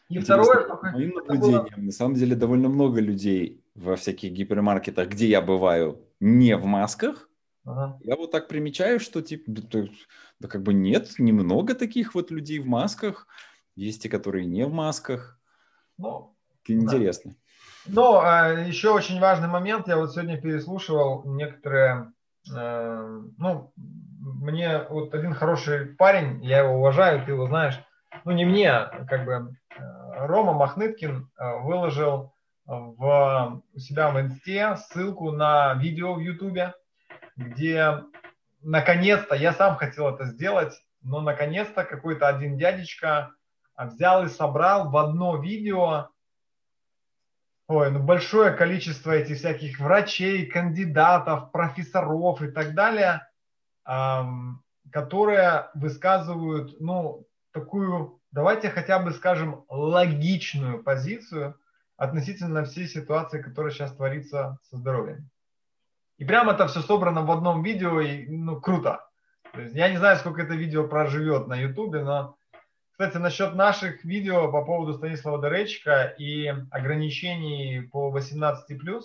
И 0.10 0.18
Интересно, 0.18 0.44
второе, 0.44 0.66
что... 0.66 0.92
Моим 0.92 1.16
наблюдением, 1.16 1.64
было... 1.64 1.86
на 1.86 1.92
самом 1.92 2.16
деле, 2.16 2.36
довольно 2.36 2.70
много 2.70 3.00
людей 3.00 3.64
во 3.76 3.96
всяких 3.96 4.32
гипермаркетах, 4.32 5.08
где 5.08 5.28
я 5.28 5.42
бываю, 5.42 6.02
не 6.20 6.58
в 6.58 6.66
масках, 6.66 7.27
Ага. 7.68 8.00
Я 8.02 8.16
вот 8.16 8.32
так 8.32 8.48
примечаю, 8.48 9.00
что 9.00 9.22
типа, 9.22 9.44
да, 9.48 9.84
да 10.40 10.48
как 10.48 10.64
бы 10.64 10.74
нет, 10.74 11.16
немного 11.20 11.76
таких 11.76 12.16
вот 12.16 12.32
людей 12.32 12.60
в 12.60 12.66
масках, 12.66 13.28
есть 13.76 14.06
и 14.06 14.10
которые 14.10 14.46
не 14.46 14.66
в 14.66 14.72
масках. 14.72 15.40
Ну, 15.98 16.34
Интересно. 16.66 17.32
Да. 17.86 17.94
Но 17.94 18.22
а, 18.22 18.50
еще 18.50 18.92
очень 18.92 19.20
важный 19.20 19.48
момент, 19.48 19.88
я 19.88 19.98
вот 19.98 20.14
сегодня 20.14 20.40
переслушивал 20.40 21.24
некоторые, 21.26 22.12
э, 22.54 23.22
ну, 23.38 23.74
мне 23.78 24.84
вот 24.90 25.14
один 25.14 25.34
хороший 25.34 25.86
парень, 25.86 26.44
я 26.44 26.60
его 26.60 26.80
уважаю, 26.80 27.24
ты 27.26 27.32
его 27.32 27.48
знаешь, 27.48 27.80
ну 28.26 28.32
не 28.32 28.46
мне, 28.46 28.72
как 29.10 29.26
бы 29.26 29.32
э, 29.32 30.26
Рома 30.26 30.54
Махныткин 30.54 31.30
э, 31.38 31.60
выложил 31.62 32.34
в, 32.66 33.62
у 33.74 33.80
себя 33.80 34.12
в 34.12 34.20
инсте 34.20 34.76
ссылку 34.76 35.32
на 35.32 35.74
видео 35.76 36.14
в 36.14 36.20
Ютубе, 36.20 36.74
где 37.38 38.04
наконец-то, 38.62 39.36
я 39.36 39.54
сам 39.54 39.78
хотел 39.78 40.10
это 40.10 40.26
сделать, 40.26 40.74
но 41.02 41.22
наконец-то 41.22 41.84
какой-то 41.84 42.28
один 42.28 42.58
дядечка 42.58 43.32
взял 43.78 44.26
и 44.26 44.30
собрал 44.30 44.90
в 44.90 44.98
одно 44.98 45.38
видео 45.38 46.10
ой, 47.68 47.92
ну 47.92 48.00
большое 48.00 48.52
количество 48.52 49.12
этих 49.12 49.38
всяких 49.38 49.80
врачей, 49.80 50.46
кандидатов, 50.46 51.52
профессоров 51.52 52.42
и 52.42 52.50
так 52.50 52.74
далее, 52.74 53.28
которые 54.92 55.70
высказывают, 55.74 56.80
ну, 56.80 57.28
такую, 57.52 58.22
давайте 58.32 58.70
хотя 58.70 59.00
бы 59.00 59.12
скажем, 59.12 59.66
логичную 59.70 60.82
позицию 60.82 61.60
относительно 61.98 62.64
всей 62.64 62.88
ситуации, 62.88 63.42
которая 63.42 63.72
сейчас 63.72 63.94
творится 63.94 64.60
со 64.70 64.78
здоровьем. 64.78 65.30
И 66.18 66.26
прямо 66.26 66.54
это 66.54 66.68
все 66.68 66.82
собрано 66.82 67.24
в 67.24 67.32
одном 67.32 67.64
видео, 67.64 68.02
и 68.02 68.28
ну, 68.28 68.60
круто. 68.60 69.08
То 69.54 69.62
есть 69.62 69.76
я 69.76 69.90
не 69.90 69.98
знаю, 69.98 70.18
сколько 70.18 70.42
это 70.42 70.56
видео 70.56 70.88
проживет 70.88 71.48
на 71.48 71.56
Ютубе, 71.56 72.04
но, 72.04 72.36
кстати, 72.92 73.18
насчет 73.18 73.56
наших 73.56 74.04
видео 74.04 74.52
по 74.52 74.66
поводу 74.66 74.94
Станислава 74.94 75.40
Доречка 75.40 76.06
и 76.18 76.48
ограничений 76.72 77.82
по 77.92 78.16
18+, 78.16 79.02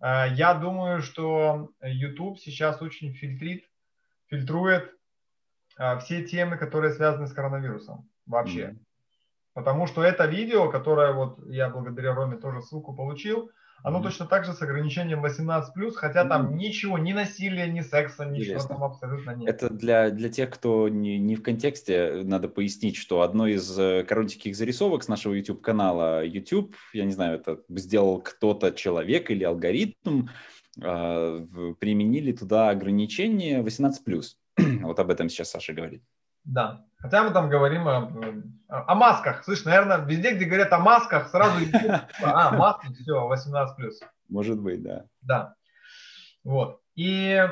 я 0.00 0.54
думаю, 0.54 1.02
что 1.02 1.70
YouTube 1.82 2.38
сейчас 2.38 2.82
очень 2.82 3.12
фильтрит, 3.14 3.64
фильтрует 4.26 4.90
все 6.00 6.24
темы, 6.24 6.56
которые 6.56 6.92
связаны 6.92 7.26
с 7.26 7.32
коронавирусом 7.32 8.08
вообще. 8.26 8.60
Mm-hmm. 8.60 8.78
Потому 9.54 9.86
что 9.86 10.02
это 10.02 10.26
видео, 10.26 10.70
которое 10.70 11.12
вот 11.12 11.38
я 11.46 11.68
благодаря 11.68 12.14
Роме 12.14 12.36
тоже 12.38 12.62
ссылку 12.62 12.94
получил, 12.94 13.50
оно 13.82 13.98
mm-hmm. 13.98 14.02
точно 14.02 14.26
так 14.26 14.44
же 14.44 14.52
с 14.52 14.62
ограничением 14.62 15.24
18+, 15.24 15.92
хотя 15.94 16.24
там 16.24 16.46
mm-hmm. 16.46 16.54
ничего, 16.54 16.98
ни 16.98 17.12
насилия, 17.12 17.66
ни 17.66 17.80
секса, 17.80 18.24
ничего 18.24 18.44
Интересно. 18.44 18.68
там 18.76 18.84
абсолютно 18.84 19.30
нет. 19.32 19.48
Это 19.48 19.70
для, 19.70 20.10
для 20.10 20.28
тех, 20.28 20.50
кто 20.50 20.88
не, 20.88 21.18
не 21.18 21.34
в 21.34 21.42
контексте, 21.42 22.22
надо 22.24 22.48
пояснить, 22.48 22.96
что 22.96 23.22
одно 23.22 23.46
из 23.46 23.78
э, 23.78 24.04
коротеньких 24.04 24.54
зарисовок 24.54 25.02
с 25.02 25.08
нашего 25.08 25.34
YouTube-канала, 25.34 26.24
YouTube, 26.24 26.76
я 26.92 27.04
не 27.04 27.12
знаю, 27.12 27.36
это 27.36 27.60
сделал 27.68 28.20
кто-то, 28.20 28.72
человек 28.72 29.30
или 29.30 29.42
алгоритм, 29.42 30.28
э, 30.80 31.46
применили 31.80 32.32
туда 32.32 32.70
ограничение 32.70 33.62
18+. 33.62 34.22
вот 34.82 34.98
об 34.98 35.10
этом 35.10 35.28
сейчас 35.28 35.50
Саша 35.50 35.72
говорит. 35.72 36.02
Да. 36.44 36.84
Хотя 36.98 37.24
мы 37.24 37.30
там 37.32 37.48
говорим 37.48 37.88
о, 37.88 38.12
о, 38.68 38.94
масках. 38.94 39.44
Слышь, 39.44 39.64
наверное, 39.64 39.98
везде, 39.98 40.34
где 40.34 40.44
говорят 40.44 40.72
о 40.72 40.78
масках, 40.78 41.28
сразу 41.28 41.58
а, 42.22 42.56
маски, 42.56 42.92
все, 42.94 43.26
18 43.26 43.76
плюс. 43.76 44.00
Может 44.28 44.60
быть, 44.60 44.82
да. 44.82 45.04
Да. 45.22 45.54
Вот. 46.44 46.80
И 46.94 47.44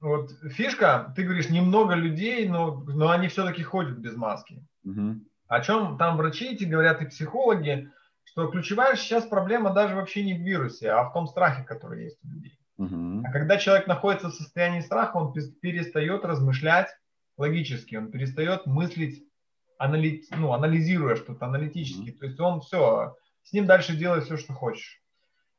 вот 0.00 0.30
фишка, 0.50 1.12
ты 1.16 1.22
говоришь, 1.22 1.48
немного 1.48 1.94
людей, 1.94 2.48
но, 2.48 2.74
но 2.86 3.10
они 3.10 3.28
все-таки 3.28 3.62
ходят 3.62 3.98
без 3.98 4.16
маски. 4.16 4.66
Угу. 4.84 5.20
О 5.48 5.60
чем 5.60 5.96
там 5.96 6.16
врачи 6.16 6.52
эти 6.52 6.64
говорят 6.64 7.00
и 7.02 7.06
психологи, 7.06 7.90
что 8.24 8.48
ключевая 8.48 8.96
сейчас 8.96 9.26
проблема 9.26 9.72
даже 9.72 9.94
вообще 9.94 10.24
не 10.24 10.34
в 10.34 10.42
вирусе, 10.42 10.90
а 10.90 11.04
в 11.04 11.12
том 11.12 11.26
страхе, 11.26 11.62
который 11.64 12.04
есть 12.04 12.18
у 12.24 12.28
людей. 12.28 12.58
Угу. 12.78 13.22
А 13.26 13.32
когда 13.32 13.56
человек 13.56 13.86
находится 13.86 14.28
в 14.28 14.34
состоянии 14.34 14.80
страха, 14.80 15.16
он 15.16 15.32
перестает 15.32 16.24
размышлять 16.24 16.88
логически, 17.38 17.94
он 17.94 18.10
перестает 18.10 18.66
мыслить, 18.66 19.24
анали... 19.78 20.24
ну, 20.36 20.52
анализируя 20.52 21.16
что-то 21.16 21.46
аналитически. 21.46 22.10
Mm-hmm. 22.10 22.18
То 22.18 22.26
есть 22.26 22.40
он 22.40 22.60
все, 22.60 23.16
с 23.44 23.52
ним 23.52 23.66
дальше 23.66 23.96
делай 23.96 24.20
все, 24.20 24.36
что 24.36 24.52
хочешь. 24.52 25.00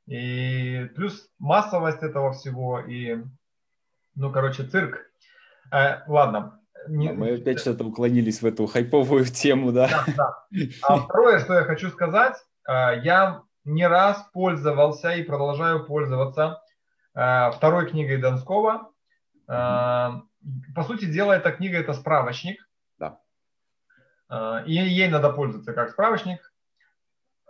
И 0.06 0.90
плюс 0.96 1.30
массовость 1.40 2.04
этого 2.04 2.34
всего 2.34 2.80
и, 2.80 3.24
ну, 4.16 4.32
короче, 4.32 4.64
цирк. 4.64 5.10
Э, 5.72 6.02
ладно. 6.08 6.60
Не... 6.88 7.12
Мы 7.14 7.36
опять 7.36 7.60
что-то 7.60 7.86
уклонились 7.86 8.42
в 8.42 8.46
эту 8.46 8.68
хайповую 8.68 9.26
тему, 9.26 9.72
да? 9.72 9.88
Да, 9.88 10.14
да. 10.52 10.68
А 10.84 10.98
второе, 10.98 11.40
что 11.40 11.54
я 11.54 11.64
хочу 11.64 11.90
сказать, 11.90 12.36
э, 12.68 13.02
я 13.04 13.44
не 13.64 13.88
раз 13.88 14.26
пользовался 14.34 15.12
и 15.12 15.24
продолжаю 15.24 15.86
пользоваться 15.86 16.62
э, 17.16 17.52
второй 17.52 17.90
книгой 17.90 18.18
Донского. 18.18 18.92
Mm-hmm 19.48 20.29
по 20.76 20.84
сути 20.84 21.06
дела, 21.06 21.34
эта 21.34 21.52
книга– 21.52 21.78
это 21.80 21.94
справочник. 21.94 22.68
Да. 22.98 23.20
А, 24.28 24.64
и 24.66 24.74
ей 24.74 25.10
надо 25.10 25.32
пользоваться 25.32 25.74
как 25.74 25.92
справочник, 25.92 26.54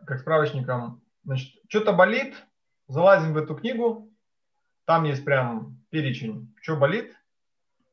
как 0.05 0.19
справочником. 0.19 1.01
Значит, 1.23 1.53
что-то 1.67 1.93
болит, 1.93 2.35
залазим 2.87 3.33
в 3.33 3.37
эту 3.37 3.55
книгу, 3.55 4.11
там 4.85 5.03
есть 5.03 5.23
прям 5.23 5.79
перечень, 5.91 6.53
что 6.61 6.75
болит, 6.75 7.15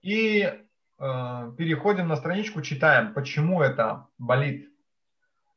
и 0.01 0.41
э, 0.43 1.53
переходим 1.59 2.09
на 2.09 2.17
страничку, 2.17 2.63
читаем, 2.63 3.13
почему 3.13 3.61
это 3.61 4.07
болит, 4.17 4.71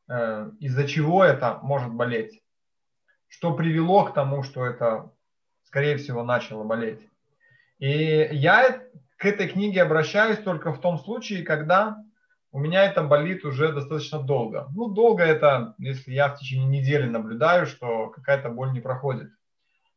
э, 0.10 0.52
из-за 0.60 0.88
чего 0.88 1.24
это 1.24 1.60
может 1.62 1.94
болеть, 1.94 2.44
что 3.28 3.54
привело 3.54 4.06
к 4.06 4.14
тому, 4.14 4.44
что 4.44 4.66
это, 4.66 5.14
скорее 5.64 5.98
всего, 5.98 6.24
начало 6.24 6.64
болеть. 6.64 7.08
И 7.78 8.28
я 8.32 8.82
к 9.20 9.26
этой 9.26 9.50
книге 9.50 9.84
обращаюсь 9.84 10.40
только 10.40 10.72
в 10.72 10.80
том 10.80 10.98
случае, 10.98 11.44
когда 11.44 11.98
у 12.52 12.60
меня 12.60 12.86
это 12.86 13.04
болит 13.04 13.44
уже 13.44 13.74
достаточно 13.74 14.20
долго. 14.20 14.68
Ну, 14.74 14.88
долго 14.88 15.24
это, 15.24 15.76
если 15.78 16.14
я 16.14 16.30
в 16.30 16.40
течение 16.40 16.68
недели 16.68 17.06
наблюдаю, 17.06 17.66
что 17.66 18.08
какая-то 18.08 18.50
боль 18.50 18.72
не 18.72 18.80
проходит, 18.80 19.30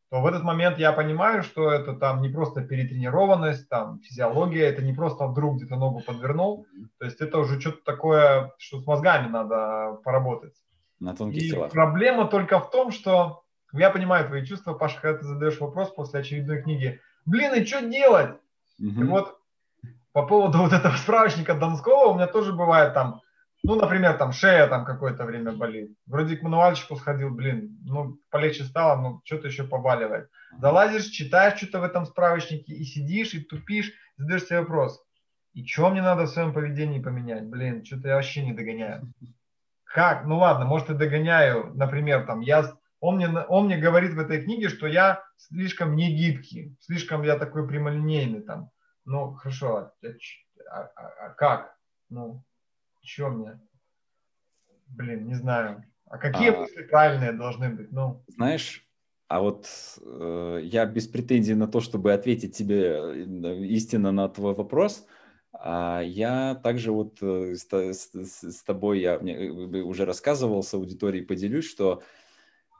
то 0.09 0.21
в 0.21 0.27
этот 0.27 0.43
момент 0.43 0.77
я 0.77 0.91
понимаю, 0.91 1.41
что 1.41 1.71
это 1.71 1.93
там 1.93 2.21
не 2.21 2.27
просто 2.27 2.61
перетренированность, 2.61 3.69
там 3.69 4.01
физиология, 4.01 4.65
это 4.65 4.81
не 4.83 4.93
просто 4.93 5.25
вдруг 5.25 5.55
где-то 5.55 5.77
ногу 5.77 6.01
подвернул, 6.05 6.67
то 6.99 7.05
есть 7.05 7.21
это 7.21 7.39
уже 7.39 7.61
что-то 7.61 7.81
такое, 7.85 8.51
что 8.57 8.81
с 8.81 8.85
мозгами 8.85 9.29
надо 9.29 9.99
поработать. 10.03 10.53
На 10.99 11.15
тонких 11.15 11.41
И 11.41 11.49
телах. 11.49 11.71
проблема 11.71 12.27
только 12.27 12.59
в 12.59 12.69
том, 12.69 12.91
что 12.91 13.43
я 13.71 13.89
понимаю 13.89 14.27
твои 14.27 14.45
чувства, 14.45 14.73
Паша, 14.73 14.99
когда 15.01 15.19
ты 15.19 15.25
задаешь 15.25 15.59
вопрос 15.59 15.89
после 15.91 16.19
очередной 16.19 16.61
книги, 16.61 16.99
блин, 17.25 17.53
и 17.55 17.65
что 17.65 17.81
делать? 17.81 18.35
Угу. 18.83 19.05
Вот 19.05 19.37
по 20.11 20.25
поводу 20.25 20.57
вот 20.63 20.73
этого 20.73 20.95
справочника 20.95 21.55
Донского 21.55 22.11
у 22.11 22.15
меня 22.15 22.27
тоже 22.27 22.53
бывает 22.53 22.93
там, 22.93 23.21
ну, 23.63 23.75
например, 23.75 24.17
там 24.17 24.33
шея 24.33 24.67
там 24.67 24.83
какое-то 24.83 25.23
время 25.23 25.53
болит. 25.53 25.91
Вроде 26.05 26.35
к 26.35 26.43
мануальщику 26.43 26.97
сходил, 26.97 27.29
блин, 27.29 27.77
ну, 27.85 28.17
полегче 28.29 28.63
стало, 28.65 29.01
но 29.01 29.21
что-то 29.23 29.47
еще 29.47 29.63
побаливает. 29.63 30.29
Залазишь, 30.59 31.05
читаешь 31.05 31.57
что-то 31.57 31.79
в 31.79 31.83
этом 31.83 32.05
справочнике 32.05 32.73
и 32.73 32.83
сидишь, 32.83 33.33
и 33.33 33.39
тупишь, 33.39 33.93
задаешь 34.17 34.43
себе 34.43 34.59
вопрос. 34.59 35.01
И 35.53 35.65
что 35.65 35.89
мне 35.89 36.01
надо 36.01 36.23
в 36.23 36.29
своем 36.29 36.51
поведении 36.51 36.99
поменять? 36.99 37.45
Блин, 37.47 37.85
что-то 37.85 38.09
я 38.09 38.15
вообще 38.15 38.43
не 38.43 38.53
догоняю. 38.53 39.13
Как? 39.85 40.25
Ну 40.25 40.39
ладно, 40.39 40.65
может 40.65 40.89
и 40.89 40.95
догоняю, 40.95 41.71
например, 41.75 42.25
там, 42.25 42.41
я, 42.41 42.73
он, 42.99 43.17
мне, 43.17 43.29
он 43.29 43.65
мне 43.65 43.77
говорит 43.77 44.13
в 44.13 44.19
этой 44.19 44.41
книге, 44.41 44.69
что 44.69 44.87
я 44.87 45.23
слишком 45.37 45.95
не 45.95 46.13
гибкий, 46.15 46.75
слишком 46.81 47.21
я 47.21 47.37
такой 47.37 47.67
прямолинейный 47.67 48.41
там. 48.41 48.71
Ну, 49.05 49.33
хорошо, 49.33 49.75
а, 49.75 49.91
а, 50.71 50.91
а, 50.95 51.07
а 51.25 51.29
как? 51.31 51.77
Ну, 52.09 52.43
что 53.03 53.29
мне? 53.29 53.59
Блин, 54.87 55.27
не 55.27 55.35
знаю. 55.35 55.83
А 56.05 56.17
какие 56.17 56.49
а, 56.49 56.59
мысли 56.59 56.83
правильные 56.83 57.33
должны 57.33 57.69
быть? 57.69 57.91
Ну, 57.91 58.23
знаешь, 58.27 58.87
а 59.27 59.41
вот 59.41 59.67
э, 60.01 60.59
я 60.63 60.85
без 60.85 61.07
претензий 61.07 61.55
на 61.55 61.67
то, 61.67 61.81
чтобы 61.81 62.13
ответить 62.13 62.55
тебе 62.55 62.83
э, 62.83 63.63
истинно 63.65 64.11
на 64.11 64.29
твой 64.29 64.53
вопрос, 64.53 65.07
а 65.53 66.01
я 66.01 66.55
также 66.55 66.91
вот 66.91 67.17
э, 67.21 67.55
с, 67.55 67.67
с, 67.71 68.43
с 68.43 68.63
тобой, 68.63 69.01
я 69.01 69.19
мне, 69.19 69.33
э, 69.33 69.49
уже 69.81 70.05
рассказывал 70.05 70.63
с 70.63 70.73
аудиторией, 70.73 71.25
поделюсь, 71.25 71.65
что 71.65 72.03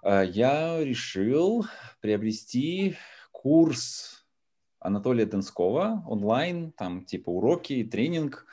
э, 0.03 0.25
я 0.27 0.83
решил 0.83 1.65
приобрести 2.01 2.97
курс 3.31 4.22
Анатолия 4.83 5.25
Донского 5.25 6.03
онлайн, 6.07 6.73
там 6.73 7.05
типа 7.05 7.29
уроки, 7.29 7.83
тренинг 7.85 8.45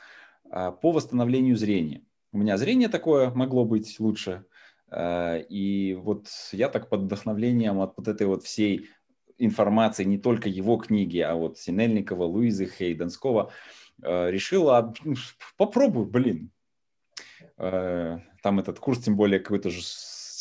а, 0.49 0.71
по 0.71 0.91
восстановлению 0.91 1.57
зрения. 1.57 2.03
У 2.31 2.37
меня 2.37 2.57
зрение 2.57 2.87
такое 2.87 3.29
могло 3.31 3.65
быть 3.65 3.99
лучше. 3.99 4.45
А, 4.89 5.37
и 5.37 5.93
вот 5.93 6.27
я 6.53 6.69
так 6.69 6.89
под 6.89 7.01
вдохновлением 7.01 7.81
от 7.81 7.97
вот 7.97 8.07
этой 8.07 8.27
вот 8.27 8.43
всей 8.43 8.89
информации, 9.37 10.05
не 10.05 10.17
только 10.17 10.47
его 10.47 10.77
книги, 10.77 11.19
а 11.19 11.35
вот 11.35 11.57
Синельникова, 11.57 12.23
Луизы 12.23 12.65
Хей, 12.65 12.95
Донского, 12.95 13.51
а, 14.01 14.29
решила, 14.29 14.93
попробую, 15.57 16.05
блин. 16.05 16.51
Там 17.57 18.59
этот 18.59 18.79
курс, 18.79 18.99
тем 18.99 19.15
более, 19.15 19.39
какой-то 19.39 19.69
же 19.69 19.81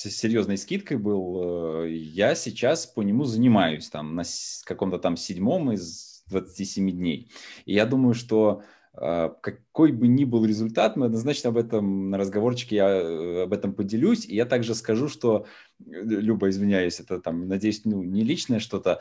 серьезной 0.09 0.57
скидкой 0.57 0.97
был. 0.97 1.85
Э, 1.85 1.91
я 1.91 2.35
сейчас 2.35 2.87
по 2.87 3.03
нему 3.03 3.25
занимаюсь 3.25 3.89
там 3.89 4.15
на 4.15 4.23
каком-то 4.65 4.99
там 4.99 5.17
седьмом 5.17 5.73
из 5.73 6.23
27 6.29 6.91
дней. 6.91 7.31
И 7.67 7.75
я 7.75 7.85
думаю, 7.85 8.15
что 8.15 8.63
э, 8.95 9.31
какой 9.41 9.93
бы 9.93 10.09
ни 10.09 10.25
был 10.25 10.45
результат, 10.47 10.97
мы 10.97 11.07
однозначно 11.07 11.51
об 11.51 11.59
этом 11.59 12.11
на 12.11 12.19
разговорчике 12.19 12.77
я 12.77 12.89
э, 12.89 13.43
об 13.43 13.53
этом 13.53 13.75
поделюсь. 13.75 14.25
И 14.25 14.35
я 14.35 14.47
также 14.47 14.75
скажу, 14.75 15.09
что 15.09 15.47
Люба, 15.79 16.49
извиняюсь, 16.49 17.01
это 17.01 17.21
там, 17.21 17.49
надеюсь, 17.49 17.83
ну, 17.85 18.03
не 18.03 18.23
личное 18.23 18.61
что-то. 18.61 19.01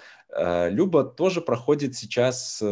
Люба 0.69 1.03
тоже 1.03 1.41
проходит 1.41 1.95
сейчас 1.95 2.63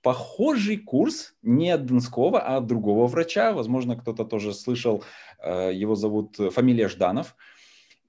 похожий 0.00 0.78
курс 0.78 1.34
не 1.42 1.70
от 1.70 1.84
Донского, 1.86 2.40
а 2.40 2.58
от 2.58 2.66
другого 2.66 3.08
врача. 3.08 3.52
Возможно, 3.52 3.96
кто-то 3.96 4.24
тоже 4.24 4.54
слышал, 4.54 5.02
его 5.44 5.96
зовут 5.96 6.36
фамилия 6.36 6.88
Жданов. 6.88 7.34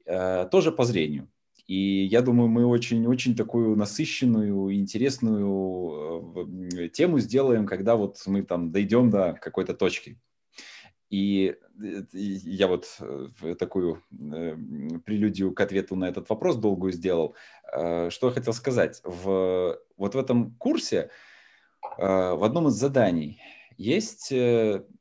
Э, 0.09 0.47
тоже 0.49 0.71
по 0.71 0.85
зрению. 0.85 1.29
И 1.67 2.03
я 2.05 2.23
думаю, 2.23 2.49
мы 2.49 2.65
очень-очень 2.65 3.35
такую 3.35 3.75
насыщенную, 3.75 4.73
интересную 4.73 6.47
э, 6.73 6.89
тему 6.89 7.19
сделаем, 7.19 7.67
когда 7.67 7.95
вот 7.95 8.17
мы 8.25 8.41
там 8.41 8.71
дойдем 8.71 9.11
до 9.11 9.33
какой-то 9.33 9.75
точки. 9.75 10.19
И 11.11 11.55
э, 11.79 12.03
я 12.11 12.67
вот 12.67 12.87
такую 13.59 14.01
прелюдию 15.05 15.53
к 15.53 15.61
ответу 15.61 15.95
на 15.95 16.09
этот 16.09 16.27
вопрос 16.29 16.55
долгую 16.55 16.91
сделал. 16.91 17.35
Что 17.71 18.19
я 18.23 18.31
хотел 18.31 18.53
сказать? 18.53 19.01
В, 19.03 19.77
вот 19.95 20.15
в 20.15 20.17
этом 20.17 20.55
курсе 20.55 21.11
в 21.97 22.43
одном 22.43 22.69
из 22.69 22.73
заданий 22.73 23.43
есть 23.77 24.33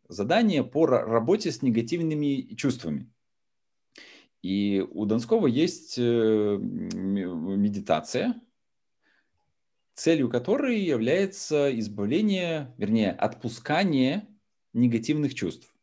задание 0.08 0.64
по 0.64 0.86
работе 0.86 1.50
с 1.50 1.62
негативными 1.62 2.54
чувствами. 2.56 3.10
И 4.42 4.86
у 4.90 5.04
Донского 5.04 5.46
есть 5.46 5.96
э, 5.98 6.58
медитация, 6.60 8.40
целью 9.94 10.28
которой 10.30 10.78
является 10.78 11.76
избавление, 11.78 12.72
вернее, 12.78 13.10
отпускание 13.10 14.28
негативных 14.72 15.34
чувств. 15.34 15.74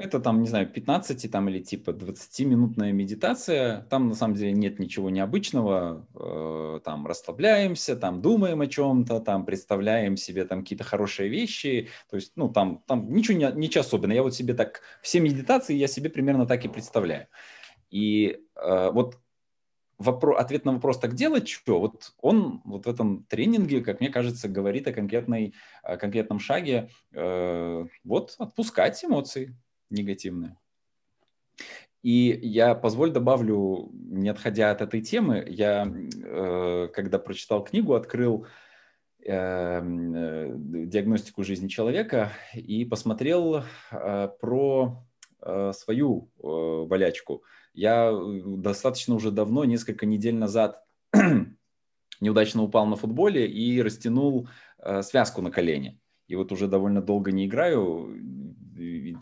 Это 0.00 0.18
там, 0.18 0.40
не 0.40 0.48
знаю, 0.48 0.66
15 0.66 1.30
там, 1.30 1.50
или 1.50 1.58
типа 1.58 1.90
20-минутная 1.90 2.90
медитация. 2.90 3.82
Там 3.90 4.08
на 4.08 4.14
самом 4.14 4.34
деле 4.34 4.52
нет 4.52 4.78
ничего 4.78 5.10
необычного. 5.10 6.06
Э, 6.14 6.80
там 6.82 7.06
расслабляемся, 7.06 7.96
там 7.96 8.22
думаем 8.22 8.62
о 8.62 8.66
чем-то, 8.66 9.20
там 9.20 9.44
представляем 9.44 10.16
себе 10.16 10.46
там 10.46 10.62
какие-то 10.62 10.84
хорошие 10.84 11.28
вещи. 11.28 11.90
То 12.08 12.16
есть, 12.16 12.32
ну, 12.34 12.48
там, 12.48 12.82
там 12.86 13.12
ничего, 13.12 13.36
не, 13.36 13.52
ничего 13.52 13.82
особенного. 13.82 14.16
Я 14.16 14.22
вот 14.22 14.34
себе 14.34 14.54
так, 14.54 14.80
все 15.02 15.20
медитации 15.20 15.74
я 15.74 15.86
себе 15.86 16.08
примерно 16.08 16.46
так 16.46 16.64
и 16.64 16.68
представляю. 16.68 17.26
И 17.90 18.40
э, 18.56 18.90
вот 18.92 19.18
вопрос, 19.98 20.40
ответ 20.40 20.64
на 20.64 20.72
вопрос, 20.72 20.98
так 20.98 21.14
делать 21.14 21.46
что? 21.46 21.78
Вот 21.78 22.14
он 22.22 22.62
вот 22.64 22.86
в 22.86 22.88
этом 22.88 23.24
тренинге, 23.24 23.82
как 23.82 24.00
мне 24.00 24.08
кажется, 24.08 24.48
говорит 24.48 24.88
о, 24.88 24.94
конкретной, 24.94 25.52
о 25.82 25.98
конкретном 25.98 26.38
шаге. 26.38 26.88
Э, 27.12 27.84
вот 28.02 28.34
отпускать 28.38 29.04
эмоции 29.04 29.54
негативные. 29.90 30.56
И 32.02 32.38
я, 32.42 32.74
позволь, 32.74 33.10
добавлю, 33.10 33.90
не 33.92 34.30
отходя 34.30 34.70
от 34.70 34.80
этой 34.80 35.02
темы, 35.02 35.44
я, 35.46 35.86
э, 35.86 36.88
когда 36.94 37.18
прочитал 37.18 37.62
книгу, 37.62 37.92
открыл 37.92 38.46
э, 39.22 39.32
э, 39.32 40.52
диагностику 40.56 41.44
жизни 41.44 41.68
человека 41.68 42.32
и 42.54 42.86
посмотрел 42.86 43.64
про 44.40 45.04
свою 45.72 46.30
болячку. 46.86 47.44
Я 47.72 48.12
достаточно 48.44 49.14
уже 49.14 49.30
давно, 49.30 49.64
несколько 49.64 50.04
недель 50.04 50.34
назад, 50.34 50.84
неудачно 52.20 52.62
упал 52.62 52.84
на 52.84 52.96
футболе 52.96 53.50
и 53.50 53.80
растянул 53.80 54.50
связку 55.00 55.40
на 55.40 55.50
колене. 55.50 55.98
И 56.26 56.36
вот 56.36 56.52
уже 56.52 56.68
довольно 56.68 57.00
долго 57.00 57.32
не 57.32 57.46
играю, 57.46 58.14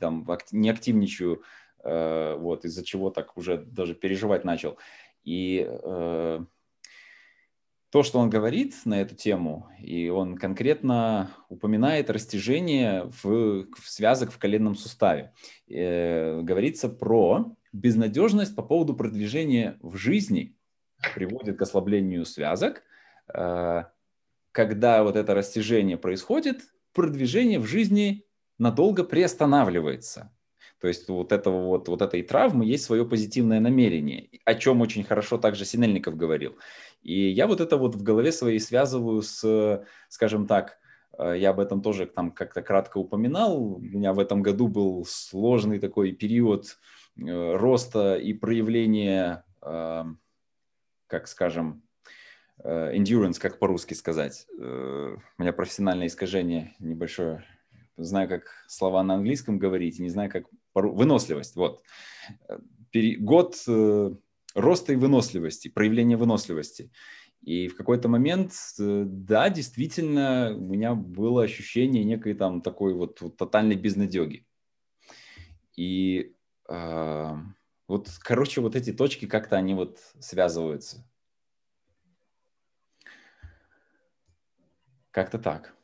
там 0.00 0.26
не 0.52 0.70
активничаю, 0.70 1.42
э, 1.84 2.36
вот, 2.38 2.64
из-за 2.64 2.84
чего 2.84 3.10
так 3.10 3.36
уже 3.36 3.58
даже 3.58 3.94
переживать 3.94 4.44
начал. 4.44 4.78
И 5.24 5.66
э, 5.68 6.40
то, 7.90 8.02
что 8.02 8.18
он 8.18 8.28
говорит 8.28 8.74
на 8.84 9.00
эту 9.00 9.14
тему, 9.14 9.68
и 9.78 10.08
он 10.10 10.36
конкретно 10.36 11.30
упоминает 11.48 12.10
растяжение 12.10 13.10
в, 13.22 13.66
в 13.72 13.88
связок 13.88 14.30
в 14.30 14.38
коленном 14.38 14.74
суставе. 14.74 15.32
Э, 15.70 16.40
говорится 16.42 16.88
про 16.88 17.56
безнадежность 17.72 18.54
по 18.54 18.62
поводу 18.62 18.94
продвижения 18.94 19.78
в 19.80 19.96
жизни, 19.96 20.56
приводит 21.14 21.58
к 21.58 21.62
ослаблению 21.62 22.26
связок. 22.26 22.82
Э, 23.32 23.84
когда 24.52 25.02
вот 25.02 25.16
это 25.16 25.34
растяжение 25.34 25.96
происходит, 25.96 26.62
продвижение 26.92 27.58
в 27.58 27.66
жизни 27.66 28.26
надолго 28.58 29.04
приостанавливается. 29.04 30.32
То 30.80 30.86
есть 30.86 31.08
вот, 31.08 31.32
этого 31.32 31.66
вот, 31.66 31.88
вот 31.88 32.02
этой 32.02 32.22
травмы 32.22 32.64
есть 32.64 32.84
свое 32.84 33.04
позитивное 33.04 33.58
намерение, 33.58 34.28
о 34.44 34.54
чем 34.54 34.80
очень 34.80 35.02
хорошо 35.02 35.36
также 35.36 35.64
Синельников 35.64 36.16
говорил. 36.16 36.56
И 37.02 37.30
я 37.30 37.46
вот 37.46 37.60
это 37.60 37.76
вот 37.76 37.96
в 37.96 38.02
голове 38.02 38.30
своей 38.30 38.60
связываю 38.60 39.22
с, 39.22 39.84
скажем 40.08 40.46
так, 40.46 40.78
э, 41.18 41.34
я 41.36 41.50
об 41.50 41.58
этом 41.58 41.82
тоже 41.82 42.06
там 42.06 42.30
как-то 42.30 42.62
кратко 42.62 42.98
упоминал. 42.98 43.60
У 43.60 43.80
меня 43.80 44.12
в 44.12 44.20
этом 44.20 44.40
году 44.40 44.68
был 44.68 45.04
сложный 45.04 45.80
такой 45.80 46.12
период 46.12 46.78
э, 47.16 47.56
роста 47.56 48.16
и 48.16 48.32
проявления, 48.32 49.44
э, 49.62 50.04
как 51.08 51.26
скажем, 51.26 51.82
endurance, 52.64 53.38
как 53.38 53.60
по-русски 53.60 53.94
сказать. 53.94 54.48
У 54.58 54.62
меня 55.38 55.52
профессиональное 55.52 56.08
искажение 56.08 56.74
небольшое 56.80 57.44
знаю, 58.04 58.28
как 58.28 58.44
слова 58.68 59.02
на 59.02 59.14
английском 59.14 59.58
говорить, 59.58 59.98
не 59.98 60.10
знаю, 60.10 60.30
как 60.30 60.44
выносливость. 60.74 61.56
Вот. 61.56 61.82
Год 62.94 63.56
э, 63.66 64.10
роста 64.54 64.92
и 64.92 64.96
выносливости, 64.96 65.68
проявления 65.68 66.16
выносливости. 66.16 66.90
И 67.42 67.68
в 67.68 67.76
какой-то 67.76 68.08
момент, 68.08 68.52
э, 68.78 69.04
да, 69.06 69.50
действительно, 69.50 70.54
у 70.56 70.66
меня 70.66 70.94
было 70.94 71.44
ощущение 71.44 72.04
некой 72.04 72.34
там 72.34 72.62
такой 72.62 72.94
вот, 72.94 73.20
вот 73.20 73.36
тотальной 73.36 73.76
безнадеги. 73.76 74.46
И 75.76 76.34
э, 76.68 77.34
вот, 77.86 78.08
короче, 78.20 78.60
вот 78.60 78.74
эти 78.74 78.92
точки 78.92 79.26
как-то 79.26 79.56
они 79.56 79.74
вот 79.74 79.98
связываются. 80.18 81.08
Как-то 85.10 85.38
так. 85.38 85.77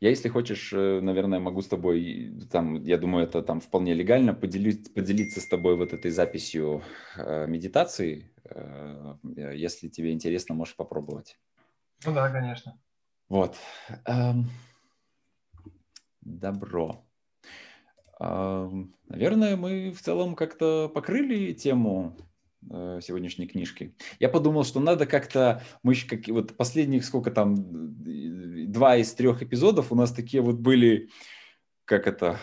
Я, 0.00 0.10
если 0.10 0.28
хочешь, 0.28 0.72
э, 0.72 1.00
наверное, 1.00 1.38
могу 1.40 1.62
с 1.62 1.68
тобой, 1.68 2.32
там, 2.50 2.82
я 2.84 2.98
думаю, 2.98 3.24
это 3.24 3.42
там 3.42 3.60
вполне 3.60 3.94
легально, 3.94 4.34
поделить, 4.34 4.94
поделиться 4.94 5.40
с 5.40 5.46
тобой 5.46 5.76
вот 5.76 5.92
этой 5.92 6.10
записью 6.10 6.82
э, 7.16 7.46
медитации. 7.46 8.30
Э, 8.44 9.14
если 9.54 9.88
тебе 9.88 10.12
интересно, 10.12 10.54
можешь 10.54 10.76
попробовать. 10.76 11.38
Ну 12.04 12.14
да, 12.14 12.30
конечно. 12.30 12.80
Вот. 13.28 13.56
Эм, 14.06 14.48
добро. 16.20 17.04
Эм, 18.20 18.94
наверное, 19.08 19.56
мы 19.56 19.90
в 19.90 20.00
целом 20.00 20.34
как-то 20.34 20.88
покрыли 20.88 21.52
тему 21.52 22.16
Э, 22.18 22.27
сегодняшней 22.62 23.46
книжки. 23.46 23.94
Я 24.18 24.28
подумал, 24.28 24.64
что 24.64 24.80
надо 24.80 25.06
как-то, 25.06 25.62
мы 25.82 25.92
еще 25.92 26.08
как 26.08 26.26
вот 26.28 26.56
последних 26.56 27.04
сколько 27.04 27.30
там, 27.30 27.54
два 27.56 28.96
из 28.96 29.12
трех 29.14 29.42
эпизодов 29.42 29.92
у 29.92 29.94
нас 29.94 30.12
такие 30.12 30.42
вот 30.42 30.56
были, 30.56 31.08
как 31.84 32.06
это, 32.06 32.38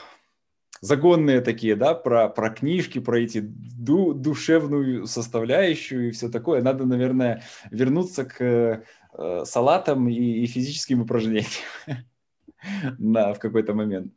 загонные 0.82 1.42
такие, 1.42 1.76
да, 1.76 1.94
про, 1.94 2.30
про 2.30 2.50
книжки, 2.50 3.00
про 3.00 3.20
эти 3.20 3.40
ду, 3.42 4.14
душевную 4.14 5.08
составляющую 5.08 6.10
и 6.10 6.12
все 6.12 6.30
такое. 6.30 6.62
Надо, 6.62 6.86
наверное, 6.86 7.44
вернуться 7.72 8.26
к 8.26 8.84
э, 9.18 9.46
салатам 9.46 10.08
и, 10.08 10.14
и 10.14 10.46
физическим 10.46 11.02
упражнениям 11.02 11.46
на, 13.00 13.34
в 13.34 13.40
какой-то 13.40 13.74
момент. 13.74 14.14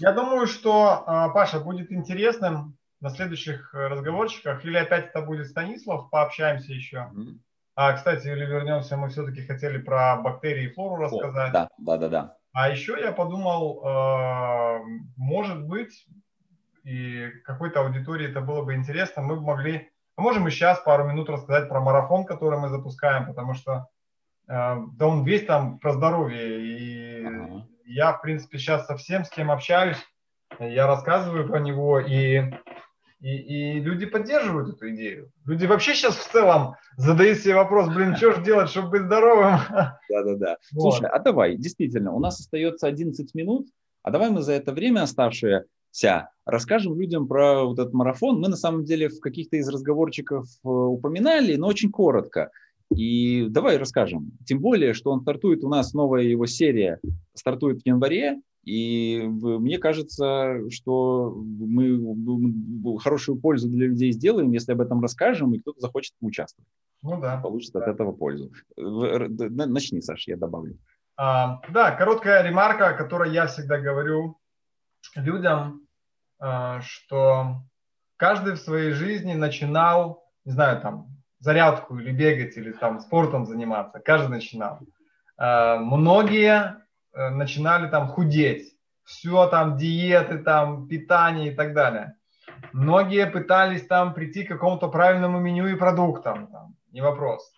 Я 0.00 0.12
думаю, 0.12 0.46
что, 0.46 1.04
а, 1.06 1.28
Паша, 1.28 1.60
будет 1.60 1.92
интересным 1.92 2.76
на 3.00 3.10
следующих 3.10 3.74
э, 3.74 3.88
разговорчиках, 3.88 4.64
или 4.64 4.76
опять 4.76 5.08
это 5.08 5.22
будет 5.22 5.46
Станислав, 5.46 6.10
пообщаемся 6.10 6.72
еще. 6.72 7.10
Mm-hmm. 7.14 7.38
А, 7.76 7.92
кстати, 7.94 8.28
или 8.28 8.44
вернемся, 8.44 8.96
мы 8.96 9.08
все-таки 9.08 9.46
хотели 9.46 9.78
про 9.78 10.16
бактерии 10.16 10.64
и 10.64 10.72
флору 10.72 10.96
рассказать. 10.96 11.50
О, 11.50 11.52
да, 11.52 11.68
да, 11.78 11.96
да, 11.96 12.08
да. 12.08 12.36
А 12.52 12.68
еще 12.68 12.96
я 13.00 13.12
подумал, 13.12 13.82
э, 13.84 14.80
может 15.16 15.66
быть, 15.66 16.06
и 16.84 17.28
какой-то 17.44 17.80
аудитории 17.80 18.28
это 18.28 18.40
было 18.40 18.62
бы 18.62 18.74
интересно, 18.74 19.22
мы 19.22 19.36
бы 19.36 19.42
могли, 19.42 19.90
а 20.16 20.22
можем 20.22 20.48
и 20.48 20.50
сейчас 20.50 20.80
пару 20.80 21.04
минут 21.04 21.30
рассказать 21.30 21.68
про 21.68 21.80
марафон, 21.80 22.24
который 22.24 22.58
мы 22.58 22.68
запускаем, 22.68 23.26
потому 23.26 23.54
что 23.54 23.86
э, 24.48 24.76
да 24.92 25.06
он 25.06 25.24
весь 25.24 25.46
там 25.46 25.78
про 25.78 25.92
здоровье, 25.92 26.60
и 26.60 27.24
uh-huh. 27.24 27.62
я, 27.84 28.12
в 28.12 28.20
принципе, 28.20 28.58
сейчас 28.58 28.86
со 28.86 28.96
всем, 28.96 29.24
с 29.24 29.30
кем 29.30 29.50
общаюсь, 29.50 30.04
я 30.58 30.86
рассказываю 30.86 31.46
про 31.46 31.60
него, 31.60 32.00
и 32.00 32.52
и, 33.20 33.76
и 33.76 33.80
люди 33.80 34.06
поддерживают 34.06 34.74
эту 34.76 34.90
идею. 34.94 35.30
Люди 35.44 35.66
вообще 35.66 35.94
сейчас 35.94 36.16
в 36.16 36.32
целом 36.32 36.74
задают 36.96 37.38
себе 37.38 37.54
вопрос, 37.54 37.88
блин, 37.94 38.16
что 38.16 38.32
же 38.32 38.42
делать, 38.42 38.70
чтобы 38.70 38.90
быть 38.90 39.02
здоровым? 39.02 39.58
Да-да-да. 40.08 40.56
Вот. 40.72 40.94
Слушай, 40.94 41.08
а 41.08 41.18
давай, 41.18 41.56
действительно, 41.56 42.12
у 42.12 42.20
нас 42.20 42.40
остается 42.40 42.86
11 42.86 43.34
минут, 43.34 43.68
а 44.02 44.10
давай 44.10 44.30
мы 44.30 44.40
за 44.42 44.52
это 44.52 44.72
время 44.72 45.02
оставшееся 45.02 46.30
расскажем 46.46 46.98
людям 46.98 47.28
про 47.28 47.64
вот 47.64 47.78
этот 47.78 47.92
марафон. 47.92 48.40
Мы 48.40 48.48
на 48.48 48.56
самом 48.56 48.84
деле 48.84 49.08
в 49.08 49.20
каких-то 49.20 49.56
из 49.56 49.68
разговорчиков 49.68 50.46
э, 50.46 50.68
упоминали, 50.68 51.56
но 51.56 51.66
очень 51.66 51.90
коротко. 51.90 52.50
И 52.94 53.46
давай 53.48 53.76
расскажем. 53.76 54.32
Тем 54.46 54.60
более, 54.60 54.94
что 54.94 55.10
он 55.10 55.20
стартует, 55.20 55.62
у 55.62 55.68
нас 55.68 55.92
новая 55.92 56.22
его 56.22 56.46
серия 56.46 56.98
стартует 57.34 57.82
в 57.82 57.86
январе, 57.86 58.40
и 58.64 59.22
мне 59.22 59.78
кажется, 59.78 60.70
что 60.70 61.34
мы 61.34 62.98
хорошую 62.98 63.38
пользу 63.38 63.68
для 63.68 63.86
людей 63.86 64.12
сделаем, 64.12 64.52
если 64.52 64.72
об 64.72 64.80
этом 64.80 65.00
расскажем, 65.00 65.54
и 65.54 65.58
кто-то 65.58 65.80
захочет 65.80 66.14
поучаствовать. 66.20 66.68
Ну 67.02 67.20
да. 67.20 67.40
Получит 67.40 67.72
да. 67.72 67.80
от 67.80 67.88
этого 67.88 68.12
пользу. 68.12 68.52
Начни, 68.76 70.02
Саш, 70.02 70.28
я 70.28 70.36
добавлю. 70.36 70.78
А, 71.16 71.60
да, 71.70 71.92
короткая 71.92 72.42
ремарка, 72.42 72.88
о 72.88 72.94
которой 72.94 73.32
я 73.32 73.46
всегда 73.46 73.78
говорю 73.78 74.38
людям, 75.14 75.86
а, 76.38 76.80
что 76.82 77.62
каждый 78.16 78.54
в 78.54 78.58
своей 78.58 78.92
жизни 78.92 79.34
начинал, 79.34 80.26
не 80.44 80.52
знаю, 80.52 80.80
там, 80.80 81.08
зарядку 81.38 81.98
или 81.98 82.12
бегать, 82.12 82.56
или 82.58 82.72
там 82.72 83.00
спортом 83.00 83.46
заниматься. 83.46 84.00
Каждый 84.00 84.30
начинал. 84.30 84.80
А, 85.38 85.78
многие 85.78 86.76
начинали 87.12 87.88
там 87.88 88.08
худеть. 88.08 88.76
Все 89.04 89.48
там 89.48 89.76
диеты, 89.76 90.38
там 90.38 90.86
питание 90.86 91.52
и 91.52 91.54
так 91.54 91.74
далее. 91.74 92.14
Многие 92.72 93.26
пытались 93.26 93.86
там 93.86 94.14
прийти 94.14 94.44
к 94.44 94.48
какому-то 94.48 94.88
правильному 94.88 95.40
меню 95.40 95.66
и 95.66 95.74
продуктам, 95.74 96.46
там, 96.48 96.76
не 96.92 97.00
вопрос. 97.00 97.52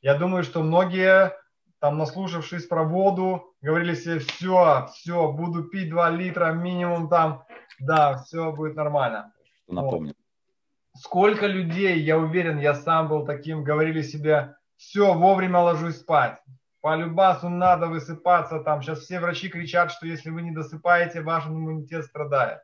Я 0.00 0.14
думаю, 0.14 0.44
что 0.44 0.62
многие, 0.62 1.32
там, 1.80 1.98
наслушавшись 1.98 2.66
про 2.66 2.84
воду, 2.84 3.54
говорили 3.62 3.94
себе, 3.94 4.18
все, 4.18 4.88
все, 4.92 5.32
буду 5.32 5.64
пить 5.64 5.90
2 5.90 6.10
литра 6.10 6.52
минимум 6.52 7.08
там, 7.08 7.44
да, 7.80 8.18
все 8.18 8.52
будет 8.52 8.76
нормально. 8.76 9.32
Напомню. 9.68 10.14
Вот. 10.14 11.00
Сколько 11.02 11.46
людей, 11.46 11.98
я 12.00 12.18
уверен, 12.18 12.58
я 12.58 12.74
сам 12.74 13.08
был 13.08 13.24
таким, 13.24 13.64
говорили 13.64 14.02
себе, 14.02 14.54
все, 14.76 15.14
вовремя 15.14 15.60
ложусь 15.60 15.96
спать. 15.96 16.38
По 16.82 16.96
любасу 16.96 17.48
надо 17.48 17.86
высыпаться 17.86 18.58
там. 18.58 18.82
Сейчас 18.82 18.98
все 18.98 19.20
врачи 19.20 19.48
кричат, 19.48 19.92
что 19.92 20.04
если 20.04 20.30
вы 20.30 20.42
не 20.42 20.50
досыпаете, 20.50 21.22
ваш 21.22 21.46
иммунитет 21.46 22.04
страдает. 22.04 22.60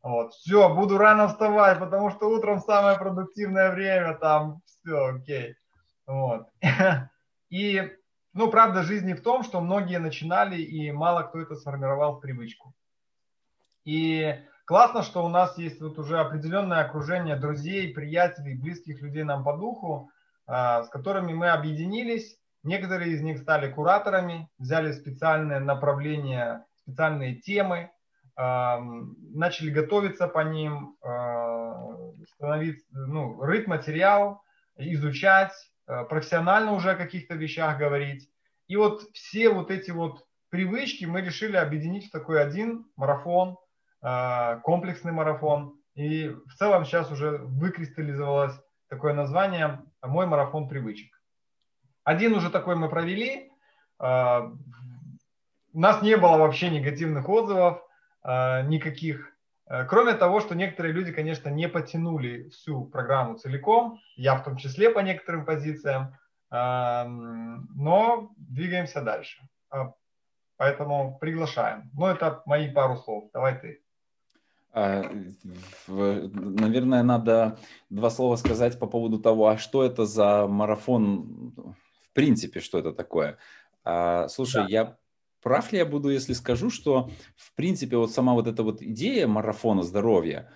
Вот, 0.00 0.32
все, 0.32 0.72
буду 0.72 0.96
рано 0.96 1.26
вставать, 1.26 1.80
потому 1.80 2.10
что 2.10 2.30
утром 2.30 2.60
самое 2.60 2.96
продуктивное 2.96 3.72
время, 3.72 4.14
там, 4.14 4.62
все, 4.64 5.16
окей. 5.16 5.56
Вот. 6.06 6.46
И, 7.50 7.92
ну, 8.32 8.48
правда 8.48 8.84
жизни 8.84 9.12
в 9.12 9.22
том, 9.22 9.42
что 9.42 9.60
многие 9.60 9.98
начинали, 9.98 10.60
и 10.60 10.92
мало 10.92 11.22
кто 11.22 11.40
это 11.40 11.56
сформировал 11.56 12.16
в 12.16 12.20
привычку. 12.20 12.74
И 13.84 14.38
классно, 14.66 15.02
что 15.02 15.24
у 15.24 15.28
нас 15.28 15.58
есть 15.58 15.80
вот 15.80 15.98
уже 15.98 16.20
определенное 16.20 16.84
окружение 16.84 17.36
друзей, 17.36 17.92
приятелей, 17.92 18.54
близких 18.54 19.02
людей 19.02 19.24
нам 19.24 19.42
по 19.42 19.56
духу, 19.56 20.10
а, 20.46 20.84
с 20.84 20.88
которыми 20.90 21.32
мы 21.32 21.48
объединились. 21.48 22.38
Некоторые 22.62 23.12
из 23.12 23.22
них 23.22 23.38
стали 23.38 23.70
кураторами, 23.70 24.48
взяли 24.58 24.92
специальное 24.92 25.60
направление, 25.60 26.64
специальные 26.82 27.36
темы, 27.36 27.90
начали 28.36 29.70
готовиться 29.70 30.28
по 30.28 30.40
ним, 30.40 30.96
а, 31.02 31.58
становиться, 32.34 32.86
ну, 32.92 33.42
рыть 33.42 33.66
материал, 33.66 34.42
изучать, 34.76 35.52
а, 35.88 36.04
профессионально 36.04 36.72
уже 36.72 36.92
о 36.92 36.96
каких-то 36.96 37.34
вещах 37.34 37.78
говорить. 37.78 38.30
И 38.68 38.76
вот 38.76 39.02
все 39.12 39.48
вот 39.48 39.72
эти 39.72 39.90
вот 39.90 40.24
привычки 40.50 41.04
мы 41.04 41.20
решили 41.20 41.56
объединить 41.56 42.06
в 42.06 42.10
такой 42.12 42.40
один 42.40 42.86
марафон, 42.94 43.56
а, 44.00 44.58
комплексный 44.58 45.10
марафон. 45.10 45.74
И 45.94 46.28
в 46.28 46.54
целом 46.54 46.84
сейчас 46.84 47.10
уже 47.10 47.38
выкристаллизовалось 47.38 48.54
такое 48.88 49.14
название 49.14 49.82
«Мой 50.00 50.26
марафон 50.26 50.68
привычек». 50.68 51.17
Один 52.08 52.34
уже 52.34 52.48
такой 52.48 52.74
мы 52.74 52.88
провели. 52.88 53.50
У 54.00 54.04
нас 55.78 56.02
не 56.02 56.16
было 56.16 56.38
вообще 56.38 56.70
негативных 56.70 57.28
отзывов. 57.28 57.82
А, 58.22 58.62
никаких. 58.62 59.32
Э, 59.66 59.84
кроме 59.84 60.14
того, 60.14 60.40
что 60.40 60.54
некоторые 60.54 60.94
люди, 60.94 61.12
конечно, 61.12 61.50
не 61.50 61.68
потянули 61.68 62.48
всю 62.48 62.86
программу 62.86 63.36
целиком, 63.36 64.00
я 64.16 64.36
в 64.36 64.44
том 64.44 64.56
числе 64.56 64.88
по 64.90 65.00
некоторым 65.00 65.44
позициям, 65.44 66.16
но 66.50 68.30
двигаемся 68.38 69.02
дальше. 69.02 69.46
А, 69.70 69.92
поэтому 70.56 71.18
приглашаем. 71.20 71.90
Ну, 71.92 72.06
это 72.06 72.42
мои 72.46 72.70
пару 72.70 72.96
слов. 72.96 73.28
Давай 73.34 73.58
ты. 73.58 73.82
А, 74.72 75.02
наверное, 75.86 77.02
надо 77.02 77.58
два 77.90 78.08
слова 78.08 78.36
сказать 78.36 78.78
по 78.78 78.86
поводу 78.86 79.18
того, 79.18 79.48
а 79.48 79.58
что 79.58 79.84
это 79.84 80.06
за 80.06 80.46
марафон, 80.46 81.52
принципе, 82.18 82.60
что 82.60 82.78
это 82.78 82.92
такое. 82.92 83.38
Слушай, 84.28 84.62
да. 84.62 84.66
я 84.68 84.98
Прав 85.42 85.72
ли 85.72 85.78
я 85.78 85.86
буду, 85.86 86.10
если 86.10 86.32
скажу, 86.32 86.68
что, 86.68 87.10
в 87.36 87.54
принципе, 87.54 87.96
вот 87.96 88.10
сама 88.10 88.34
вот 88.34 88.46
эта 88.46 88.62
вот 88.62 88.82
идея 88.82 89.26
марафона 89.28 89.82
здоровья, 89.82 90.50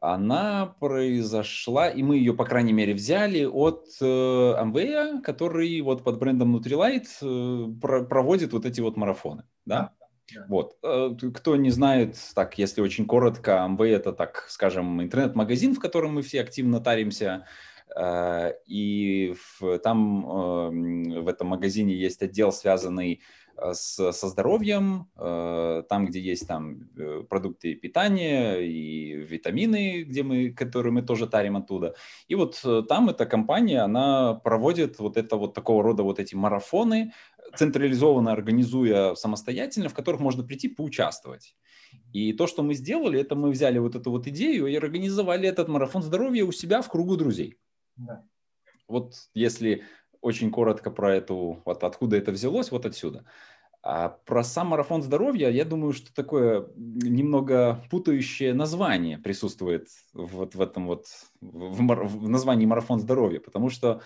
она 0.00 0.66
произошла, 0.78 1.88
и 1.88 2.02
мы 2.02 2.16
ее, 2.18 2.34
по 2.34 2.44
крайней 2.44 2.74
мере, 2.74 2.92
взяли 2.92 3.44
от 3.44 3.86
э, 4.00 4.04
Amway, 4.04 5.22
который 5.22 5.80
вот 5.80 6.04
под 6.04 6.18
брендом 6.18 6.54
Nutrilite 6.54 7.08
э, 7.22 7.80
про, 7.80 8.04
проводит 8.04 8.52
вот 8.52 8.66
эти 8.66 8.82
вот 8.82 8.98
марафоны, 8.98 9.44
да? 9.64 9.92
да. 10.34 10.46
Вот. 10.48 10.76
Э, 10.82 11.16
кто 11.34 11.56
не 11.56 11.70
знает, 11.70 12.16
так, 12.34 12.58
если 12.58 12.82
очень 12.82 13.06
коротко, 13.06 13.66
Amway 13.66 13.96
это, 13.96 14.12
так 14.12 14.46
скажем, 14.48 15.02
интернет-магазин, 15.02 15.74
в 15.74 15.80
котором 15.80 16.14
мы 16.14 16.22
все 16.22 16.42
активно 16.42 16.80
таримся, 16.80 17.46
и 18.66 19.34
в, 19.60 19.78
там 19.78 20.26
э, 20.26 21.20
в 21.20 21.28
этом 21.28 21.48
магазине 21.48 21.94
есть 21.94 22.22
отдел, 22.22 22.52
связанный 22.52 23.20
Э, 23.56 23.72
с, 23.74 24.12
со 24.12 24.28
здоровьем, 24.28 25.08
э, 25.16 25.82
там, 25.88 26.06
где 26.06 26.20
есть 26.20 26.46
там 26.46 26.88
э, 26.96 27.22
продукты 27.28 27.74
питания 27.74 28.56
и 28.56 29.12
витамины, 29.12 30.02
где 30.02 30.22
мы, 30.22 30.50
которые 30.50 30.92
мы 30.92 31.02
тоже 31.02 31.26
тарим 31.26 31.56
оттуда. 31.56 31.94
И 32.28 32.34
вот 32.34 32.62
там 32.88 33.08
эта 33.08 33.26
компания, 33.26 33.80
она 33.80 34.34
проводит 34.34 34.98
вот 34.98 35.16
это 35.16 35.36
вот 35.36 35.54
такого 35.54 35.82
рода 35.82 36.02
вот 36.02 36.18
эти 36.18 36.34
марафоны, 36.34 37.12
централизованно 37.56 38.32
организуя 38.32 39.14
самостоятельно, 39.14 39.88
в 39.88 39.94
которых 39.94 40.20
можно 40.20 40.44
прийти 40.44 40.68
поучаствовать. 40.68 41.54
И 42.12 42.32
то, 42.32 42.46
что 42.46 42.62
мы 42.62 42.74
сделали, 42.74 43.20
это 43.20 43.36
мы 43.36 43.50
взяли 43.50 43.78
вот 43.78 43.94
эту 43.94 44.10
вот 44.10 44.26
идею 44.26 44.66
и 44.66 44.74
организовали 44.74 45.48
этот 45.48 45.68
марафон 45.68 46.02
здоровья 46.02 46.44
у 46.44 46.52
себя 46.52 46.82
в 46.82 46.90
кругу 46.90 47.16
друзей. 47.16 47.56
Вот 48.88 49.14
если 49.34 49.84
очень 50.20 50.50
коротко 50.50 50.90
про 50.90 51.14
эту, 51.14 51.62
вот 51.64 51.84
откуда 51.84 52.16
это 52.16 52.32
взялось, 52.32 52.70
вот 52.70 52.86
отсюда. 52.86 53.24
А 53.82 54.08
про 54.08 54.42
сам 54.42 54.68
марафон 54.68 55.02
здоровья, 55.02 55.48
я 55.48 55.64
думаю, 55.64 55.92
что 55.92 56.12
такое 56.12 56.66
немного 56.74 57.80
путающее 57.88 58.52
название 58.52 59.16
присутствует 59.16 59.86
вот 60.12 60.56
в 60.56 60.60
этом 60.60 60.88
вот, 60.88 61.06
в, 61.40 61.82
в 61.82 62.28
названии 62.28 62.66
марафон 62.66 62.98
здоровья, 62.98 63.38
потому 63.38 63.70
что 63.70 64.02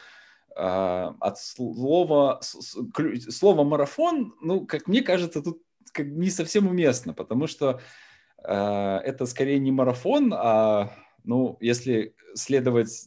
э, 0.55 0.61
от 0.61 1.39
слова, 1.39 2.41
слова 2.43 3.65
марафон, 3.65 4.35
ну, 4.43 4.67
как 4.67 4.87
мне 4.87 5.01
кажется, 5.01 5.41
тут 5.43 5.63
как 5.93 6.07
не 6.07 6.29
совсем 6.29 6.69
уместно, 6.69 7.15
потому 7.15 7.47
что 7.47 7.81
э, 8.45 8.53
это 8.53 9.25
скорее 9.25 9.59
не 9.59 9.73
марафон, 9.73 10.35
а 10.37 10.93
ну, 11.25 11.57
если 11.61 12.15
следовать 12.35 13.07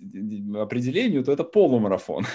определению, 0.55 1.23
то 1.23 1.31
это 1.31 1.43
полумарафон. 1.43 2.25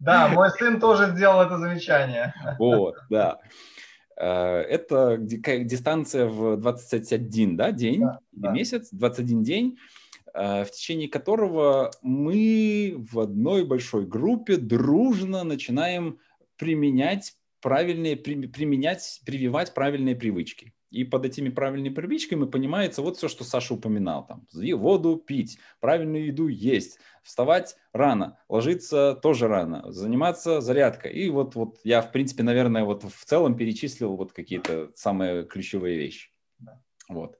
Да, 0.00 0.28
мой 0.28 0.50
сын 0.50 0.78
тоже 0.78 1.10
сделал 1.10 1.40
это 1.42 1.58
замечание. 1.58 2.32
Вот, 2.58 2.94
да. 3.10 3.40
Э, 4.16 4.60
это 4.60 5.16
дистанция 5.18 6.26
в 6.26 6.56
21 6.56 7.56
да, 7.56 7.72
день 7.72 8.00
да, 8.00 8.18
или 8.32 8.42
да. 8.42 8.52
месяц, 8.52 8.88
21 8.92 9.42
день, 9.42 9.78
э, 10.34 10.64
в 10.64 10.70
течение 10.70 11.08
которого 11.08 11.90
мы 12.02 12.96
в 13.10 13.20
одной 13.20 13.64
большой 13.64 14.06
группе 14.06 14.56
дружно 14.56 15.44
начинаем 15.44 16.18
применять 16.56 17.34
правильные, 17.60 18.16
применять, 18.16 19.20
прививать 19.24 19.74
правильные 19.74 20.16
привычки. 20.16 20.74
И 20.90 21.04
под 21.04 21.26
этими 21.26 21.50
правильными 21.50 21.92
привычками 21.92 22.46
понимается 22.46 23.02
вот 23.02 23.18
все, 23.18 23.28
что 23.28 23.44
Саша 23.44 23.74
упоминал. 23.74 24.26
Там, 24.26 24.46
воду 24.76 25.16
пить, 25.16 25.58
правильную 25.80 26.26
еду 26.26 26.48
есть, 26.48 26.98
вставать 27.22 27.76
рано, 27.92 28.38
ложиться 28.48 29.14
тоже 29.22 29.48
рано, 29.48 29.92
заниматься 29.92 30.62
зарядкой. 30.62 31.12
И 31.12 31.28
вот, 31.28 31.54
вот 31.56 31.78
я, 31.84 32.00
в 32.00 32.10
принципе, 32.10 32.42
наверное, 32.42 32.84
вот 32.84 33.04
в 33.04 33.24
целом 33.26 33.56
перечислил 33.56 34.16
вот 34.16 34.32
какие-то 34.32 34.90
самые 34.94 35.44
ключевые 35.44 35.98
вещи. 35.98 36.30
Вот. 37.08 37.38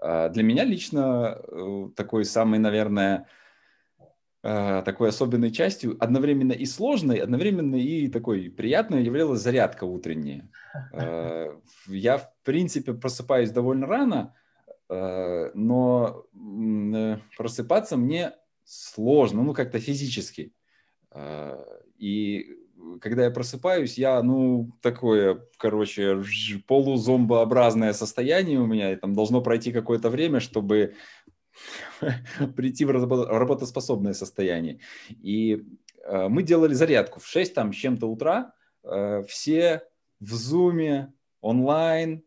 А 0.00 0.28
для 0.28 0.42
меня 0.42 0.64
лично 0.64 1.40
э, 1.42 1.88
такой 1.96 2.24
самый, 2.24 2.58
наверное, 2.58 3.26
такой 4.44 5.08
особенной 5.08 5.50
частью, 5.50 5.96
одновременно 6.04 6.52
и 6.52 6.66
сложной, 6.66 7.16
одновременно 7.16 7.76
и 7.76 8.08
такой 8.08 8.50
приятной 8.50 9.02
являлась 9.02 9.40
зарядка 9.40 9.84
утренняя. 9.84 10.50
Э, 10.92 11.56
я, 11.86 12.18
в 12.18 12.30
принципе, 12.42 12.92
просыпаюсь 12.92 13.50
довольно 13.50 13.86
рано, 13.86 14.34
э, 14.90 15.50
но 15.54 16.26
просыпаться 17.38 17.96
мне 17.96 18.32
сложно, 18.64 19.42
ну, 19.42 19.54
как-то 19.54 19.78
физически. 19.78 20.52
И 21.96 22.58
когда 23.00 23.24
я 23.24 23.30
просыпаюсь, 23.30 23.96
я, 23.98 24.22
ну, 24.22 24.72
такое, 24.82 25.46
короче, 25.58 26.22
полузомбообразное 26.66 27.92
состояние 27.92 28.58
у 28.60 28.66
меня, 28.66 28.92
и 28.92 28.96
там 28.96 29.14
должно 29.14 29.40
пройти 29.40 29.72
какое-то 29.72 30.10
время, 30.10 30.40
чтобы 30.40 30.94
прийти 32.56 32.84
в 32.84 32.90
работоспособное 32.90 34.14
состояние. 34.14 34.80
И 35.08 35.64
э, 36.04 36.28
мы 36.28 36.42
делали 36.42 36.74
зарядку 36.74 37.20
в 37.20 37.26
6 37.26 37.54
там 37.54 37.72
чем-то 37.72 38.06
утра, 38.06 38.52
э, 38.82 39.22
все 39.28 39.82
в 40.20 40.32
зуме, 40.32 41.12
онлайн, 41.40 42.24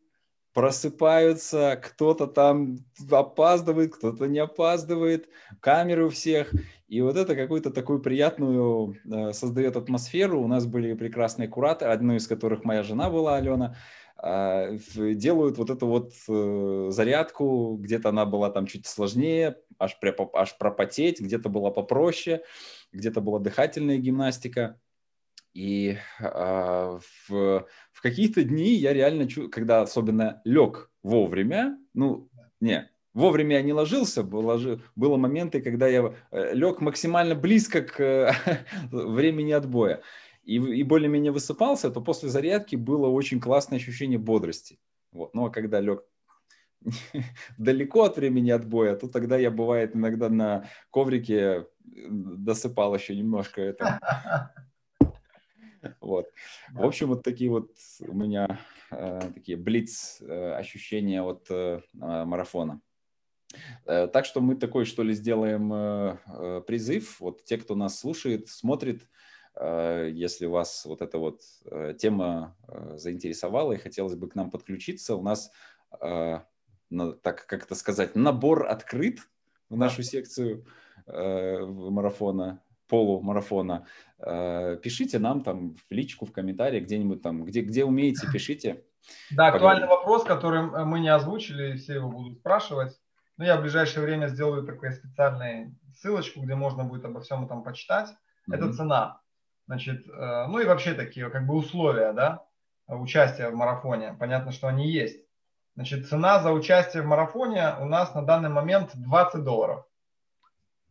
просыпаются, 0.57 1.79
кто-то 1.83 2.25
там 2.25 2.79
опаздывает, 3.11 3.95
кто-то 3.95 4.25
не 4.25 4.39
опаздывает, 4.39 5.29
камеры 5.59 6.07
у 6.07 6.09
всех. 6.09 6.51
И 6.87 6.99
вот 7.01 7.15
это 7.15 7.35
какую-то 7.35 7.69
такую 7.69 7.99
приятную 7.99 8.95
э, 9.05 9.33
создает 9.33 9.77
атмосферу. 9.77 10.41
У 10.41 10.47
нас 10.47 10.65
были 10.65 10.95
прекрасные 10.95 11.47
кураторы, 11.47 11.91
одной 11.91 12.17
из 12.17 12.27
которых 12.27 12.63
моя 12.63 12.81
жена 12.81 13.09
была, 13.11 13.35
Алена. 13.35 13.75
Э, 14.21 14.77
делают 15.13 15.57
вот 15.57 15.69
эту 15.69 15.87
вот 15.87 16.13
э, 16.27 16.87
зарядку, 16.91 17.77
где-то 17.79 18.09
она 18.09 18.25
была 18.25 18.49
там 18.49 18.65
чуть 18.65 18.85
сложнее, 18.85 19.57
аж, 19.79 19.97
аж 20.33 20.57
пропотеть, 20.57 21.21
где-то 21.21 21.49
была 21.49 21.71
попроще, 21.71 22.43
где-то 22.91 23.21
была 23.21 23.39
дыхательная 23.39 23.97
гимнастика. 23.97 24.79
И 25.53 25.97
э, 26.19 26.99
в, 27.27 27.67
в 27.91 28.01
какие-то 28.01 28.43
дни 28.43 28.75
я 28.75 28.93
реально, 28.93 29.27
чу, 29.27 29.49
когда 29.49 29.81
особенно 29.81 30.41
лег 30.45 30.91
вовремя, 31.01 31.77
ну, 31.93 32.29
не, 32.59 32.89
вовремя 33.13 33.57
я 33.57 33.61
не 33.63 33.73
ложился, 33.73 34.21
было, 34.23 34.79
было 34.95 35.17
моменты, 35.17 35.61
когда 35.61 35.87
я 35.87 36.13
э, 36.31 36.53
лег 36.53 36.79
максимально 36.81 37.33
близко 37.33 37.81
к 37.81 38.35
времени 38.91 39.51
отбоя 39.51 40.03
и, 40.47 40.55
и 40.55 40.83
более-менее 40.83 41.33
высыпался, 41.33 41.91
то 41.91 42.01
после 42.01 42.29
зарядки 42.29 42.77
было 42.77 43.07
очень 43.07 43.41
классное 43.41 43.77
ощущение 43.77 44.17
бодрости. 44.17 44.79
Вот. 45.11 45.33
Ну 45.33 45.45
а 45.45 45.49
когда 45.49 45.81
лег 45.81 46.05
далеко 47.57 48.03
от 48.03 48.15
времени 48.15 48.51
отбоя, 48.51 48.95
то 48.95 49.09
тогда 49.09 49.37
я, 49.37 49.51
бывает, 49.51 49.95
иногда 49.95 50.29
на 50.29 50.69
коврике 50.89 51.67
досыпал 51.83 52.95
еще 52.95 53.15
немножко 53.15 53.61
это. 53.61 54.53
Вот. 56.01 56.27
В 56.71 56.85
общем, 56.85 57.07
вот 57.07 57.23
такие 57.23 57.49
вот 57.49 57.71
у 57.99 58.13
меня 58.13 58.59
э, 58.91 59.19
такие 59.33 59.57
блиц 59.57 60.21
э, 60.21 60.53
ощущения 60.53 61.21
от 61.21 61.45
э, 61.49 61.81
марафона. 61.93 62.81
Э, 63.85 64.07
так 64.07 64.25
что 64.25 64.41
мы 64.41 64.55
такой, 64.55 64.85
что 64.85 65.03
ли, 65.03 65.13
сделаем 65.13 65.71
э, 65.73 66.17
э, 66.27 66.61
призыв. 66.65 67.19
Вот 67.19 67.43
те, 67.45 67.57
кто 67.57 67.75
нас 67.75 67.99
слушает, 67.99 68.49
смотрит, 68.49 69.07
если 69.59 70.45
вас 70.45 70.85
вот 70.85 71.01
эта 71.01 71.17
вот 71.17 71.41
тема 71.97 72.55
заинтересовала 72.95 73.73
и 73.73 73.77
хотелось 73.77 74.15
бы 74.15 74.29
к 74.29 74.35
нам 74.35 74.51
подключиться, 74.51 75.15
у 75.15 75.21
нас, 75.21 75.51
так 75.99 77.45
как 77.47 77.63
это 77.63 77.75
сказать, 77.75 78.15
набор 78.15 78.67
открыт 78.67 79.19
в 79.69 79.77
нашу 79.77 80.03
секцию 80.03 80.65
марафона 81.07 82.61
полумарафона, 82.87 83.85
пишите 84.17 85.19
нам 85.19 85.43
там 85.43 85.75
в 85.75 85.91
личку, 85.91 86.25
в 86.25 86.31
комментарии, 86.31 86.79
где-нибудь 86.79 87.21
там, 87.21 87.43
где, 87.43 87.61
где 87.61 87.83
умеете, 87.83 88.27
пишите. 88.31 88.83
Да, 89.31 89.47
актуальный 89.47 89.87
Поговорим. 89.87 90.07
вопрос, 90.07 90.23
который 90.23 90.85
мы 90.85 90.99
не 90.99 91.09
озвучили, 91.09 91.77
все 91.77 91.95
его 91.95 92.09
будут 92.09 92.39
спрашивать. 92.39 92.99
Ну, 93.37 93.45
я 93.45 93.57
в 93.57 93.61
ближайшее 93.61 94.03
время 94.03 94.27
сделаю 94.27 94.65
такую 94.65 94.93
специальную 94.93 95.75
ссылочку, 95.95 96.41
где 96.41 96.55
можно 96.55 96.83
будет 96.83 97.05
обо 97.05 97.21
всем 97.21 97.45
этом 97.45 97.63
почитать. 97.63 98.09
Mm-hmm. 98.09 98.55
Это 98.55 98.73
цена. 98.73 99.21
Значит, 99.67 100.07
э, 100.07 100.45
ну 100.47 100.59
и 100.59 100.65
вообще 100.65 100.93
такие 100.93 101.29
как 101.29 101.45
бы 101.45 101.55
условия, 101.55 102.13
да, 102.13 102.45
участия 102.87 103.49
в 103.49 103.55
марафоне. 103.55 104.15
Понятно, 104.17 104.51
что 104.51 104.67
они 104.67 104.89
есть. 104.89 105.19
Значит, 105.75 106.07
цена 106.07 106.41
за 106.41 106.51
участие 106.51 107.03
в 107.03 107.05
марафоне 107.05 107.75
у 107.79 107.85
нас 107.85 108.15
на 108.15 108.23
данный 108.23 108.49
момент 108.49 108.91
20 108.95 109.43
долларов. 109.43 109.85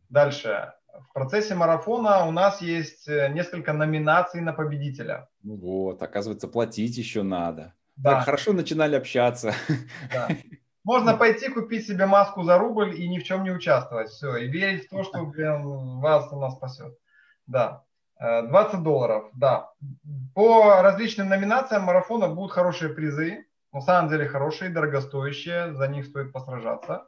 Дальше. 0.09 0.73
В 1.09 1.13
процессе 1.13 1.55
марафона 1.55 2.25
у 2.25 2.31
нас 2.31 2.61
есть 2.61 3.07
э, 3.07 3.29
несколько 3.29 3.73
номинаций 3.73 4.41
на 4.41 4.53
победителя. 4.53 5.27
Ну 5.43 5.57
вот, 5.57 6.01
оказывается, 6.01 6.47
платить 6.47 6.97
еще 6.97 7.23
надо. 7.23 7.73
Да. 7.97 8.15
Так 8.15 8.25
хорошо 8.25 8.53
начинали 8.53 8.95
общаться. 8.95 9.53
Да. 10.13 10.27
Можно 10.83 11.17
пойти 11.17 11.49
купить 11.49 11.85
себе 11.85 12.05
маску 12.05 12.43
за 12.43 12.57
рубль 12.57 12.95
и 12.95 13.09
ни 13.09 13.19
в 13.19 13.23
чем 13.23 13.43
не 13.43 13.51
участвовать. 13.51 14.09
Все, 14.09 14.37
и 14.37 14.47
верить 14.47 14.85
в 14.85 14.89
то, 14.89 15.03
что, 15.03 15.25
блин, 15.25 15.99
вас 15.99 16.31
она 16.31 16.49
спасет. 16.49 16.97
Да. 17.45 17.83
20 18.19 18.73
э, 18.73 18.77
долларов, 18.83 19.29
да. 19.33 19.69
По 20.33 20.81
различным 20.81 21.29
номинациям 21.29 21.83
марафона 21.83 22.27
будут 22.27 22.51
хорошие 22.51 22.93
призы. 22.93 23.45
На 23.71 23.81
самом 23.81 24.09
деле 24.09 24.27
хорошие, 24.27 24.71
дорогостоящие. 24.71 25.73
За 25.73 25.87
них 25.87 26.05
стоит 26.05 26.31
посражаться. 26.31 27.07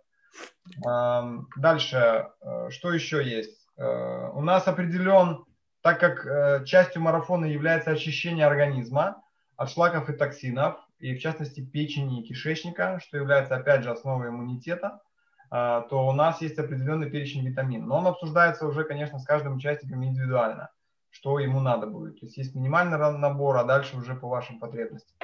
Эм, 0.86 1.48
дальше, 1.56 2.28
э, 2.42 2.70
что 2.70 2.94
еще 2.94 3.24
есть? 3.24 3.68
Э, 3.78 4.30
у 4.34 4.42
нас 4.42 4.68
определен, 4.68 5.46
так 5.82 6.00
как 6.00 6.66
частью 6.66 7.02
марафона 7.02 7.46
является 7.46 7.92
очищение 7.92 8.46
организма 8.46 9.22
от 9.56 9.72
шлаков 9.72 10.10
и 10.10 10.14
токсинов, 10.14 10.78
и 11.00 11.16
в 11.16 11.22
частности 11.22 11.66
печени 11.66 12.22
и 12.22 12.28
кишечника, 12.28 13.00
что 13.02 13.18
является 13.18 13.56
опять 13.56 13.84
же 13.84 13.90
основой 13.90 14.28
иммунитета, 14.28 15.00
то 15.50 16.08
у 16.08 16.12
нас 16.12 16.42
есть 16.42 16.60
определенный 16.60 17.10
перечень 17.10 17.48
витаминов. 17.48 17.88
Но 17.88 17.98
он 18.00 18.08
обсуждается 18.08 18.68
уже, 18.68 18.84
конечно, 18.84 19.18
с 19.20 19.26
каждым 19.26 19.56
участником 19.56 20.04
индивидуально, 20.04 20.70
что 21.10 21.40
ему 21.40 21.60
надо 21.60 21.88
будет. 21.88 22.20
То 22.20 22.26
есть 22.26 22.38
есть 22.38 22.56
минимальный 22.56 22.98
набор, 22.98 23.58
а 23.58 23.64
дальше 23.64 23.98
уже 23.98 24.16
по 24.16 24.28
вашим 24.28 24.60
потребностям. 24.60 25.16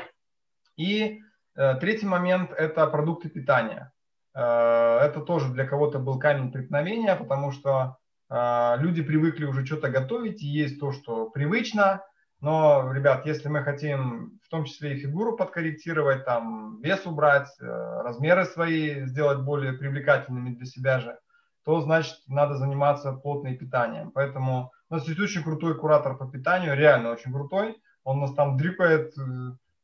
И 0.78 1.22
э, 1.56 1.76
третий 1.76 2.06
момент– 2.06 2.52
это 2.58 2.88
продукты 2.88 3.30
питания. 3.30 3.92
Э, 4.34 5.00
это 5.00 5.22
тоже 5.22 5.52
для 5.54 5.66
кого-то 5.66 6.00
был 6.00 6.20
камень 6.20 6.52
преткновения, 6.52 7.16
потому 7.16 7.52
что 7.52 7.98
э, 8.30 8.76
люди 8.78 9.02
привыкли 9.04 9.46
уже 9.46 9.66
что-то 9.66 9.90
готовить, 9.90 10.42
и 10.42 10.48
есть 10.48 10.80
то, 10.80 10.92
что 10.92 11.30
привычно– 11.30 12.02
но, 12.42 12.92
ребят, 12.94 13.26
если 13.26 13.48
мы 13.48 13.64
хотим 13.64 14.40
в 14.44 14.50
том 14.50 14.66
числе 14.66 14.94
и 14.94 15.00
фигуру 15.00 15.36
подкорректировать, 15.36 16.26
там, 16.26 16.80
вес 16.82 17.06
убрать, 17.06 17.48
э, 17.60 17.66
размеры 17.66 18.46
свои 18.46 19.06
сделать 19.06 19.40
более 19.40 19.74
привлекательными 19.74 20.54
для 20.54 20.66
себя 20.66 21.00
же, 21.00 21.18
то, 21.64 21.82
значит, 21.82 22.16
надо 22.28 22.56
заниматься 22.56 23.14
плотным 23.14 23.58
питанием. 23.58 24.12
Поэтому 24.12 24.72
у 24.90 24.96
нас 24.96 25.08
есть 25.08 25.20
очень 25.20 25.44
крутой 25.44 25.78
куратор 25.78 26.16
по 26.16 26.28
питанию, 26.28 26.76
реально 26.76 27.12
очень 27.12 27.32
крутой. 27.32 27.82
Он 28.04 28.20
нас 28.20 28.34
там 28.34 28.58
дрипает 28.58 29.18
э, 29.18 29.22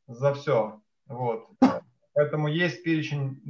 за 0.08 0.34
все. 0.34 0.80
Вот. 1.08 1.48
Поэтому 2.14 2.48
есть 2.48 2.84
перечень 2.84 3.42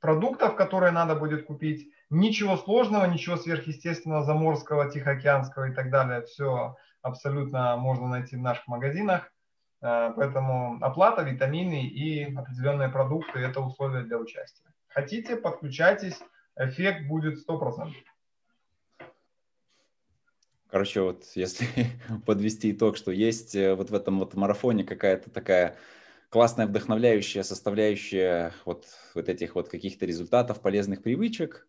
продуктов, 0.00 0.56
которые 0.56 0.90
надо 0.90 1.14
будет 1.14 1.46
купить. 1.46 1.92
Ничего 2.10 2.56
сложного, 2.56 3.04
ничего 3.04 3.36
сверхъестественного, 3.36 4.24
заморского, 4.24 4.90
тихоокеанского 4.90 5.70
и 5.70 5.74
так 5.74 5.90
далее. 5.90 6.22
Все 6.22 6.76
абсолютно 7.02 7.76
можно 7.76 8.08
найти 8.08 8.36
в 8.36 8.40
наших 8.40 8.66
магазинах. 8.66 9.32
Э, 9.82 10.12
поэтому 10.16 10.78
оплата, 10.80 11.22
витамины 11.22 11.86
и 11.86 12.34
определенные 12.34 12.88
продукты– 12.88 13.38
это 13.40 13.60
условия 13.60 14.02
для 14.02 14.18
участия. 14.18 14.64
Хотите, 14.88 15.36
подключайтесь, 15.36 16.18
эффект 16.56 17.06
будет 17.06 17.38
100%. 17.48 17.92
Короче, 20.70 21.00
вот 21.00 21.24
если 21.34 21.66
подвести 22.26 22.70
итог, 22.70 22.96
что 22.96 23.10
есть 23.10 23.54
э, 23.54 23.74
вот 23.74 23.90
в 23.90 23.94
этом 23.94 24.20
вот 24.20 24.34
марафоне 24.34 24.84
какая-то 24.84 25.30
такая 25.30 25.76
классная 26.28 26.66
вдохновляющая 26.66 27.42
составляющая 27.42 28.52
вот, 28.64 28.86
вот 29.14 29.28
этих 29.28 29.56
вот 29.56 29.68
каких-то 29.68 30.06
результатов, 30.06 30.60
полезных 30.60 31.02
привычек, 31.02 31.66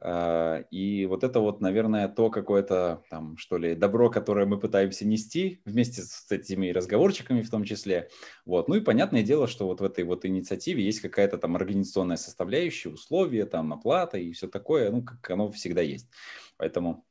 а, 0.00 0.60
и 0.70 1.06
вот 1.06 1.24
это 1.24 1.40
вот, 1.40 1.60
наверное, 1.60 2.08
то 2.08 2.30
какое-то 2.30 3.02
там, 3.10 3.36
что 3.36 3.58
ли, 3.58 3.74
добро, 3.74 4.10
которое 4.10 4.46
мы 4.46 4.58
пытаемся 4.58 5.06
нести 5.06 5.60
вместе 5.64 6.02
с 6.02 6.30
этими 6.30 6.70
разговорчиками 6.70 7.42
в 7.42 7.50
том 7.50 7.64
числе. 7.64 8.08
Вот. 8.46 8.68
Ну 8.68 8.76
и 8.76 8.80
понятное 8.80 9.22
дело, 9.22 9.48
что 9.48 9.66
вот 9.66 9.80
в 9.80 9.84
этой 9.84 10.04
вот 10.04 10.24
инициативе 10.24 10.84
есть 10.84 11.00
какая-то 11.00 11.36
там 11.36 11.56
организационная 11.56 12.16
составляющая, 12.16 12.90
условия, 12.90 13.44
там 13.44 13.72
оплата 13.72 14.18
и 14.18 14.32
все 14.32 14.46
такое, 14.46 14.90
ну, 14.90 15.02
как 15.02 15.28
оно 15.30 15.50
всегда 15.50 15.82
есть. 15.82 16.08
Поэтому 16.56 17.04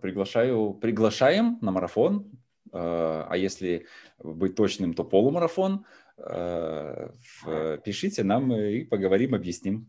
приглашаю, 0.00 0.74
приглашаем 0.74 1.58
на 1.60 1.72
марафон, 1.72 2.30
э, 2.72 2.78
а 3.28 3.36
если 3.36 3.86
быть 4.22 4.54
точным, 4.54 4.94
то 4.94 5.04
полумарафон. 5.04 5.84
Э, 6.16 7.08
пишите 7.84 8.22
нам 8.22 8.52
и 8.54 8.84
поговорим, 8.84 9.34
объясним. 9.34 9.86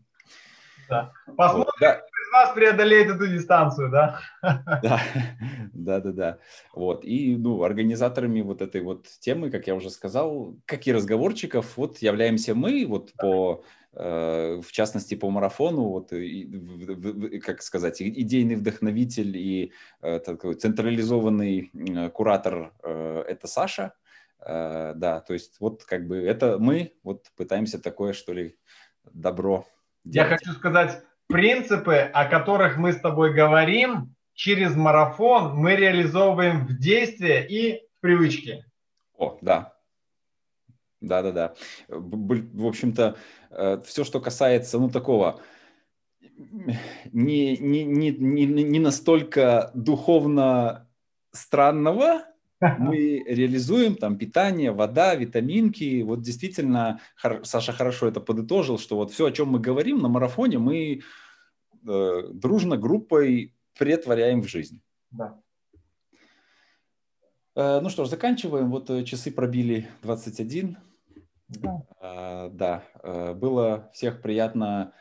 Да. 0.88 1.12
Посмотрим, 1.36 1.64
вот, 1.64 1.74
да. 1.80 1.94
кто 1.94 2.06
из 2.06 2.32
вас 2.32 2.54
преодолеет 2.54 3.10
эту 3.10 3.26
дистанцию, 3.26 3.90
да? 3.90 4.20
Да, 4.82 5.00
да, 5.72 6.00
да, 6.00 6.12
да. 6.12 6.38
Вот. 6.74 7.04
И, 7.04 7.36
ну, 7.36 7.62
организаторами 7.62 8.40
вот 8.40 8.62
этой 8.62 8.82
вот 8.82 9.06
темы, 9.20 9.50
как 9.50 9.66
я 9.66 9.74
уже 9.74 9.90
сказал, 9.90 10.56
как 10.64 10.86
и 10.86 10.92
разговорчиков, 10.92 11.76
вот 11.76 11.98
являемся 11.98 12.54
мы, 12.54 12.86
вот 12.86 13.12
по 13.18 13.62
э, 13.62 13.85
в 13.98 14.72
частности, 14.72 15.14
по 15.14 15.30
марафону, 15.30 15.84
вот, 15.84 16.12
как 17.42 17.62
сказать, 17.62 18.02
идейный 18.02 18.56
вдохновитель 18.56 19.36
и 19.36 19.72
э, 20.02 20.18
такой 20.18 20.54
централизованный 20.54 21.70
куратор 22.12 22.74
э,– 22.82 23.24
это 23.28 23.46
Саша. 23.46 23.94
Да, 24.38 25.24
то 25.26 25.32
есть 25.32 25.56
вот 25.60 25.84
как 25.84 26.06
бы 26.06 26.18
это 26.18 26.58
мы 26.58 26.92
вот 27.02 27.32
пытаемся 27.36 27.80
такое, 27.80 28.12
что 28.12 28.34
ли, 28.34 28.54
добро 29.12 29.66
я 30.06 30.24
хочу 30.24 30.52
сказать, 30.52 31.02
принципы, 31.26 31.96
о 31.96 32.26
которых 32.26 32.76
мы 32.76 32.92
с 32.92 33.00
тобой 33.00 33.34
говорим, 33.34 34.14
через 34.34 34.76
марафон 34.76 35.56
мы 35.56 35.74
реализовываем 35.74 36.66
в 36.66 36.78
действии 36.78 37.44
и 37.44 37.82
в 37.96 38.00
привычке. 38.00 38.64
О, 39.16 39.38
да. 39.40 39.75
Да, 41.00 41.22
да, 41.22 41.32
да. 41.32 41.54
В 41.88 42.66
общем-то, 42.66 43.16
э, 43.50 43.82
все, 43.84 44.04
что 44.04 44.20
касается, 44.20 44.78
ну, 44.78 44.88
такого 44.90 45.40
не, 47.12 47.56
не, 47.56 47.84
не, 47.84 48.10
не, 48.10 48.46
не 48.46 48.78
настолько 48.78 49.70
духовно 49.74 50.88
странного, 51.32 52.24
мы 52.60 53.22
реализуем 53.26 53.96
там 53.96 54.16
питание, 54.16 54.72
вода, 54.72 55.14
витаминки. 55.14 56.02
Вот 56.02 56.22
действительно, 56.22 57.00
Саша 57.42 57.72
хорошо 57.72 58.08
это 58.08 58.20
подытожил, 58.20 58.78
что 58.78 58.96
вот 58.96 59.12
все, 59.12 59.26
о 59.26 59.32
чем 59.32 59.48
мы 59.48 59.60
говорим 59.60 59.98
на 59.98 60.08
марафоне, 60.08 60.58
мы 60.58 61.02
э, 61.86 62.22
дружно 62.32 62.78
группой 62.78 63.54
претворяем 63.78 64.40
в 64.40 64.48
жизнь. 64.48 64.80
Да. 65.10 65.38
Э, 67.54 67.80
ну 67.82 67.90
что 67.90 68.06
ж, 68.06 68.08
заканчиваем. 68.08 68.70
Вот 68.70 68.88
э, 68.88 69.04
часы 69.04 69.30
пробили 69.30 69.88
21. 70.02 70.78
Да. 71.48 71.82
Э, 72.00 72.50
да, 72.52 72.84
э, 73.02 73.34
было 73.34 73.90
всех 73.92 74.20
приятно 74.20 74.92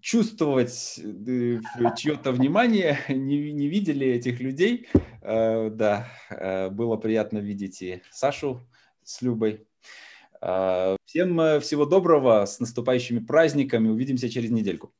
чувствовать 0.00 0.98
э, 0.98 1.60
чье-то 1.96 2.32
внимание, 2.32 2.98
не, 3.08 3.52
не 3.52 3.68
видели 3.68 4.06
этих 4.06 4.40
людей. 4.40 4.88
Э, 5.22 5.70
да, 5.70 6.08
э, 6.30 6.70
было 6.70 6.96
приятно 6.96 7.38
видеть 7.38 7.82
и 7.82 8.02
Сашу 8.10 8.66
с 9.02 9.22
Любой. 9.22 9.66
Всем 11.06 11.60
всего 11.60 11.86
доброго, 11.86 12.44
с 12.44 12.60
наступающими 12.60 13.20
праздниками. 13.20 13.88
Увидимся 13.88 14.28
через 14.28 14.50
недельку. 14.50 14.92